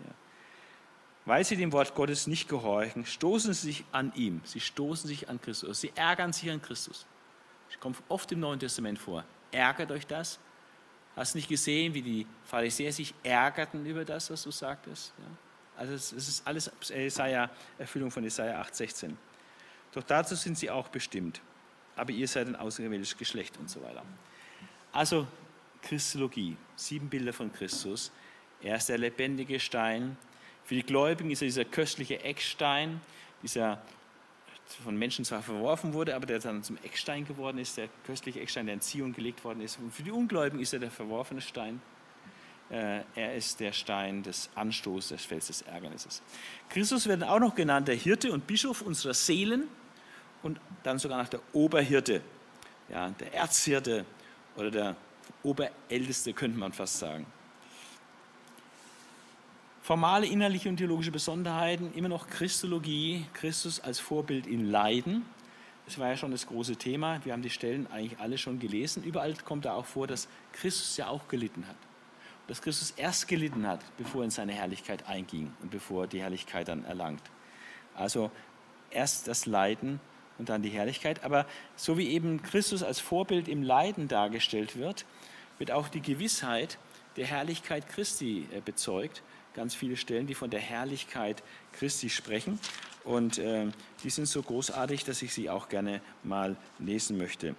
[0.00, 0.14] Ja.
[1.24, 4.42] Weil sie dem Wort Gottes nicht gehorchen, stoßen sie sich an ihm.
[4.44, 5.80] Sie stoßen sich an Christus.
[5.80, 7.06] Sie ärgern sich an Christus.
[7.68, 9.24] Das kommt oft im Neuen Testament vor.
[9.50, 10.38] Ärgert euch das?
[11.16, 15.12] Hast du nicht gesehen, wie die Pharisäer sich ärgerten über das, was du sagtest?
[15.18, 15.24] Ja.
[15.76, 19.12] Also es ist alles Jesaja, Erfüllung von Jesaja 8,16.
[19.94, 21.40] Doch dazu sind sie auch bestimmt.
[21.96, 24.02] aber ihr seid ein außergewöhnliches Geschlecht und so weiter.
[24.92, 25.26] Also
[25.82, 28.10] Christologie, sieben Bilder von Christus.
[28.62, 30.16] Er ist der lebendige Stein.
[30.64, 33.00] Für die Gläubigen ist er dieser köstliche Eckstein,
[33.42, 33.82] dieser
[34.82, 38.64] von Menschen zwar verworfen wurde, aber der dann zum Eckstein geworden ist, der köstliche Eckstein,
[38.64, 39.78] der in Zion gelegt worden ist.
[39.78, 41.82] Und für die Ungläubigen ist er der verworfene Stein.
[42.70, 46.22] Äh, er ist der Stein des Anstoßes, des Fels des Ärgernisses.
[46.70, 49.68] Christus wird auch noch genannt der Hirte und Bischof unserer Seelen
[50.44, 52.20] und dann sogar nach der Oberhirte,
[52.90, 54.04] ja, der Erzhirte
[54.56, 54.96] oder der
[55.42, 57.26] Oberälteste, könnte man fast sagen.
[59.82, 65.24] Formale innerliche und theologische Besonderheiten, immer noch Christologie, Christus als Vorbild in Leiden.
[65.86, 67.22] Das war ja schon das große Thema.
[67.24, 69.02] Wir haben die Stellen eigentlich alle schon gelesen.
[69.02, 71.76] Überall kommt da auch vor, dass Christus ja auch gelitten hat.
[72.48, 76.20] Dass Christus erst gelitten hat, bevor er in seine Herrlichkeit einging und bevor er die
[76.20, 77.22] Herrlichkeit dann erlangt.
[77.94, 78.30] Also
[78.90, 80.00] erst das Leiden
[80.38, 81.24] und dann die Herrlichkeit.
[81.24, 85.04] Aber so wie eben Christus als Vorbild im Leiden dargestellt wird,
[85.58, 86.78] wird auch die Gewissheit
[87.16, 89.22] der Herrlichkeit Christi äh, bezeugt.
[89.54, 92.58] Ganz viele Stellen, die von der Herrlichkeit Christi sprechen.
[93.04, 93.66] Und äh,
[94.02, 97.54] die sind so großartig, dass ich sie auch gerne mal lesen möchte.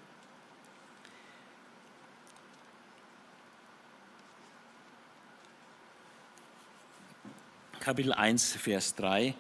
[7.80, 9.36] Kapitel 1, Vers 3.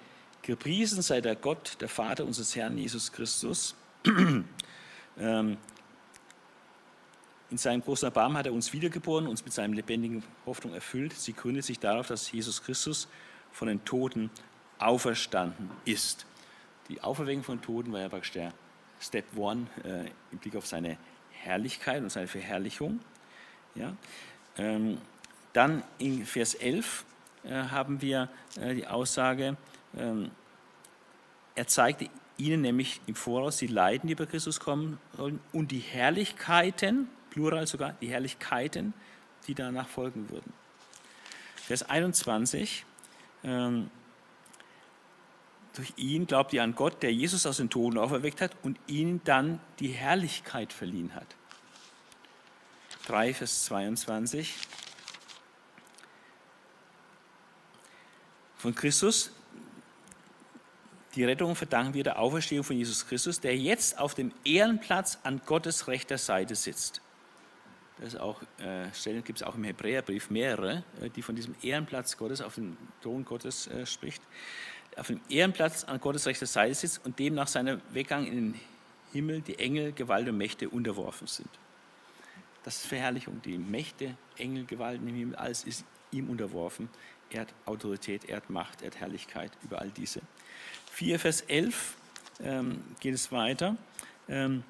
[0.45, 3.73] Gepriesen sei der Gott, der Vater unseres Herrn Jesus Christus.
[5.19, 5.57] ähm,
[7.49, 11.13] in seinem großen Erbarmen hat er uns wiedergeboren, uns mit seinem lebendigen Hoffnung erfüllt.
[11.13, 13.07] Sie gründet sich darauf, dass Jesus Christus
[13.51, 14.29] von den Toten
[14.77, 16.27] auferstanden ist.
[16.89, 18.53] Die Auferweckung von Toten war ja praktisch der
[19.01, 20.99] Step One äh, im Blick auf seine
[21.31, 22.99] Herrlichkeit und seine Verherrlichung.
[23.73, 23.95] Ja?
[24.59, 24.99] Ähm,
[25.53, 27.03] dann in Vers 11
[27.45, 28.29] äh, haben wir
[28.59, 29.57] äh, die Aussage,
[29.95, 35.79] er zeigte ihnen nämlich im Voraus die Leiden, die bei Christus kommen sollen, und die
[35.79, 38.93] Herrlichkeiten, Plural sogar, die Herrlichkeiten,
[39.47, 40.53] die danach folgen würden.
[41.55, 42.85] Vers 21.
[43.43, 43.89] Ähm,
[45.75, 49.21] durch ihn glaubt ihr an Gott, der Jesus aus den Toten auferweckt hat und ihnen
[49.25, 51.27] dann die Herrlichkeit verliehen hat.
[53.07, 54.55] 3, Vers 22.
[58.57, 59.31] Von Christus,
[61.15, 65.41] die Rettung verdanken wir der Auferstehung von Jesus Christus, der jetzt auf dem Ehrenplatz an
[65.45, 67.01] Gottes rechter Seite sitzt.
[67.99, 72.17] Das auch, äh, Stellen gibt es auch im Hebräerbrief mehrere, äh, die von diesem Ehrenplatz
[72.17, 74.21] Gottes auf dem Thron Gottes äh, spricht.
[74.97, 78.61] Auf dem Ehrenplatz an Gottes rechter Seite sitzt und dem nach seinem Weggang in den
[79.13, 81.49] Himmel die Engel, Gewalt und Mächte unterworfen sind.
[82.63, 83.41] Das ist Verherrlichung.
[83.43, 86.89] Die Mächte, Engel, Gewalten im Himmel, alles ist ihm unterworfen.
[87.29, 90.21] Er hat Autorität, er hat Macht, er hat Herrlichkeit über all diese.
[90.95, 91.95] 4 Vers 11
[92.41, 93.75] ähm, geht es weiter.
[94.29, 94.63] Ähm,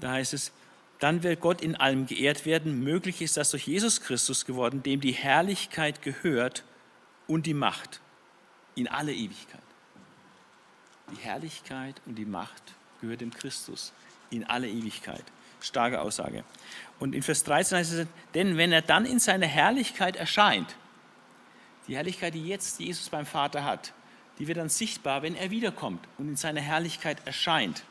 [0.00, 0.52] da heißt es,
[1.00, 2.82] dann wird Gott in allem geehrt werden.
[2.82, 6.64] Möglich ist das durch Jesus Christus geworden, dem die Herrlichkeit gehört
[7.26, 8.00] und die Macht
[8.74, 9.60] in alle Ewigkeit.
[11.12, 12.62] Die Herrlichkeit und die Macht
[13.02, 13.92] gehört dem Christus
[14.30, 15.24] in alle Ewigkeit.
[15.60, 16.42] Starke Aussage.
[16.98, 20.74] Und in Vers 13 heißt es, denn wenn er dann in seiner Herrlichkeit erscheint,
[21.86, 23.92] die Herrlichkeit, die jetzt Jesus beim Vater hat,
[24.38, 27.84] die wird dann sichtbar, wenn er wiederkommt und in seiner Herrlichkeit erscheint.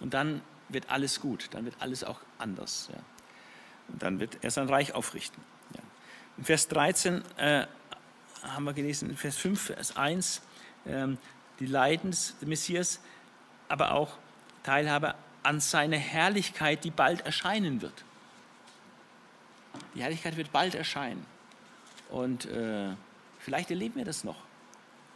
[0.00, 2.88] Und dann wird alles gut, dann wird alles auch anders.
[2.92, 3.00] Ja.
[3.88, 5.42] Und dann wird er sein Reich aufrichten.
[5.74, 5.80] Ja.
[6.36, 7.66] In Vers 13 äh,
[8.42, 10.42] haben wir gelesen, in Vers 5, Vers 1,
[10.84, 11.08] äh,
[11.60, 13.00] die Leiden des Messias,
[13.68, 14.16] aber auch
[14.62, 18.04] Teilhabe an seiner Herrlichkeit, die bald erscheinen wird.
[19.94, 21.24] Die Herrlichkeit wird bald erscheinen.
[22.10, 22.94] Und äh,
[23.38, 24.47] vielleicht erleben wir das noch.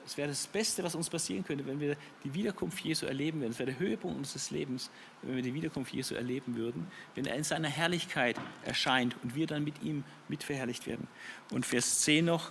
[0.05, 3.53] Es wäre das Beste, was uns passieren könnte, wenn wir die Wiederkunft Jesu erleben würden.
[3.53, 4.91] Es wäre der Höhepunkt unseres Lebens,
[5.23, 9.47] wenn wir die Wiederkunft Jesu erleben würden, wenn er in seiner Herrlichkeit erscheint und wir
[9.47, 11.07] dann mit ihm mitverherrlicht werden.
[11.51, 12.51] Und Vers 10 noch,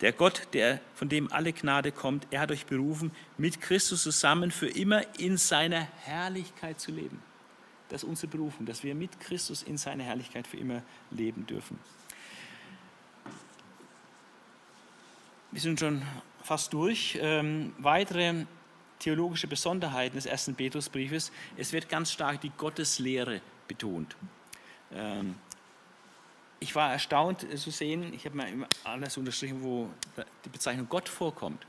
[0.00, 4.50] der Gott, der, von dem alle Gnade kommt, er hat euch berufen, mit Christus zusammen
[4.50, 7.22] für immer in seiner Herrlichkeit zu leben.
[7.88, 11.78] Das ist unsere Berufung, dass wir mit Christus in seiner Herrlichkeit für immer leben dürfen.
[15.52, 16.02] Wir sind schon
[16.44, 17.18] fast durch.
[17.20, 18.46] Ähm, weitere
[19.00, 21.32] theologische Besonderheiten des ersten Petrusbriefes.
[21.56, 24.16] Es wird ganz stark die Gotteslehre betont.
[24.92, 25.34] Ähm,
[26.60, 29.88] ich war erstaunt zu sehen, ich habe mir alles unterstrichen, wo
[30.44, 31.66] die Bezeichnung Gott vorkommt.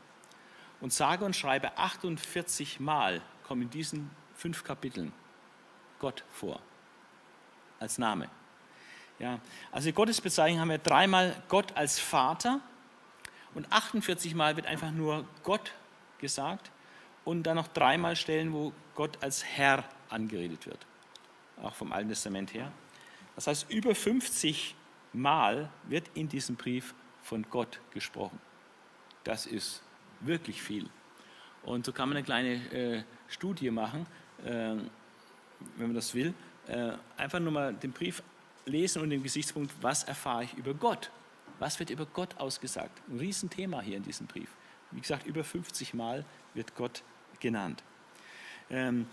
[0.80, 5.12] Und sage und schreibe 48 Mal kommt in diesen fünf Kapiteln
[6.00, 6.60] Gott vor,
[7.80, 8.30] als Name.
[9.18, 9.40] Ja,
[9.72, 12.60] also die Gottesbezeichnung haben wir dreimal Gott als Vater,
[13.54, 15.74] und 48 Mal wird einfach nur Gott
[16.20, 16.72] gesagt
[17.26, 20.86] und dann noch dreimal Stellen, wo Gott als Herr angeredet wird.
[21.62, 22.72] auch vom Alten Testament her.
[23.36, 24.76] Das heißt, über 50
[25.14, 28.40] Mal wird in diesem Brief von Gott gesprochen.
[29.24, 29.84] Das ist
[30.22, 30.90] wirklich viel.
[31.64, 34.08] Und so kann man eine kleine äh, Studie machen,
[34.44, 34.76] äh,
[35.78, 36.34] wenn man das will.
[36.68, 38.24] Äh, einfach nur mal den Brief
[38.66, 41.12] lesen und den Gesichtspunkt, was erfahre ich über Gott?
[41.62, 43.00] Was wird über Gott ausgesagt?
[43.08, 44.50] Ein Riesenthema hier in diesem Brief.
[44.90, 46.26] Wie gesagt, über 50 Mal
[46.56, 47.04] wird Gott
[47.40, 47.84] genannt.
[48.72, 49.06] Ähm,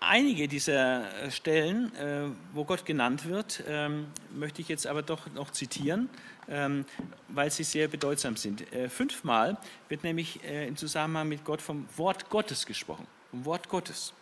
[0.00, 5.30] einige dieser äh, Stellen, äh, wo Gott genannt wird, ähm, möchte ich jetzt aber doch
[5.34, 6.08] noch zitieren,
[6.48, 6.86] ähm,
[7.28, 8.72] weil sie sehr bedeutsam sind.
[8.72, 9.58] Äh, fünfmal
[9.90, 14.14] wird nämlich im Zusammenhang mit Gott vom Wort Gottes gesprochen, vom Wort Gottes.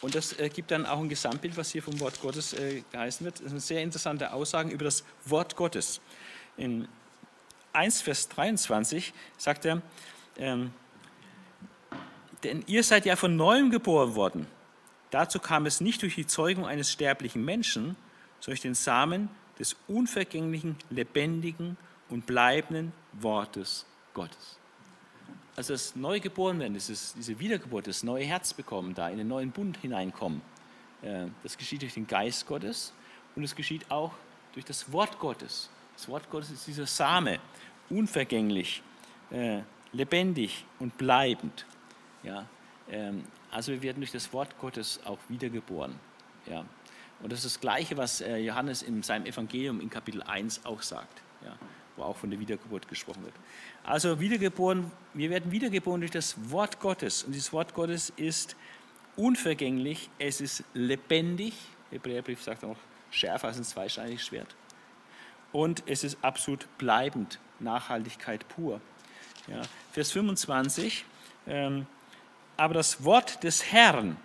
[0.00, 2.54] Und das gibt dann auch ein Gesamtbild, was hier vom Wort Gottes
[2.92, 3.40] geheißen wird.
[3.40, 6.02] Das sind sehr interessante Aussagen über das Wort Gottes.
[6.56, 6.88] In
[7.72, 9.82] 1, Vers 23 sagt er,
[10.38, 10.72] ähm,
[12.42, 14.46] denn ihr seid ja von neuem geboren worden
[15.14, 17.94] Dazu kam es nicht durch die Zeugung eines sterblichen Menschen,
[18.40, 19.28] sondern durch den Samen
[19.60, 21.76] des unvergänglichen, lebendigen
[22.08, 24.58] und bleibenden Wortes Gottes.
[25.54, 29.76] Also das Neugeborenwerden, dieses, diese Wiedergeburt, das neue Herz bekommen, da in den neuen Bund
[29.76, 30.42] hineinkommen,
[31.02, 32.92] äh, das geschieht durch den Geist Gottes
[33.36, 34.10] und es geschieht auch
[34.52, 35.70] durch das Wort Gottes.
[35.96, 37.38] Das Wort Gottes ist dieser Same,
[37.90, 38.82] unvergänglich,
[39.30, 39.60] äh,
[39.92, 41.66] lebendig und bleibend.
[42.22, 42.46] Ja,
[42.90, 45.94] ähm, also wir werden durch das Wort Gottes auch wiedergeboren.
[46.46, 46.64] Ja.
[47.22, 50.82] Und das ist das Gleiche, was äh, Johannes in seinem Evangelium in Kapitel 1 auch
[50.82, 51.56] sagt, ja,
[51.96, 53.34] wo auch von der Wiedergeburt gesprochen wird.
[53.84, 57.22] Also wiedergeboren, wir werden wiedergeboren durch das Wort Gottes.
[57.22, 58.56] Und dieses Wort Gottes ist
[59.16, 61.54] unvergänglich, es ist lebendig.
[61.90, 62.76] Hebräerbrief sagt auch
[63.10, 64.54] schärfer als ein zweischneidiges Schwert.
[65.54, 68.80] Und es ist absolut bleibend, Nachhaltigkeit pur.
[69.46, 69.62] Ja.
[69.92, 71.04] Vers 25.
[71.46, 71.86] Ähm,
[72.56, 74.16] aber das Wort des Herrn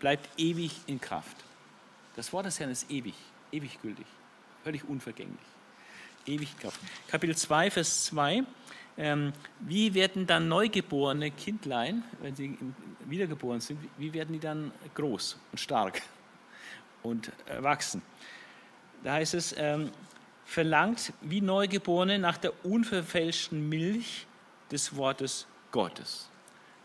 [0.00, 1.36] bleibt ewig in Kraft.
[2.16, 3.14] Das Wort des Herrn ist ewig,
[3.52, 4.06] ewig gültig,
[4.64, 5.38] völlig unvergänglich.
[6.26, 6.80] Ewig in Kraft.
[7.06, 8.42] Kapitel 2, Vers 2.
[8.98, 12.58] Ähm, wie werden dann neugeborene Kindlein, wenn sie
[13.06, 16.02] wiedergeboren sind, wie werden die dann groß und stark
[17.04, 17.30] und
[17.60, 18.02] wachsen?
[19.04, 19.92] Da heißt es, ähm,
[20.52, 24.26] verlangt wie Neugeborene nach der unverfälschten Milch
[24.70, 26.28] des Wortes Gottes.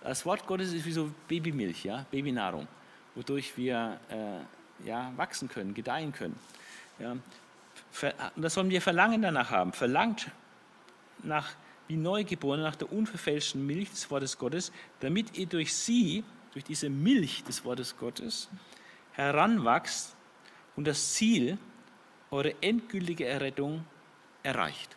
[0.02, 2.66] Das Wort Gottes ist wie so Babymilch, ja, Babynahrung,
[3.14, 6.40] wodurch wir äh, ja, wachsen können, gedeihen können.
[6.98, 7.18] Ja.
[8.38, 9.74] Das sollen wir Verlangen danach haben.
[9.74, 10.32] Verlangt
[11.24, 11.50] nach,
[11.90, 14.72] wie Neugeborene, nach der unverfälschten Milch des Wortes Gottes,
[15.02, 16.24] damit ihr durch sie,
[16.54, 18.48] durch diese Milch des Wortes Gottes,
[19.12, 20.16] heranwachst
[20.78, 21.58] und das Ziel,
[22.32, 23.86] eure endgültige Errettung,
[24.44, 24.96] erreicht.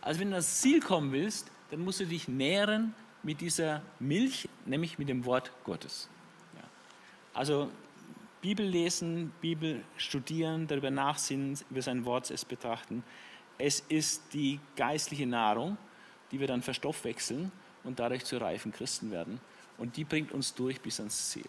[0.00, 4.48] Also wenn du das Ziel kommen willst, dann musst du dich nähren mit dieser Milch,
[4.66, 6.08] nämlich mit dem Wort Gottes.
[6.56, 6.62] Ja.
[7.34, 7.70] Also
[8.40, 13.04] Bibel lesen, Bibel studieren, darüber nachsinnen, über sein Wort es betrachten.
[13.58, 15.78] Es ist die geistliche Nahrung,
[16.32, 17.52] die wir dann verstoffwechseln
[17.84, 19.40] und dadurch zu reifen Christen werden.
[19.78, 21.46] Und die bringt uns durch bis ans Ziel.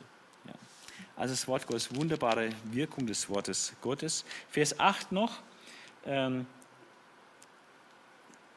[1.15, 4.26] Also das Wort Gottes, wunderbare Wirkung des Wortes Gottes.
[4.49, 5.40] Vers 8 noch.
[6.06, 6.48] Ähm,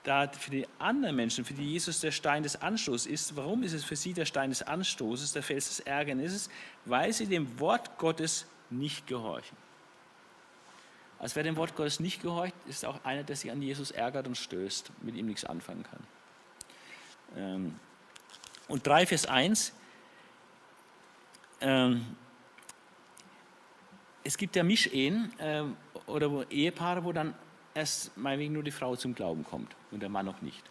[0.04, 3.72] da für die anderen Menschen, für die Jesus der Stein des Anstoßes ist, warum ist
[3.72, 6.48] es für sie der Stein des Anstoßes, der Fels des Ärgernisses?
[6.84, 9.56] Weil sie dem Wort Gottes nicht gehorchen.
[11.18, 14.26] Als wer dem Wort Gottes nicht gehorcht, ist auch einer, der sich an Jesus ärgert
[14.26, 16.06] und stößt, mit ihm nichts anfangen kann.
[17.36, 17.80] Ähm,
[18.68, 19.72] und 3 Vers 1,
[21.60, 22.16] ähm,
[24.26, 25.76] es gibt ja Mischehen ähm,
[26.06, 27.34] oder Ehepaare, wo dann
[27.74, 30.62] erst meinetwegen nur die Frau zum Glauben kommt und der Mann noch nicht.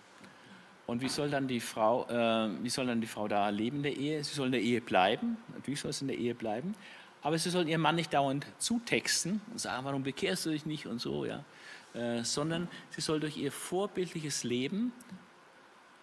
[0.88, 3.84] Und wie soll dann die Frau, äh, wie soll dann die Frau da leben in
[3.84, 4.24] der Ehe?
[4.24, 6.76] Sie soll in der Ehe bleiben, natürlich soll sie in der Ehe bleiben,
[7.22, 10.86] aber sie soll ihren Mann nicht dauernd zutexten und sagen, warum bekehrst du dich nicht
[10.86, 11.44] und so, ja,
[11.94, 14.92] äh, sondern sie soll durch ihr vorbildliches Leben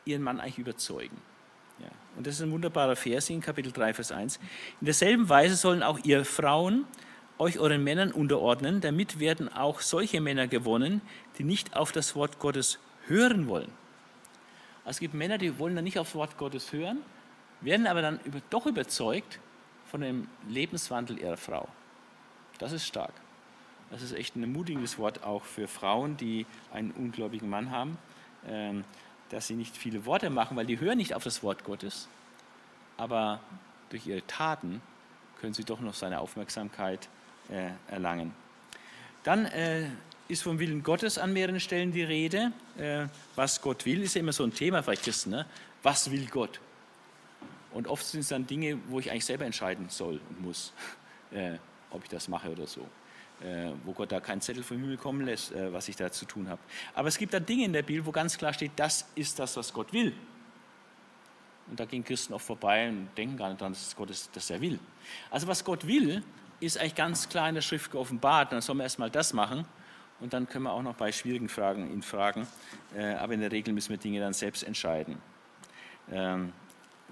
[0.05, 1.17] ihren Mann eigentlich überzeugen.
[1.79, 1.89] Ja.
[2.17, 4.37] Und das ist ein wunderbarer Vers in Kapitel 3, Vers 1.
[4.81, 6.87] In derselben Weise sollen auch ihr Frauen
[7.43, 11.01] euch euren Männern unterordnen, damit werden auch solche Männer gewonnen,
[11.39, 12.79] die nicht auf das Wort Gottes
[13.09, 13.71] hören wollen.
[14.85, 16.99] Also es gibt Männer, die wollen dann nicht auf das Wort Gottes hören,
[17.61, 19.41] werden aber dann über, doch überzeugt
[19.91, 21.67] von dem Lebenswandel ihrer Frau.
[22.59, 23.13] Das ist stark.
[23.91, 27.99] Das ist echt ein ermutigendes Wort auch für Frauen, die einen ungläubigen Mann haben,
[28.47, 28.85] ähm,
[29.31, 32.09] dass sie nicht viele Worte machen, weil die hören nicht auf das Wort Gottes,
[32.97, 33.41] aber
[33.91, 34.81] durch ihre Taten
[35.41, 37.09] können sie doch noch seine Aufmerksamkeit
[37.51, 38.35] äh, erlangen.
[39.23, 39.87] Dann äh,
[40.29, 42.53] ist vom Willen Gottes an mehreren Stellen die Rede.
[42.79, 43.07] Äh,
[43.37, 45.31] was Gott will, ist ja immer so ein Thema bei Christen.
[45.31, 45.47] Ne?
[45.83, 46.61] Was will Gott?
[47.73, 50.73] Und oft sind es dann Dinge, wo ich eigentlich selber entscheiden soll und muss.
[51.93, 52.83] ob ich das mache oder so.
[53.43, 56.25] Äh, wo Gott da keinen Zettel vom Himmel kommen lässt, äh, was ich da zu
[56.27, 56.61] tun habe.
[56.95, 59.57] Aber es gibt da Dinge in der Bibel, wo ganz klar steht, das ist das,
[59.57, 60.15] was Gott will.
[61.69, 64.51] Und da gehen Christen oft vorbei und denken gar nicht daran, dass Gott ist, dass
[64.51, 64.79] er will.
[65.31, 66.23] Also was Gott will,
[66.63, 68.53] ist eigentlich ganz klar in der Schrift geoffenbart.
[68.53, 69.67] Dann sollen wir erstmal das machen
[70.21, 72.47] und dann können wir auch noch bei schwierigen Fragen ihn fragen.
[72.97, 75.19] Äh, aber in der Regel müssen wir Dinge dann selbst entscheiden.
[76.11, 76.53] Ähm,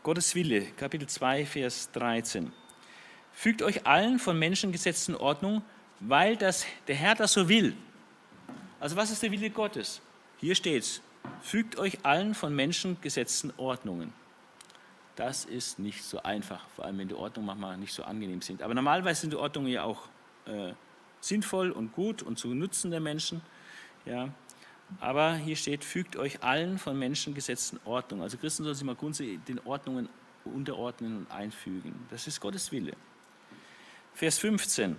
[0.03, 2.53] Gottes Wille, Kapitel 2, Vers 13.
[3.33, 5.63] Fügt euch allen von Menschen gesetzten Ordnung,
[6.01, 7.77] weil das, der Herr das so will.
[8.79, 10.01] Also was ist der Wille Gottes?
[10.39, 11.03] Hier steht es,
[11.43, 14.13] fügt euch allen von Menschen gesetzten Ordnungen.
[15.21, 18.63] Das ist nicht so einfach, vor allem wenn die Ordnungen manchmal nicht so angenehm sind.
[18.63, 20.09] Aber normalerweise sind die Ordnungen ja auch
[20.47, 20.73] äh,
[21.21, 23.43] sinnvoll und gut und zu Nutzen der Menschen.
[24.07, 24.31] Ja.
[24.99, 28.23] Aber hier steht, fügt euch allen von Menschen gesetzten Ordnungen.
[28.23, 30.09] Also Christen sollen sich mal grundsätzlich den Ordnungen
[30.47, 32.07] unterordnen und einfügen.
[32.09, 32.93] Das ist Gottes Wille.
[34.15, 34.97] Vers 15.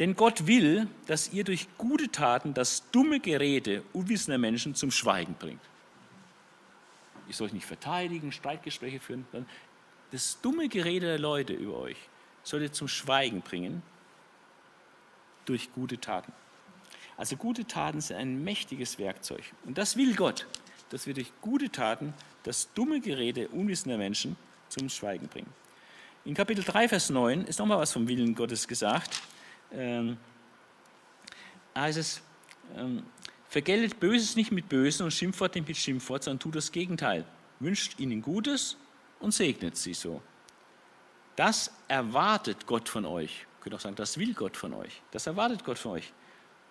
[0.00, 5.36] Denn Gott will, dass ihr durch gute Taten das dumme Gerede unwissender Menschen zum Schweigen
[5.38, 5.69] bringt.
[7.30, 9.24] Ich soll euch nicht verteidigen, Streitgespräche führen.
[10.10, 11.96] Das dumme Gerede der Leute über euch
[12.42, 13.82] soll ihr zum Schweigen bringen
[15.44, 16.32] durch gute Taten.
[17.16, 19.44] Also gute Taten sind ein mächtiges Werkzeug.
[19.64, 20.48] Und das will Gott,
[20.88, 24.36] dass wir durch gute Taten das dumme Gerede unwissender Menschen
[24.68, 25.52] zum Schweigen bringen.
[26.24, 29.22] In Kapitel 3, Vers 9 ist nochmal was vom Willen Gottes gesagt.
[29.70, 30.16] Ähm,
[31.76, 32.22] heißt es,
[32.76, 33.04] ähm,
[33.50, 37.24] vergeltet Böses nicht mit Bösen und Schimpfwort nicht mit Schimpfwort, sondern tut das Gegenteil.
[37.58, 38.76] Wünscht ihnen Gutes
[39.18, 40.22] und segnet sie so.
[41.34, 43.40] Das erwartet Gott von euch.
[43.40, 45.02] Ihr könnt auch sagen, das will Gott von euch.
[45.10, 46.12] Das erwartet Gott von euch,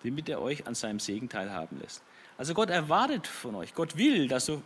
[0.02, 2.02] damit er euch an seinem Segen teilhaben lässt.
[2.38, 4.62] Also Gott erwartet von euch, Gott will, dass du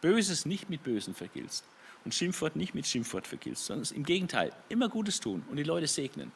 [0.00, 1.64] Böses nicht mit Bösen vergiltst
[2.04, 5.86] und Schimpfwort nicht mit Schimpfwort vergiltst, sondern im Gegenteil, immer Gutes tun und die Leute
[5.86, 6.32] segnen.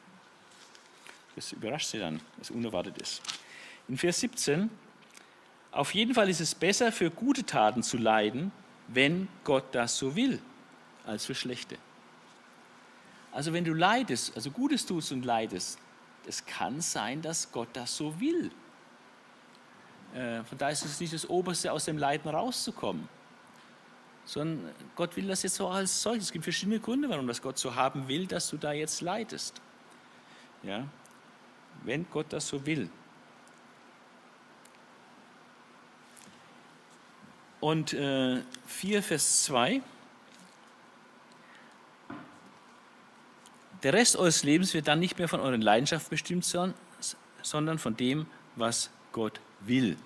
[1.35, 3.21] Das überrascht sie dann, was unerwartet ist.
[3.87, 4.69] In Vers 17,
[5.71, 8.51] auf jeden Fall ist es besser, für gute Taten zu leiden,
[8.87, 10.41] wenn Gott das so will,
[11.05, 11.77] als für schlechte.
[13.31, 15.77] Also wenn du leidest, also Gutes tust und leidest,
[16.25, 18.51] es kann sein, dass Gott das so will.
[20.13, 23.07] Äh, von daher ist es nicht das Oberste, aus dem Leiden rauszukommen,
[24.25, 26.25] sondern Gott will das jetzt so als solches.
[26.25, 29.61] Es gibt verschiedene Gründe, warum das Gott so haben will, dass du da jetzt leidest.
[30.63, 30.87] Ja?
[31.83, 32.89] Wenn Gott das so will.
[37.59, 39.81] Und äh, 4, Vers 2.
[43.83, 46.45] Der Rest eures Lebens wird dann nicht mehr von euren Leidenschaften bestimmt
[47.41, 48.25] sondern von dem,
[48.55, 49.97] was Gott will.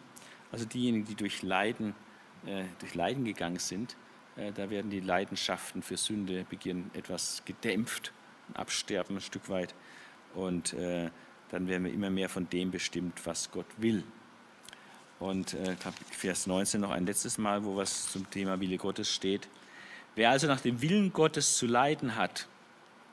[0.51, 1.95] Also diejenigen, die durch Leiden,
[2.45, 3.95] äh, durch Leiden gegangen sind,
[4.35, 8.11] äh, da werden die Leidenschaften für Sünde, Begieren etwas gedämpft,
[8.53, 9.73] absterben ein Stück weit.
[10.33, 11.09] Und äh,
[11.49, 14.03] dann werden wir immer mehr von dem bestimmt, was Gott will.
[15.21, 15.77] Und äh,
[16.09, 19.47] Vers 19 noch ein letztes Mal, wo was zum Thema Wille Gottes steht.
[20.15, 22.47] Wer also nach dem Willen Gottes zu leiden hat,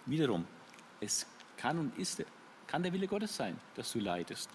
[0.09, 0.47] Wiederum,
[1.01, 1.27] es
[1.59, 2.25] kann und ist,
[2.67, 4.49] kann der Wille Gottes sein, dass du leidest.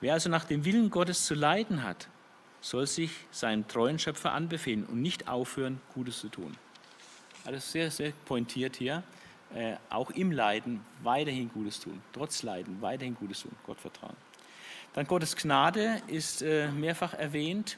[0.00, 2.08] Wer also nach dem Willen Gottes zu leiden hat,
[2.60, 6.56] soll sich seinem treuen Schöpfer anbefehlen und nicht aufhören, Gutes zu tun.
[7.44, 9.04] Alles sehr, sehr pointiert hier.
[9.54, 12.02] Äh, auch im Leiden weiterhin Gutes tun.
[12.12, 13.52] Trotz Leiden weiterhin Gutes tun.
[13.64, 14.16] Gott vertrauen.
[14.96, 17.76] Dann Gottes Gnade ist äh, mehrfach erwähnt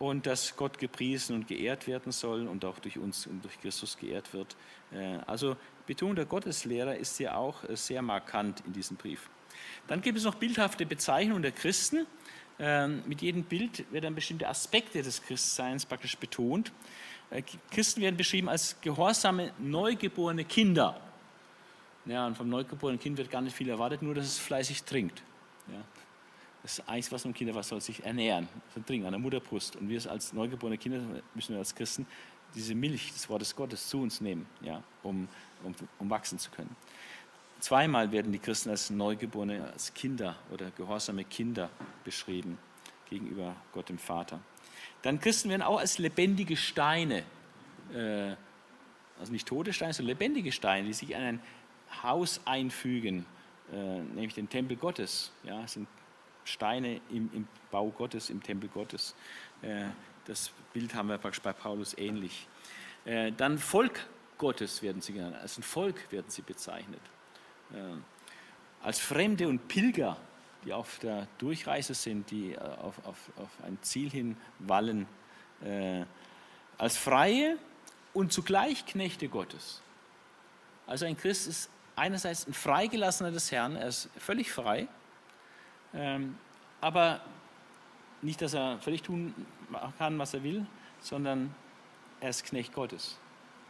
[0.00, 3.96] und dass Gott gepriesen und geehrt werden soll und auch durch uns und durch Christus
[3.96, 4.56] geehrt wird.
[4.92, 5.56] Äh, also
[5.86, 9.30] Betonung der Gotteslehrer ist ja auch äh, sehr markant in diesem Brief.
[9.86, 12.04] Dann gibt es noch bildhafte Bezeichnungen der Christen.
[12.58, 16.72] Ähm, mit jedem Bild werden bestimmte Aspekte des Christseins praktisch betont.
[17.70, 21.00] Christen werden beschrieben als gehorsame, neugeborene Kinder.
[22.06, 25.22] Ja, und vom neugeborenen Kind wird gar nicht viel erwartet, nur dass es fleißig trinkt.
[25.68, 25.84] Ja.
[26.66, 29.76] Das eigentlich was ein Kind was soll sich ernähren, soll trinken an der Mutterbrust.
[29.76, 31.00] Und wir als neugeborene Kinder
[31.32, 32.08] müssen wir als Christen
[32.56, 35.28] diese Milch des Wortes Gottes zu uns nehmen, ja, um,
[35.62, 36.74] um, um wachsen zu können.
[37.60, 41.70] Zweimal werden die Christen als Neugeborene, als Kinder oder gehorsame Kinder
[42.02, 42.58] beschrieben
[43.08, 44.40] gegenüber Gott dem Vater.
[45.02, 47.22] Dann Christen werden auch als lebendige Steine,
[47.94, 48.34] äh,
[49.20, 51.40] also nicht tote Steine, sondern lebendige Steine, die sich in ein
[52.02, 53.24] Haus einfügen,
[53.72, 55.30] äh, nämlich den Tempel Gottes.
[55.44, 55.86] Ja, sind
[56.46, 59.14] Steine im, im Bau Gottes, im Tempel Gottes.
[59.62, 59.86] Äh,
[60.24, 62.48] das Bild haben wir praktisch bei Paulus ähnlich.
[63.04, 64.06] Äh, dann Volk
[64.38, 67.00] Gottes werden sie genannt, als ein Volk werden sie bezeichnet.
[67.72, 67.96] Äh,
[68.82, 70.16] als Fremde und Pilger,
[70.64, 75.06] die auf der Durchreise sind, die auf, auf, auf ein Ziel hin wallen.
[76.78, 77.56] Als Freie
[78.12, 79.80] und zugleich Knechte Gottes.
[80.86, 84.86] Also ein Christ ist einerseits ein Freigelassener des Herrn, er ist völlig frei,
[85.96, 86.36] ähm,
[86.80, 87.20] aber
[88.22, 89.34] nicht, dass er völlig tun
[89.98, 90.66] kann, was er will,
[91.00, 91.54] sondern
[92.20, 93.18] er ist Knecht Gottes,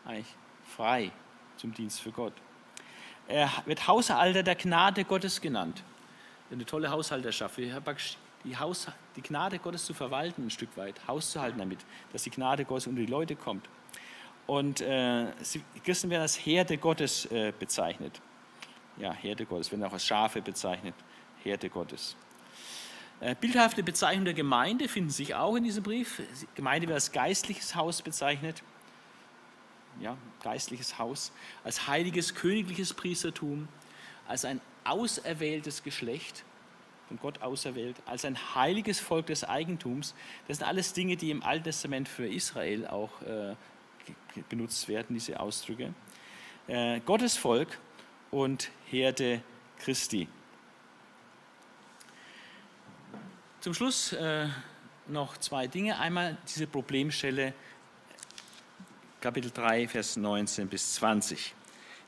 [0.05, 0.35] eigentlich
[0.65, 1.11] frei
[1.57, 2.33] zum Dienst für Gott.
[3.29, 5.83] Er wird Haushalter der Gnade Gottes genannt.
[6.51, 7.59] Eine tolle Haushalterschaft.
[7.59, 8.87] Die, Haus,
[9.17, 11.81] die Gnade Gottes zu verwalten, ein Stück weit, Haus zu halten damit,
[12.13, 13.69] dass die Gnade Gottes unter die Leute kommt.
[14.47, 15.27] Und äh,
[15.85, 18.21] Christen werden als Herde Gottes äh, bezeichnet.
[18.97, 20.95] Ja, Herde Gottes, werden auch als Schafe bezeichnet.
[21.47, 22.17] Herde Gottes.
[23.21, 26.21] Äh, bildhafte Bezeichnung der Gemeinde finden sich auch in diesem Brief.
[26.43, 28.63] Die Gemeinde wird als geistliches Haus bezeichnet.
[30.01, 31.33] Ja, geistliches Haus.
[31.65, 33.69] Als heiliges königliches Priestertum.
[34.27, 36.45] Als ein auserwähltes Geschlecht
[37.07, 40.15] von Gott auserwählt, als ein heiliges Volk des Eigentums.
[40.49, 43.55] Das sind alles Dinge, die im Alten Testament für Israel auch äh,
[44.49, 45.95] benutzt werden, diese Ausdrücke.
[46.67, 47.79] Äh, Gottes Volk
[48.33, 49.41] und Herde
[49.79, 50.27] Christi.
[53.67, 54.47] Zum Schluss äh,
[55.09, 55.99] noch zwei Dinge.
[55.99, 57.53] Einmal diese Problemstelle,
[59.21, 61.53] Kapitel 3, Vers 19 bis 20.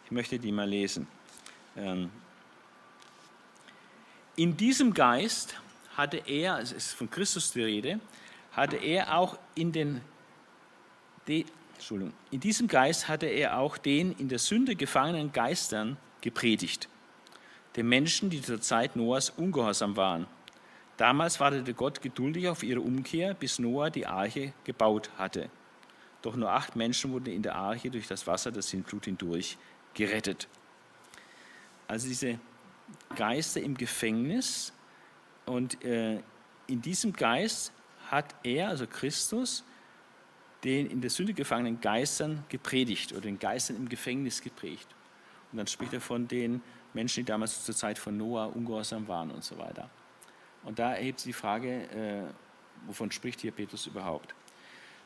[0.04, 1.08] Ich möchte die mal lesen.
[1.76, 2.12] Ähm,
[4.36, 5.56] in diesem Geist
[5.96, 7.98] hatte er, es ist von Christus die Rede,
[8.52, 10.00] hatte er auch in den,
[11.26, 16.88] Entschuldigung, in diesem Geist hatte er auch den in der Sünde gefangenen Geistern gepredigt,
[17.74, 20.28] den Menschen, die zur Zeit Noahs ungehorsam waren.
[20.98, 25.48] Damals wartete Gott geduldig auf ihre Umkehr, bis Noah die Arche gebaut hatte.
[26.22, 29.56] Doch nur acht Menschen wurden in der Arche durch das Wasser der Sintflut hindurch
[29.94, 30.48] gerettet.
[31.86, 32.40] Also diese
[33.14, 34.72] Geister im Gefängnis
[35.46, 36.20] und äh,
[36.66, 37.72] in diesem Geist
[38.10, 39.62] hat er, also Christus,
[40.64, 44.88] den in der Sünde gefangenen Geistern gepredigt oder den Geistern im Gefängnis geprägt.
[45.52, 46.60] Und dann spricht er von den
[46.92, 49.88] Menschen, die damals zur Zeit von Noah ungehorsam waren und so weiter.
[50.68, 52.30] Und da erhebt sich die Frage, äh,
[52.86, 54.34] wovon spricht hier Petrus überhaupt?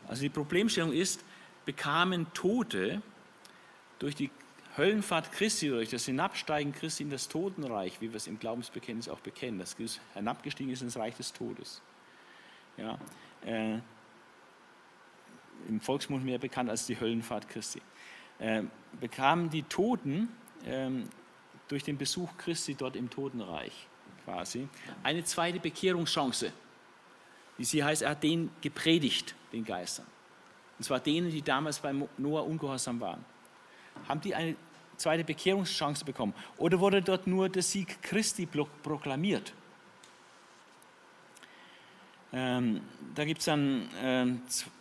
[0.09, 1.25] Also die Problemstellung ist,
[1.65, 3.01] bekamen Tote
[4.01, 4.29] durch die
[4.77, 9.21] Höllenfahrt Christi, durch das Hinabsteigen Christi in das Totenreich, wie wir es im Glaubensbekenntnis auch
[9.21, 11.81] bekennen, dass Jesus hinabgestiegen ist ins Reich des Todes.
[12.77, 12.99] Ja,
[13.47, 13.79] äh,
[15.69, 17.81] im Volksmund mehr bekannt als die Höllenfahrt Christi,
[18.41, 18.65] äh,
[19.01, 20.29] bekamen die Toten
[20.65, 20.91] äh,
[21.69, 23.87] durch den Besuch Christi dort im Totenreich
[24.25, 24.69] quasi
[25.03, 26.53] eine zweite Bekehrungschance.
[27.57, 30.07] Wie sie heißt, er hat denen gepredigt, den Geistern.
[30.79, 33.25] Und zwar denen, die damals bei Noah ungehorsam waren.
[34.09, 34.57] Haben die eine
[34.97, 36.35] zweite Bekehrungschance bekommen?
[36.57, 39.53] Oder wurde dort nur der Sieg Christi proklamiert?
[42.33, 42.81] Ähm,
[43.15, 44.27] da gibt es dann äh,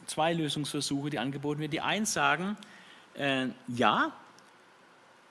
[0.07, 1.72] zwei Lösungsversuche, die angeboten werden.
[1.72, 2.55] Die einen sagen,
[3.13, 4.13] äh, ja,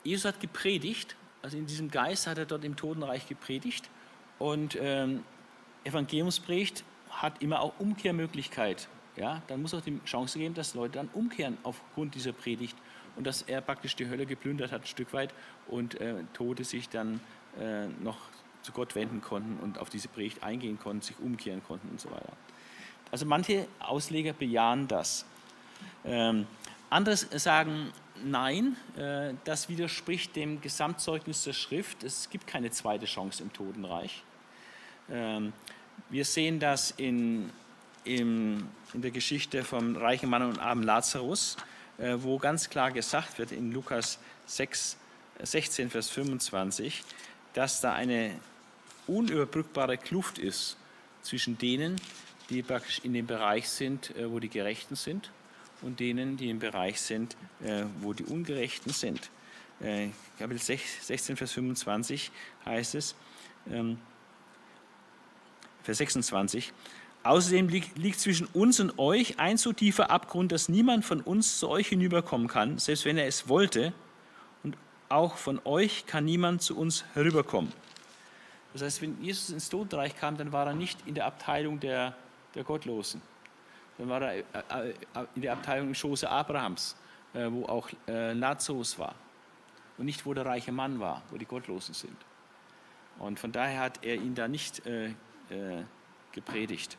[0.04, 3.88] Jesus hat gepredigt, also in diesem Geist hat er dort im Totenreich gepredigt
[4.40, 5.22] und ähm,
[5.84, 8.88] Evangeliumspredigt hat immer auch Umkehrmöglichkeit.
[9.16, 12.76] Ja, dann muss auch die Chance geben, dass Leute dann umkehren aufgrund dieser Predigt
[13.16, 15.34] und dass er praktisch die Hölle geplündert hat, ein Stück weit,
[15.68, 17.20] und äh, Tote sich dann
[17.60, 18.16] äh, noch
[18.62, 22.10] zu Gott wenden konnten und auf diese Predigt eingehen konnten, sich umkehren konnten und so
[22.10, 22.32] weiter.
[23.10, 25.26] Also manche Ausleger bejahen das.
[26.04, 26.46] Ähm,
[26.88, 27.92] andere sagen,
[28.24, 32.04] nein, äh, das widerspricht dem Gesamtzeugnis der Schrift.
[32.04, 34.22] Es gibt keine zweite Chance im Totenreich.
[35.10, 35.52] Ähm,
[36.08, 37.50] wir sehen das in,
[38.04, 41.56] in, in der Geschichte vom reichen Mann und armen Lazarus,
[41.98, 44.96] äh, wo ganz klar gesagt wird in Lukas 6,
[45.42, 47.02] 16, Vers 25,
[47.54, 48.34] dass da eine
[49.06, 50.76] unüberbrückbare Kluft ist
[51.22, 51.96] zwischen denen,
[52.48, 55.30] die praktisch in dem Bereich sind, äh, wo die Gerechten sind,
[55.82, 59.30] und denen, die im Bereich sind, äh, wo die Ungerechten sind.
[59.80, 60.08] Äh,
[60.38, 62.30] Kapitel 16, Vers 25
[62.66, 63.14] heißt es,
[63.70, 63.98] ähm,
[65.82, 66.72] Vers 26,
[67.22, 71.68] Außerdem liegt, zwischen uns und euch ein so tiefer Abgrund, dass niemand von uns zu
[71.68, 73.92] euch hinüberkommen kann, selbst wenn er es wollte.
[74.62, 74.76] Und
[75.10, 77.72] auch von euch kann niemand zu uns herüberkommen.
[78.72, 82.16] Das heißt, wenn Jesus ins Totenreich kam, dann war er nicht in der Abteilung der,
[82.54, 83.20] der Gottlosen.
[83.98, 84.94] Dann war er äh, äh,
[85.34, 86.96] in der Abteilung im Schoße Abrahams,
[87.34, 89.14] äh, wo auch Lazarus war.
[89.98, 92.16] Und nicht, wo der reiche Mann war, wo die Gottlosen sind.
[93.18, 94.80] Und von daher hat er ihn da nicht
[96.32, 96.96] gepredigt.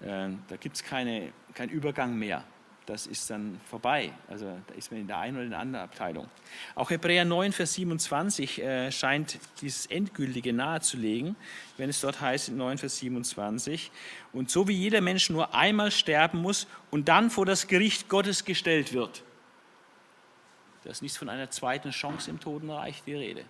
[0.00, 1.32] Da gibt es keinen
[1.70, 2.44] Übergang mehr
[2.88, 4.12] das ist dann vorbei.
[4.28, 6.28] Also da ist man in der einen oder in der anderen Abteilung.
[6.74, 11.36] Auch Hebräer 9, Vers 27 äh, scheint dieses Endgültige nahezulegen,
[11.76, 13.90] wenn es dort heißt in 9, Vers 27,
[14.32, 18.44] und so wie jeder Mensch nur einmal sterben muss und dann vor das Gericht Gottes
[18.44, 19.22] gestellt wird.
[20.84, 23.44] Da ist nicht von einer zweiten Chance im Totenreich die Rede.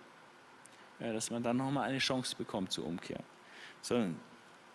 [0.99, 3.19] Dass man dann nochmal eine Chance bekommt zur Umkehr.
[3.81, 4.19] Sondern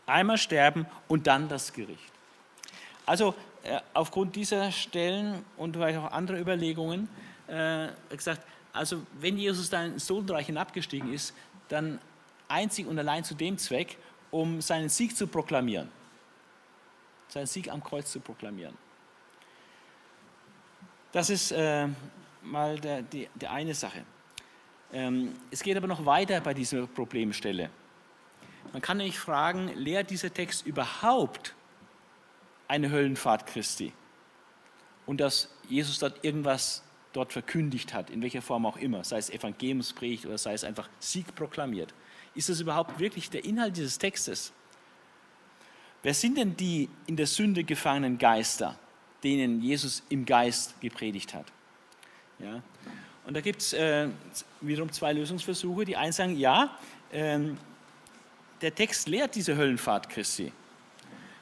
[0.07, 2.13] einmal sterben und dann das Gericht.
[3.07, 7.09] Also äh, aufgrund dieser Stellen und vielleicht auch anderer Überlegungen
[7.47, 11.35] äh, gesagt, also wenn Jesus dann ins Totenreich hinabgestiegen ist,
[11.69, 11.99] dann
[12.49, 13.97] einzig und allein zu dem Zweck,
[14.31, 15.89] um seinen Sieg zu proklamieren.
[17.29, 18.77] Seinen Sieg am Kreuz zu proklamieren.
[21.13, 21.87] Das ist äh,
[22.43, 24.05] mal der, die, die, eine Sache.
[24.93, 27.71] Ähm, es geht aber noch weiter bei dieser Problemstelle.
[28.75, 31.55] Man kann nämlich fragen, lehrt dieser Text überhaupt
[32.67, 33.93] eine Höllenfahrt Christi?
[35.07, 36.83] Und dass Jesus dort irgendwas
[37.13, 40.89] dort verkündigt hat, in welcher Form auch immer, sei es Evangeliumspredigt oder sei es einfach
[40.99, 41.95] Sieg proklamiert.
[42.35, 44.53] Ist das überhaupt wirklich der Inhalt dieses Textes?
[46.03, 48.77] Wer sind denn die in der Sünde gefangenen Geister,
[49.23, 51.47] denen Jesus im Geist gepredigt hat?
[52.41, 52.61] Ja.
[53.25, 54.09] Und da gibt es äh,
[54.61, 55.85] wiederum zwei Lösungsversuche.
[55.85, 56.77] Die einen sagen, ja,
[57.13, 57.57] ähm,
[58.65, 60.51] der Text lehrt diese Höllenfahrt Christi.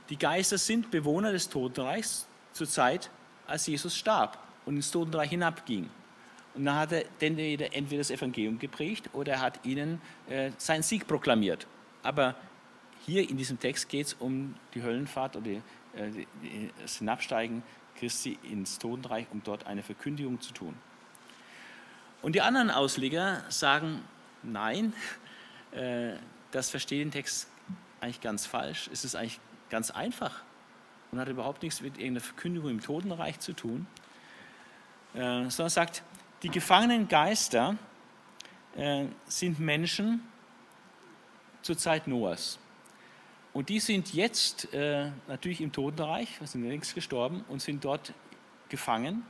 [0.09, 3.11] Die Geister sind Bewohner des Totenreichs zur Zeit,
[3.47, 5.89] als Jesus starb und ins Totenreich hinabging.
[6.55, 11.07] Und dann hat er entweder, das Evangelium geprägt oder er hat ihnen äh, seinen Sieg
[11.07, 11.69] proklamiert.
[12.03, 12.35] Aber
[13.07, 15.63] hier in diesem Text geht es um die Höllenfahrt oder die,
[15.97, 17.63] äh, das Hinabsteigen
[18.01, 20.75] Christi ins Totenreich, um dort eine Verkündigung zu tun.
[22.21, 24.03] Und die anderen Ausleger sagen,
[24.43, 24.93] nein,
[25.71, 26.15] äh,
[26.53, 27.49] das versteht den Text
[28.01, 28.89] eigentlich ganz falsch.
[28.93, 30.43] Es ist eigentlich ganz einfach
[31.11, 33.87] und hat überhaupt nichts mit irgendeiner Verkündigung im Totenreich zu tun,
[35.15, 36.03] äh, sondern sagt,
[36.43, 37.77] die gefangenen Geister
[38.77, 40.23] äh, sind Menschen
[41.63, 42.59] zur Zeit Noahs.
[43.53, 48.15] Und die sind jetzt äh, natürlich im Totenreich, sind längst gestorben und sind dort
[48.69, 49.25] gefangen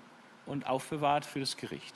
[0.46, 1.94] und aufbewahrt für das Gericht.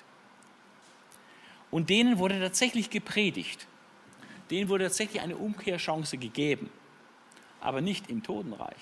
[1.70, 3.66] Und denen wurde tatsächlich gepredigt.
[4.50, 6.70] Denen wurde tatsächlich eine Umkehrchance gegeben.
[7.60, 8.76] Aber nicht im Totenreich,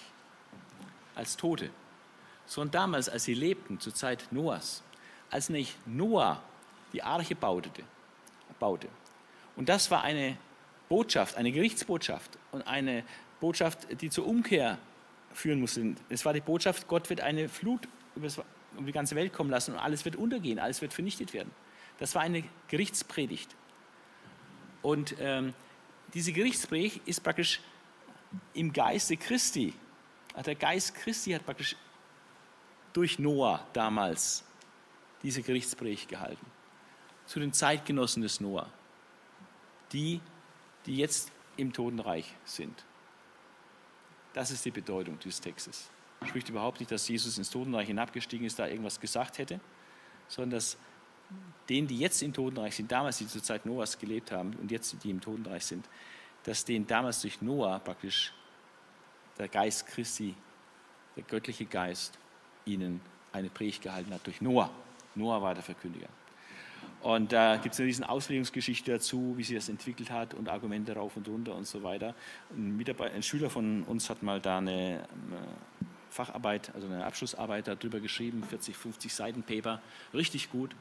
[1.15, 1.70] als Tote,
[2.45, 4.82] sondern damals, als sie lebten, zur Zeit Noahs
[5.35, 6.41] als nicht Noah
[6.93, 7.70] die Arche baute.
[8.61, 8.89] baute.
[9.57, 10.36] Und das war eine
[10.89, 13.05] Botschaft, eine Gerichtsbotschaft und eine
[13.41, 14.78] Botschaft, die zur Umkehr
[15.32, 15.97] führen musste.
[16.09, 17.89] Es war die Botschaft, Gott wird eine Flut
[18.77, 21.51] um die ganze Welt kommen lassen und alles wird untergehen, alles wird vernichtet werden.
[21.99, 23.57] Das war eine Gerichtspredigt.
[24.85, 25.55] Und ähm,
[26.12, 27.61] diese Gerichtspredigt ist praktisch
[28.52, 29.73] im Geiste Christi.
[30.35, 31.74] Also der Geist Christi hat praktisch
[32.93, 34.44] durch Noah damals
[35.23, 36.44] diese Gerichtspredigt gehalten.
[37.24, 38.70] Zu den Zeitgenossen des Noah.
[39.93, 40.20] Die,
[40.85, 42.85] die jetzt im Totenreich sind.
[44.35, 45.89] Das ist die Bedeutung dieses Textes.
[46.27, 49.61] Spricht überhaupt nicht, dass Jesus ins Totenreich hinabgestiegen ist, da irgendwas gesagt hätte,
[50.28, 50.77] sondern dass
[51.69, 54.97] denen, die jetzt im Totenreich sind, damals, die zur Zeit Noahs gelebt haben und jetzt
[55.02, 55.89] die im Totenreich sind,
[56.44, 58.32] dass denen damals durch Noah praktisch
[59.39, 60.35] der Geist Christi,
[61.16, 62.19] der göttliche Geist,
[62.66, 63.01] ihnen
[63.32, 64.70] eine Predigt gehalten hat durch Noah.
[65.15, 66.09] Noah war der Verkündiger.
[67.02, 70.94] Und da gibt es eine riesen Auslegungsgeschichte dazu, wie sich das entwickelt hat und Argumente
[70.94, 72.15] rauf und runter und so weiter.
[72.56, 72.82] Ein,
[73.15, 75.48] ein Schüler von uns hat mal da eine, eine
[76.09, 79.82] Facharbeit, also eine Abschlussarbeit darüber geschrieben, 40, 50 Seiten Paper,
[80.15, 80.74] richtig gut,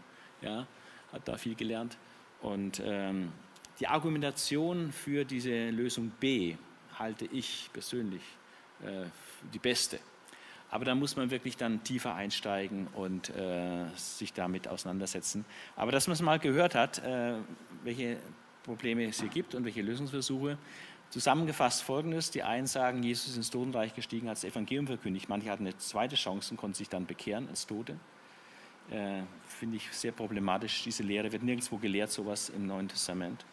[0.44, 0.68] ja,
[1.12, 1.98] hat da viel gelernt.
[2.42, 3.32] Und ähm,
[3.80, 6.56] die Argumentation für diese Lösung B
[7.00, 8.22] halte ich persönlich
[8.84, 9.06] äh,
[9.54, 10.00] die beste.
[10.70, 15.46] Aber da muss man wirklich dann tiefer einsteigen und äh, sich damit auseinandersetzen.
[15.76, 17.36] Aber dass man es mal gehört hat, äh,
[17.84, 18.18] welche
[18.64, 20.58] Probleme es hier gibt und welche Lösungsversuche.
[21.12, 25.30] Zusammengefasst folgendes: Die einen sagen, Jesus ist ins Totenreich gestiegen, hat das Evangelium verkündigt.
[25.30, 27.98] Manche hatten eine zweite Chance und konnten sich dann bekehren als Tote.
[28.92, 30.84] Äh, Finde ich sehr problematisch.
[30.84, 33.46] Diese Lehre wird nirgendwo gelehrt, sowas im Neuen Testament.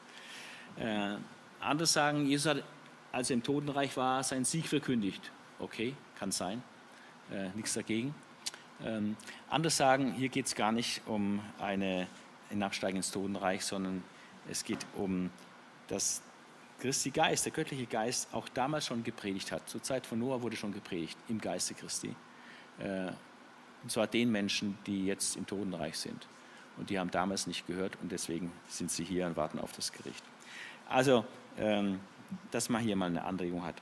[0.76, 1.16] Äh,
[1.60, 2.64] andere sagen, Jesus hat,
[3.12, 5.30] als er im Totenreich war, seinen Sieg verkündigt.
[5.58, 6.62] Okay, kann sein
[7.30, 8.14] äh, nichts dagegen.
[8.84, 9.16] Ähm,
[9.48, 12.06] andere sagen, hier geht es gar nicht um eine
[12.48, 14.02] Hinabsteigen ins Totenreich, sondern
[14.48, 15.30] es geht um
[15.88, 16.22] das
[16.80, 19.68] Christi Geist, der göttliche Geist, auch damals schon gepredigt hat.
[19.68, 22.14] Zur Zeit von Noah wurde schon gepredigt im Geiste Christi.
[22.78, 23.12] Äh,
[23.82, 26.26] und zwar den Menschen, die jetzt im Totenreich sind.
[26.76, 29.92] Und die haben damals nicht gehört und deswegen sind sie hier und warten auf das
[29.92, 30.24] Gericht.
[30.88, 31.24] Also,
[31.58, 32.00] ähm,
[32.50, 33.76] dass man hier mal eine Anregung hat.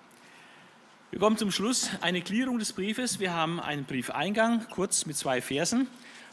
[1.10, 3.18] Wir kommen zum Schluss, eine Klärung des Briefes.
[3.18, 5.86] Wir haben einen Briefeingang, kurz mit zwei Versen.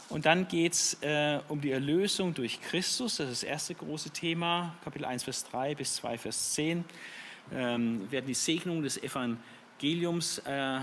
[0.08, 3.16] Und dann geht es äh, um die Erlösung durch Christus.
[3.16, 6.84] Das ist das erste große Thema, Kapitel 1, Vers 3 bis 2, Vers 10.
[7.52, 10.80] Ähm, werden die Segnungen des Evangeliums äh,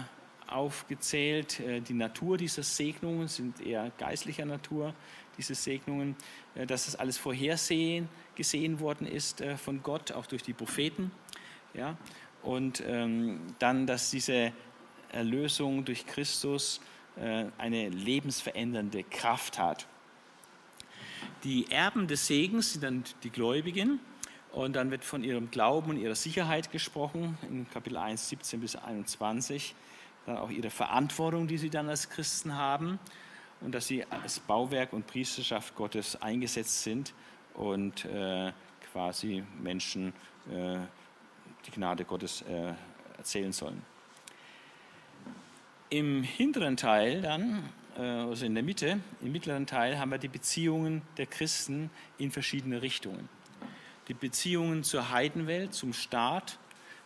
[0.54, 1.60] aufgezählt.
[1.60, 4.94] Äh, die Natur dieser Segnungen sind eher geistlicher Natur,
[5.38, 6.16] diese Segnungen,
[6.56, 11.12] äh, dass das alles vorhersehen gesehen worden ist äh, von Gott, auch durch die Propheten.
[11.74, 11.98] Ja?
[12.42, 14.52] Und ähm, dann, dass diese
[15.12, 16.82] Erlösung durch Christus
[17.60, 19.86] eine lebensverändernde Kraft hat.
[21.44, 24.00] Die Erben des Segens sind dann die Gläubigen.
[24.54, 28.76] Und dann wird von ihrem Glauben und ihrer Sicherheit gesprochen, in Kapitel 1, 17 bis
[28.76, 29.74] 21.
[30.26, 33.00] Dann auch ihre Verantwortung, die sie dann als Christen haben.
[33.62, 37.14] Und dass sie als Bauwerk und Priesterschaft Gottes eingesetzt sind
[37.54, 38.52] und äh,
[38.92, 40.14] quasi Menschen
[40.52, 40.78] äh,
[41.66, 42.74] die Gnade Gottes äh,
[43.18, 43.82] erzählen sollen.
[45.90, 50.28] Im hinteren Teil dann, äh, also in der Mitte, im mittleren Teil haben wir die
[50.28, 53.30] Beziehungen der Christen in verschiedene Richtungen.
[54.08, 56.58] Die Beziehungen zur Heidenwelt, zum Staat,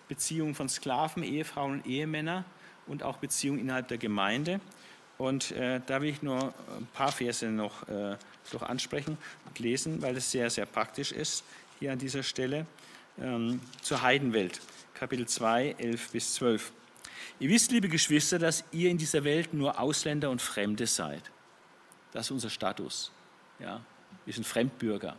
[0.08, 2.46] Beziehungen von Sklaven, Ehefrauen und Ehemänner
[2.88, 4.60] und auch Beziehungen innerhalb der Gemeinde.
[5.18, 8.16] Und äh, da will ich nur ein paar Verse noch, äh,
[8.54, 11.44] noch ansprechen und lesen, weil es sehr, sehr praktisch ist
[11.80, 12.66] hier an dieser Stelle.
[13.20, 14.62] Ähm, zur Heidenwelt,
[14.94, 16.72] Kapitel 2, 11 bis 12.
[17.40, 21.24] Ihr wisst, liebe Geschwister, dass ihr in dieser Welt nur Ausländer und Fremde seid.
[22.12, 23.12] Das ist unser Status.
[23.60, 23.82] Ja?
[24.26, 25.16] Wir sind Fremdbürger.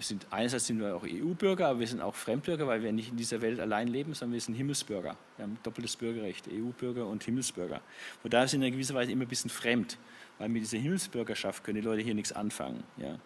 [0.00, 3.16] Sind, einerseits sind wir auch EU-Bürger, aber wir sind auch Fremdbürger, weil wir nicht in
[3.16, 5.16] dieser Welt allein leben, sondern wir sind Himmelsbürger.
[5.36, 7.80] Wir haben doppeltes Bürgerrecht, EU-Bürger und Himmelsbürger.
[8.22, 9.96] Und da sind wir in gewisser Weise immer ein bisschen fremd,
[10.38, 12.82] weil mit dieser Himmelsbürgerschaft können die Leute hier nichts anfangen.
[12.96, 13.18] Ja.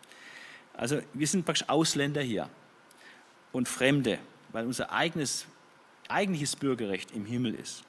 [0.75, 2.49] Also wir sind praktisch Ausländer hier
[3.53, 4.19] und Fremde,
[4.53, 5.47] weil unser eigenes,
[6.09, 7.85] eigentliches Bürgerrecht im Himmel ist.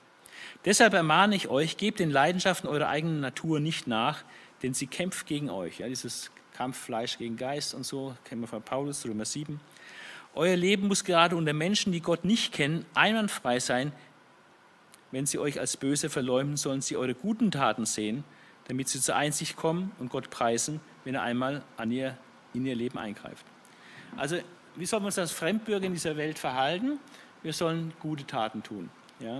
[0.65, 4.23] Deshalb ermahne ich euch, gebt den Leidenschaften eurer eigenen Natur nicht nach,
[4.63, 5.79] denn sie kämpft gegen euch.
[5.79, 9.61] Ja, dieses Kampf Fleisch gegen Geist und so, kennen wir von Paulus, Römer 7.
[10.35, 13.93] Euer Leben muss gerade unter Menschen, die Gott nicht kennen, einwandfrei sein.
[15.11, 18.25] Wenn sie euch als böse verleumden, sollen sie eure guten Taten sehen,
[18.67, 22.17] damit sie zur Einsicht kommen und Gott preisen, wenn er einmal an ihr,
[22.53, 23.45] in ihr Leben eingreift.
[24.17, 24.35] Also,
[24.75, 26.99] wie sollen wir uns als Fremdbürger in dieser Welt verhalten?
[27.41, 28.89] Wir sollen gute Taten tun.
[29.21, 29.37] Ja?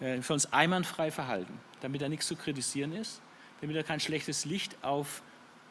[0.00, 3.22] Äh, wir sollen uns einwandfrei verhalten, damit da nichts zu kritisieren ist,
[3.62, 5.22] damit da kein schlechtes Licht auf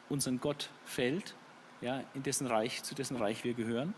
[0.08, 1.34] unseren Gott fällt,
[1.80, 3.94] ja, in dessen Reich, zu dessen Reich wir gehören.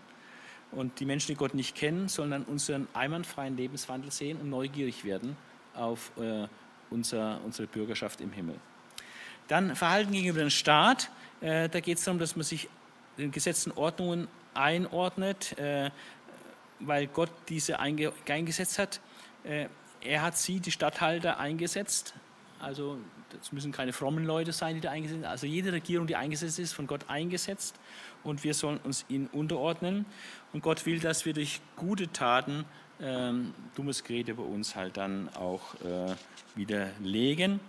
[0.73, 5.05] Und die Menschen, die Gott nicht kennen, sollen dann unseren einwandfreien Lebenswandel sehen und neugierig
[5.05, 5.37] werden
[5.75, 6.47] auf äh,
[6.91, 8.57] unser, unsere Bürgerschaft im Himmel.
[9.49, 11.11] Dann Verhalten gegenüber dem Staat.
[11.41, 12.69] Äh, da geht es darum, dass man sich
[13.19, 15.91] den gesetzten Ordnungen einordnet, äh,
[16.79, 19.01] weil Gott diese einge eingesetzt hat.
[19.45, 19.67] Äh,
[20.01, 22.15] er hat sie, die Statthalter, eingesetzt.
[22.61, 22.99] Also
[23.41, 25.25] es müssen keine frommen Leute sein, die da eingesetzt sind.
[25.29, 27.75] Also jede Regierung, die eingesetzt ist, von Gott eingesetzt
[28.23, 30.05] und wir sollen uns ihnen unterordnen.
[30.53, 32.65] Und Gott will, dass wir durch gute Taten
[33.01, 36.15] ähm, dummes Gerät über uns halt dann auch äh,
[36.55, 37.61] widerlegen.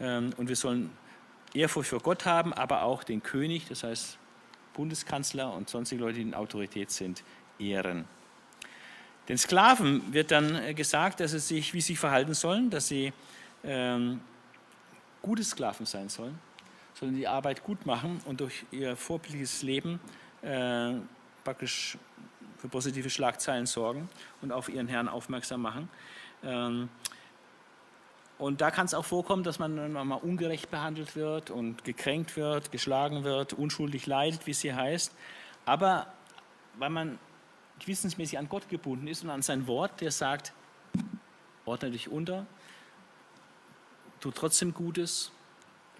[0.00, 0.90] Ähm, und wir sollen
[1.54, 4.18] Ehrfurcht vor Gott haben, aber auch den König, das heißt
[4.74, 7.22] Bundeskanzler und sonstige Leute, die in Autorität sind,
[7.58, 8.06] ehren.
[9.28, 12.88] Den Sklaven wird dann äh, gesagt, dass sie sich, wie sie sich verhalten sollen, dass
[12.88, 13.12] sie
[13.62, 14.20] ähm,
[15.22, 16.38] gute Sklaven sein sollen,
[16.94, 20.00] sollen die Arbeit gut machen und durch ihr vorbildliches Leben
[20.42, 20.94] äh,
[21.44, 21.96] praktisch
[22.58, 24.08] für positive Schlagzeilen sorgen
[24.40, 25.88] und auf ihren Herrn aufmerksam machen.
[26.44, 26.88] Ähm,
[28.38, 32.72] und da kann es auch vorkommen, dass man mal ungerecht behandelt wird und gekränkt wird,
[32.72, 35.14] geschlagen wird, unschuldig leidet, wie es hier heißt.
[35.64, 36.12] Aber
[36.78, 37.18] weil man
[37.78, 40.52] gewissensmäßig an Gott gebunden ist und an sein Wort, der sagt,
[41.64, 42.46] ordne dich unter,
[44.22, 45.32] tut trotzdem Gutes,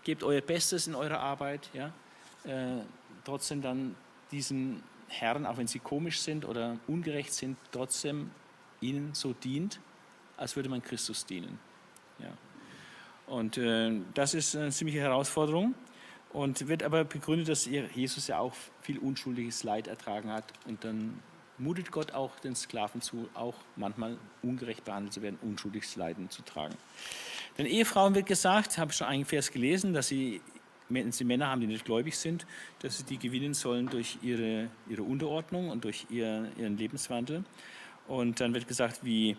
[0.04, 1.92] gebt euer Bestes in eurer Arbeit, ja,
[2.44, 2.80] äh,
[3.24, 3.94] trotzdem dann
[4.30, 8.30] diesen Herren, auch wenn sie komisch sind oder ungerecht sind, trotzdem
[8.80, 9.78] ihnen so dient,
[10.36, 11.58] als würde man Christus dienen.
[12.18, 12.32] Ja.
[13.26, 15.74] Und äh, das ist eine ziemliche Herausforderung
[16.32, 21.20] und wird aber begründet, dass Jesus ja auch viel unschuldiges Leid ertragen hat und dann
[21.58, 26.42] mutet Gott auch den Sklaven zu, auch manchmal ungerecht behandelt zu werden, unschuldiges Leiden zu
[26.42, 26.74] tragen.
[27.58, 30.40] Den Ehefrauen wird gesagt, habe ich schon einen Vers gelesen, dass sie,
[30.88, 32.46] wenn sie Männer haben, die nicht gläubig sind,
[32.80, 37.44] dass sie die gewinnen sollen durch ihre, ihre Unterordnung und durch ihr, ihren Lebenswandel.
[38.08, 39.36] Und dann wird gesagt, wie,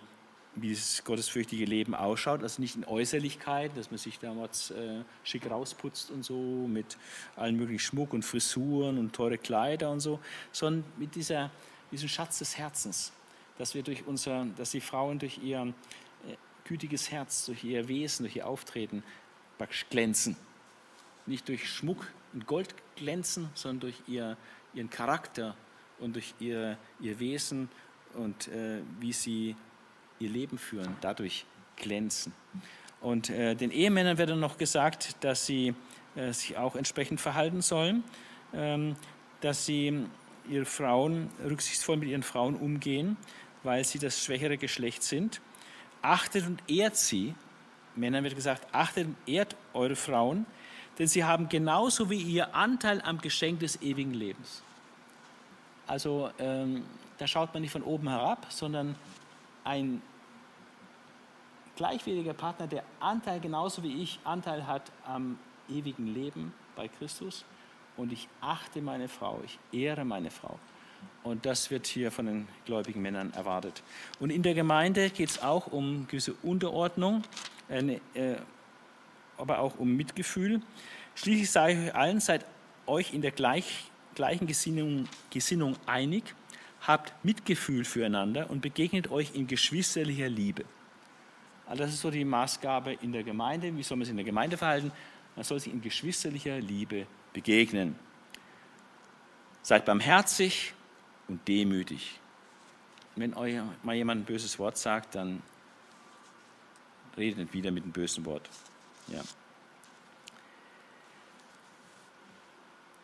[0.55, 5.49] wie das gottesfürchtige Leben ausschaut, also nicht in Äußerlichkeit, dass man sich damals äh, schick
[5.49, 6.35] rausputzt und so
[6.67, 6.97] mit
[7.35, 10.19] allen möglichen Schmuck und Frisuren und teure Kleider und so,
[10.51, 11.49] sondern mit dieser,
[11.91, 13.11] diesem Schatz des Herzens,
[13.57, 15.73] dass wir durch unser, dass die Frauen durch ihr
[16.65, 19.03] gütiges Herz, durch ihr Wesen, durch ihr Auftreten
[19.89, 20.35] glänzen.
[21.25, 24.37] Nicht durch Schmuck und Gold glänzen, sondern durch ihr,
[24.73, 25.55] ihren Charakter
[25.99, 27.69] und durch ihr, ihr Wesen
[28.15, 29.55] und äh, wie sie
[30.19, 30.95] ihr Leben führen.
[31.01, 31.45] Dadurch
[31.77, 32.33] glänzen.
[33.01, 35.73] Und äh, den Ehemännern wird dann noch gesagt, dass sie
[36.15, 38.03] äh, sich auch entsprechend verhalten sollen,
[38.53, 38.95] ähm,
[39.41, 40.05] dass sie
[40.49, 43.17] ihre Frauen rücksichtsvoll mit ihren Frauen umgehen,
[43.63, 45.41] weil sie das schwächere Geschlecht sind.
[46.03, 47.33] Achtet und ehrt sie.
[47.95, 50.45] Männern wird gesagt, achtet und ehrt eure Frauen,
[50.99, 54.61] denn sie haben genauso wie ihr Anteil am Geschenk des ewigen Lebens.
[55.87, 56.83] Also ähm,
[57.17, 58.95] da schaut man nicht von oben herab, sondern
[59.63, 60.01] ein
[61.75, 65.39] gleichwertiger Partner, der Anteil genauso wie ich Anteil hat am
[65.69, 67.45] ewigen Leben bei Christus.
[67.95, 70.57] Und ich achte meine Frau, ich ehre meine Frau.
[71.23, 73.81] Und das wird hier von den gläubigen Männern erwartet.
[74.19, 77.23] Und in der Gemeinde geht es auch um gewisse Unterordnung,
[77.69, 78.35] äh,
[79.37, 80.61] aber auch um Mitgefühl.
[81.15, 82.45] Schließlich sage ich euch allen, seid
[82.85, 86.35] euch in der gleich, gleichen Gesinnung, Gesinnung einig,
[86.81, 90.65] habt Mitgefühl füreinander und begegnet euch in geschwisterlicher Liebe.
[91.65, 93.75] Also das ist so die Maßgabe in der Gemeinde.
[93.75, 94.91] Wie soll man sich in der Gemeinde verhalten?
[95.35, 97.95] Man soll sich in geschwisterlicher Liebe begegnen.
[99.61, 100.73] Seid barmherzig
[101.27, 102.19] und demütig.
[103.15, 105.41] Wenn euch mal jemand ein böses Wort sagt, dann
[107.17, 108.49] redet nicht wieder mit einem bösen Wort.
[109.07, 109.21] Ja.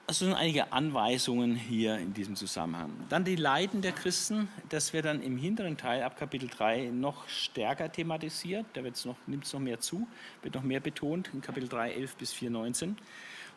[0.10, 2.90] Also sind einige Anweisungen hier in diesem Zusammenhang.
[3.10, 7.30] Dann die Leiden der Christen, das wird dann im hinteren Teil ab Kapitel 3 noch
[7.30, 8.66] stärker thematisiert.
[8.74, 10.08] Da noch, nimmt es noch mehr zu,
[10.42, 12.98] wird noch mehr betont in Kapitel 3, 11 bis 4, 19.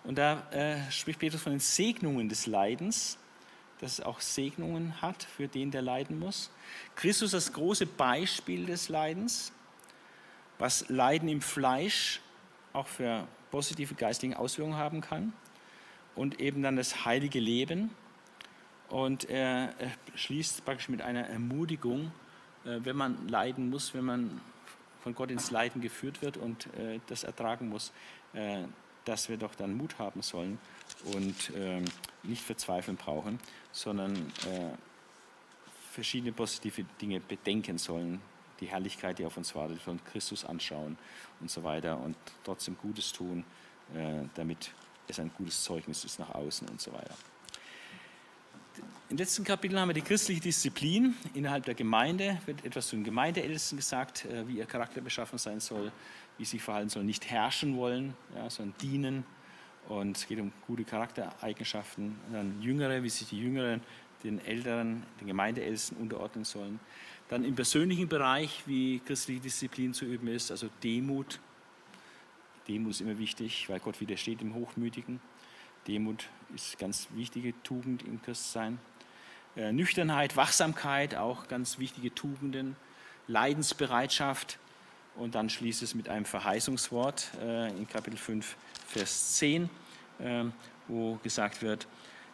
[0.05, 3.16] Und da äh, spricht Petrus von den Segnungen des Leidens,
[3.83, 6.51] dass es auch Segnungen hat für den, der leiden muss.
[6.95, 9.53] Christus das große Beispiel des Leidens,
[10.59, 12.21] was Leiden im Fleisch
[12.73, 15.33] auch für positive geistige Auswirkungen haben kann
[16.15, 17.91] und eben dann das heilige Leben.
[18.89, 19.75] Und er,
[20.15, 22.13] schließt praktisch mit einer Ermutigung,
[22.65, 24.41] äh, wenn man leiden muss, wenn man
[25.01, 27.93] von Gott ins Leiden geführt wird und äh, das ertragen muss,
[28.33, 28.63] äh,
[29.05, 30.59] dass wir doch dann Mut haben sollen
[31.15, 31.85] und ähm,
[32.23, 33.41] nicht verzweifeln brauchen,
[33.73, 34.33] sondern
[35.91, 38.20] verschiedene positive Dinge bedenken sollen,
[38.61, 40.97] die Herrlichkeit, die auf uns wartet, von Christus anschauen
[41.41, 43.45] und so weiter und trotzdem Gutes tun,
[44.35, 44.73] damit
[45.09, 47.15] es ein gutes Zeugnis ist nach außen und so weiter.
[49.12, 51.15] Im letzten Kapitel haben wir die christliche Disziplin.
[51.35, 55.61] Innerhalb der Gemeinde wird etwas zu den Gemeindeältesten gesagt, äh, wie ihr Charakter beschaffen sein
[55.61, 55.93] soll,
[56.39, 59.25] wie sie verhalten sollen, nicht herrschen wollen, ja, sondern dienen.
[59.89, 62.17] Und es geht um gute Charaktereigenschaften.
[62.27, 63.81] Und dann Jüngere, wie sich die Jüngeren
[64.25, 66.79] den Älteren, den Gemeindeältesten unterordnen sollen.
[67.29, 71.41] Dann im persönlichen Bereich, wie christliche Disziplin zu üben ist, also Demut,
[72.69, 75.21] Demut ist immer wichtig, weil Gott widersteht dem Hochmütigen.
[75.89, 78.79] Demut ist ganz wichtige Tugend im Christsein.
[79.57, 82.77] Äh, Nüchternheit, Wachsamkeit, auch ganz wichtige Tugenden.
[83.27, 84.59] Leidensbereitschaft.
[85.16, 88.56] Und dann schließt es mit einem Verheißungswort äh, in Kapitel 5,
[88.86, 89.68] Vers 10,
[90.18, 90.44] äh,
[90.89, 91.86] wo gesagt wird,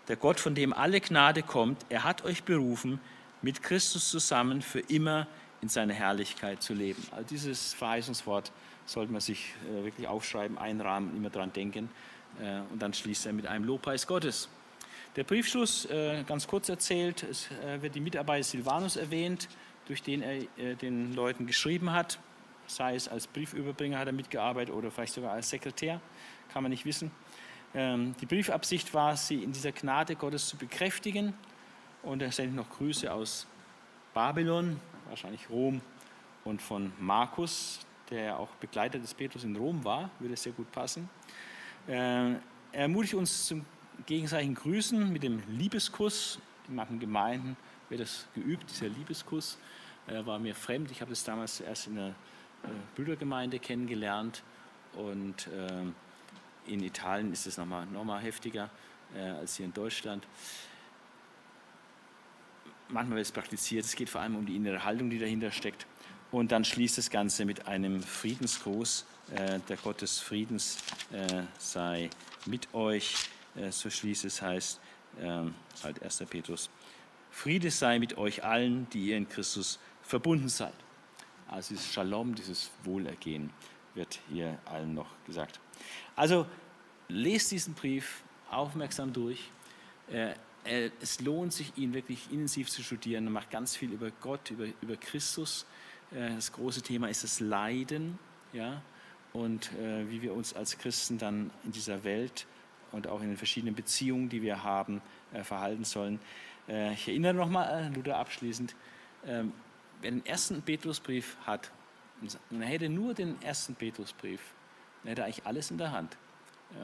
[0.08, 2.98] der Gott, von dem alle Gnade kommt, er hat euch berufen,
[3.42, 5.26] mit Christus zusammen für immer
[5.60, 7.02] in seiner Herrlichkeit zu leben.
[7.10, 8.52] Also dieses Verheißungswort
[8.86, 11.90] sollte man sich äh, wirklich aufschreiben, einrahmen, immer dran denken.
[12.40, 14.48] Äh, und dann schließt er mit einem Lobpreis Gottes.
[15.16, 17.48] Der Briefschluss, äh, ganz kurz erzählt, es
[17.80, 19.48] wird die Mitarbeit Silvanus erwähnt,
[19.86, 22.18] durch den er den Leuten geschrieben hat.
[22.68, 26.00] Sei es als Briefüberbringer hat er mitgearbeitet oder vielleicht sogar als Sekretär,
[26.52, 27.10] kann man nicht wissen.
[27.74, 31.34] Ähm, die Briefabsicht war, sie in dieser Gnade Gottes zu bekräftigen.
[32.02, 33.46] Und er sendet noch Grüße aus
[34.14, 35.80] Babylon, wahrscheinlich Rom,
[36.44, 37.80] und von Markus,
[38.10, 41.08] der auch Begleiter des Petrus in Rom war, würde sehr gut passen.
[41.86, 42.40] Äh, er
[42.72, 43.64] ermutigt uns zum
[44.06, 46.38] gegenseitigen Grüßen mit dem Liebeskuss.
[46.68, 47.56] In manchen Gemeinden
[47.88, 49.58] wird das geübt, dieser Liebeskuss.
[50.06, 50.90] Er war mir fremd.
[50.90, 52.14] Ich habe das damals erst in der
[52.96, 54.42] Brüdergemeinde kennengelernt
[54.94, 58.68] und äh, in Italien ist es nochmal noch mal heftiger
[59.14, 60.26] als hier in Deutschland.
[62.88, 63.86] Manchmal wird es praktiziert.
[63.86, 65.86] Es geht vor allem um die innere Haltung, die dahinter steckt.
[66.30, 69.06] Und dann schließt das Ganze mit einem Friedensgruß.
[69.34, 70.78] Äh, der Gott des Friedens
[71.12, 72.08] äh, sei
[72.46, 73.14] mit euch.
[73.56, 74.80] Äh, so schließt es, heißt
[75.82, 76.24] halt 1.
[76.30, 76.70] Petrus.
[77.32, 80.74] Friede sei mit euch allen, die ihr in Christus verbunden seid.
[81.48, 83.50] Also dieses Shalom, dieses Wohlergehen
[83.94, 85.60] wird hier allen noch gesagt.
[86.14, 86.46] Also
[87.08, 89.50] lest diesen Brief aufmerksam durch.
[90.64, 93.26] Es lohnt sich, ihn wirklich intensiv zu studieren.
[93.26, 95.66] Er macht ganz viel über Gott, über, über Christus
[96.10, 98.18] äh, das große Thema ist das Leiden,
[98.52, 98.82] ja,
[99.32, 102.46] und äh, wie wir uns als Christen dann in dieser Welt
[102.92, 105.02] und auch in den verschiedenen Beziehungen, die wir haben,
[105.32, 106.18] äh, verhalten sollen.
[106.68, 108.74] Äh, ich erinnere nochmal Luther abschließend,
[109.26, 109.52] ähm,
[110.00, 111.70] wer den ersten Petrusbrief hat,
[112.20, 114.40] Und er hätte nur den ersten Petrusbrief,
[115.02, 116.16] dann hätte er eigentlich alles in der Hand.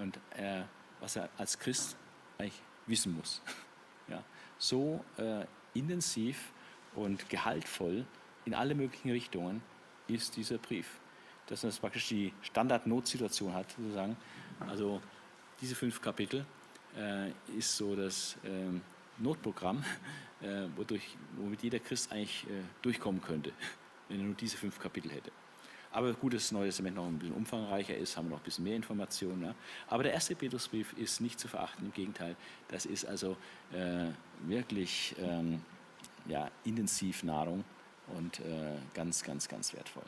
[0.01, 0.63] Und äh,
[1.01, 1.97] was er als Christ
[2.39, 3.41] eigentlich wissen muss.
[4.07, 4.23] Ja,
[4.59, 6.53] so äh, intensiv
[6.95, 8.05] und gehaltvoll
[8.45, 9.63] in alle möglichen Richtungen
[10.09, 11.01] ist dieser Brief.
[11.47, 14.15] Dass er praktisch die Standard-Notsituation hat, sozusagen.
[14.61, 15.01] Also
[15.59, 16.45] diese fünf Kapitel
[16.99, 18.83] äh, ist so das ähm,
[19.19, 19.85] Notprogramm,
[20.43, 23.53] äh, wodurch, womit jeder Christ eigentlich äh, durchkommen könnte,
[24.09, 25.31] wenn er nur diese fünf Kapitel hätte.
[25.95, 28.45] Aber gut, dass das Neue Testament noch ein bisschen umfangreicher ist, haben wir noch ein
[28.45, 29.45] bisschen mehr Informationen.
[29.45, 29.55] Ja.
[29.87, 32.35] Aber der erste Petrusbrief ist nicht zu verachten, im Gegenteil.
[32.67, 33.37] Das ist also
[33.73, 34.09] äh,
[34.41, 35.63] wirklich ähm,
[36.27, 37.65] ja, intensiv Nahrung
[38.17, 40.03] und äh, ganz, ganz, ganz wertvoll.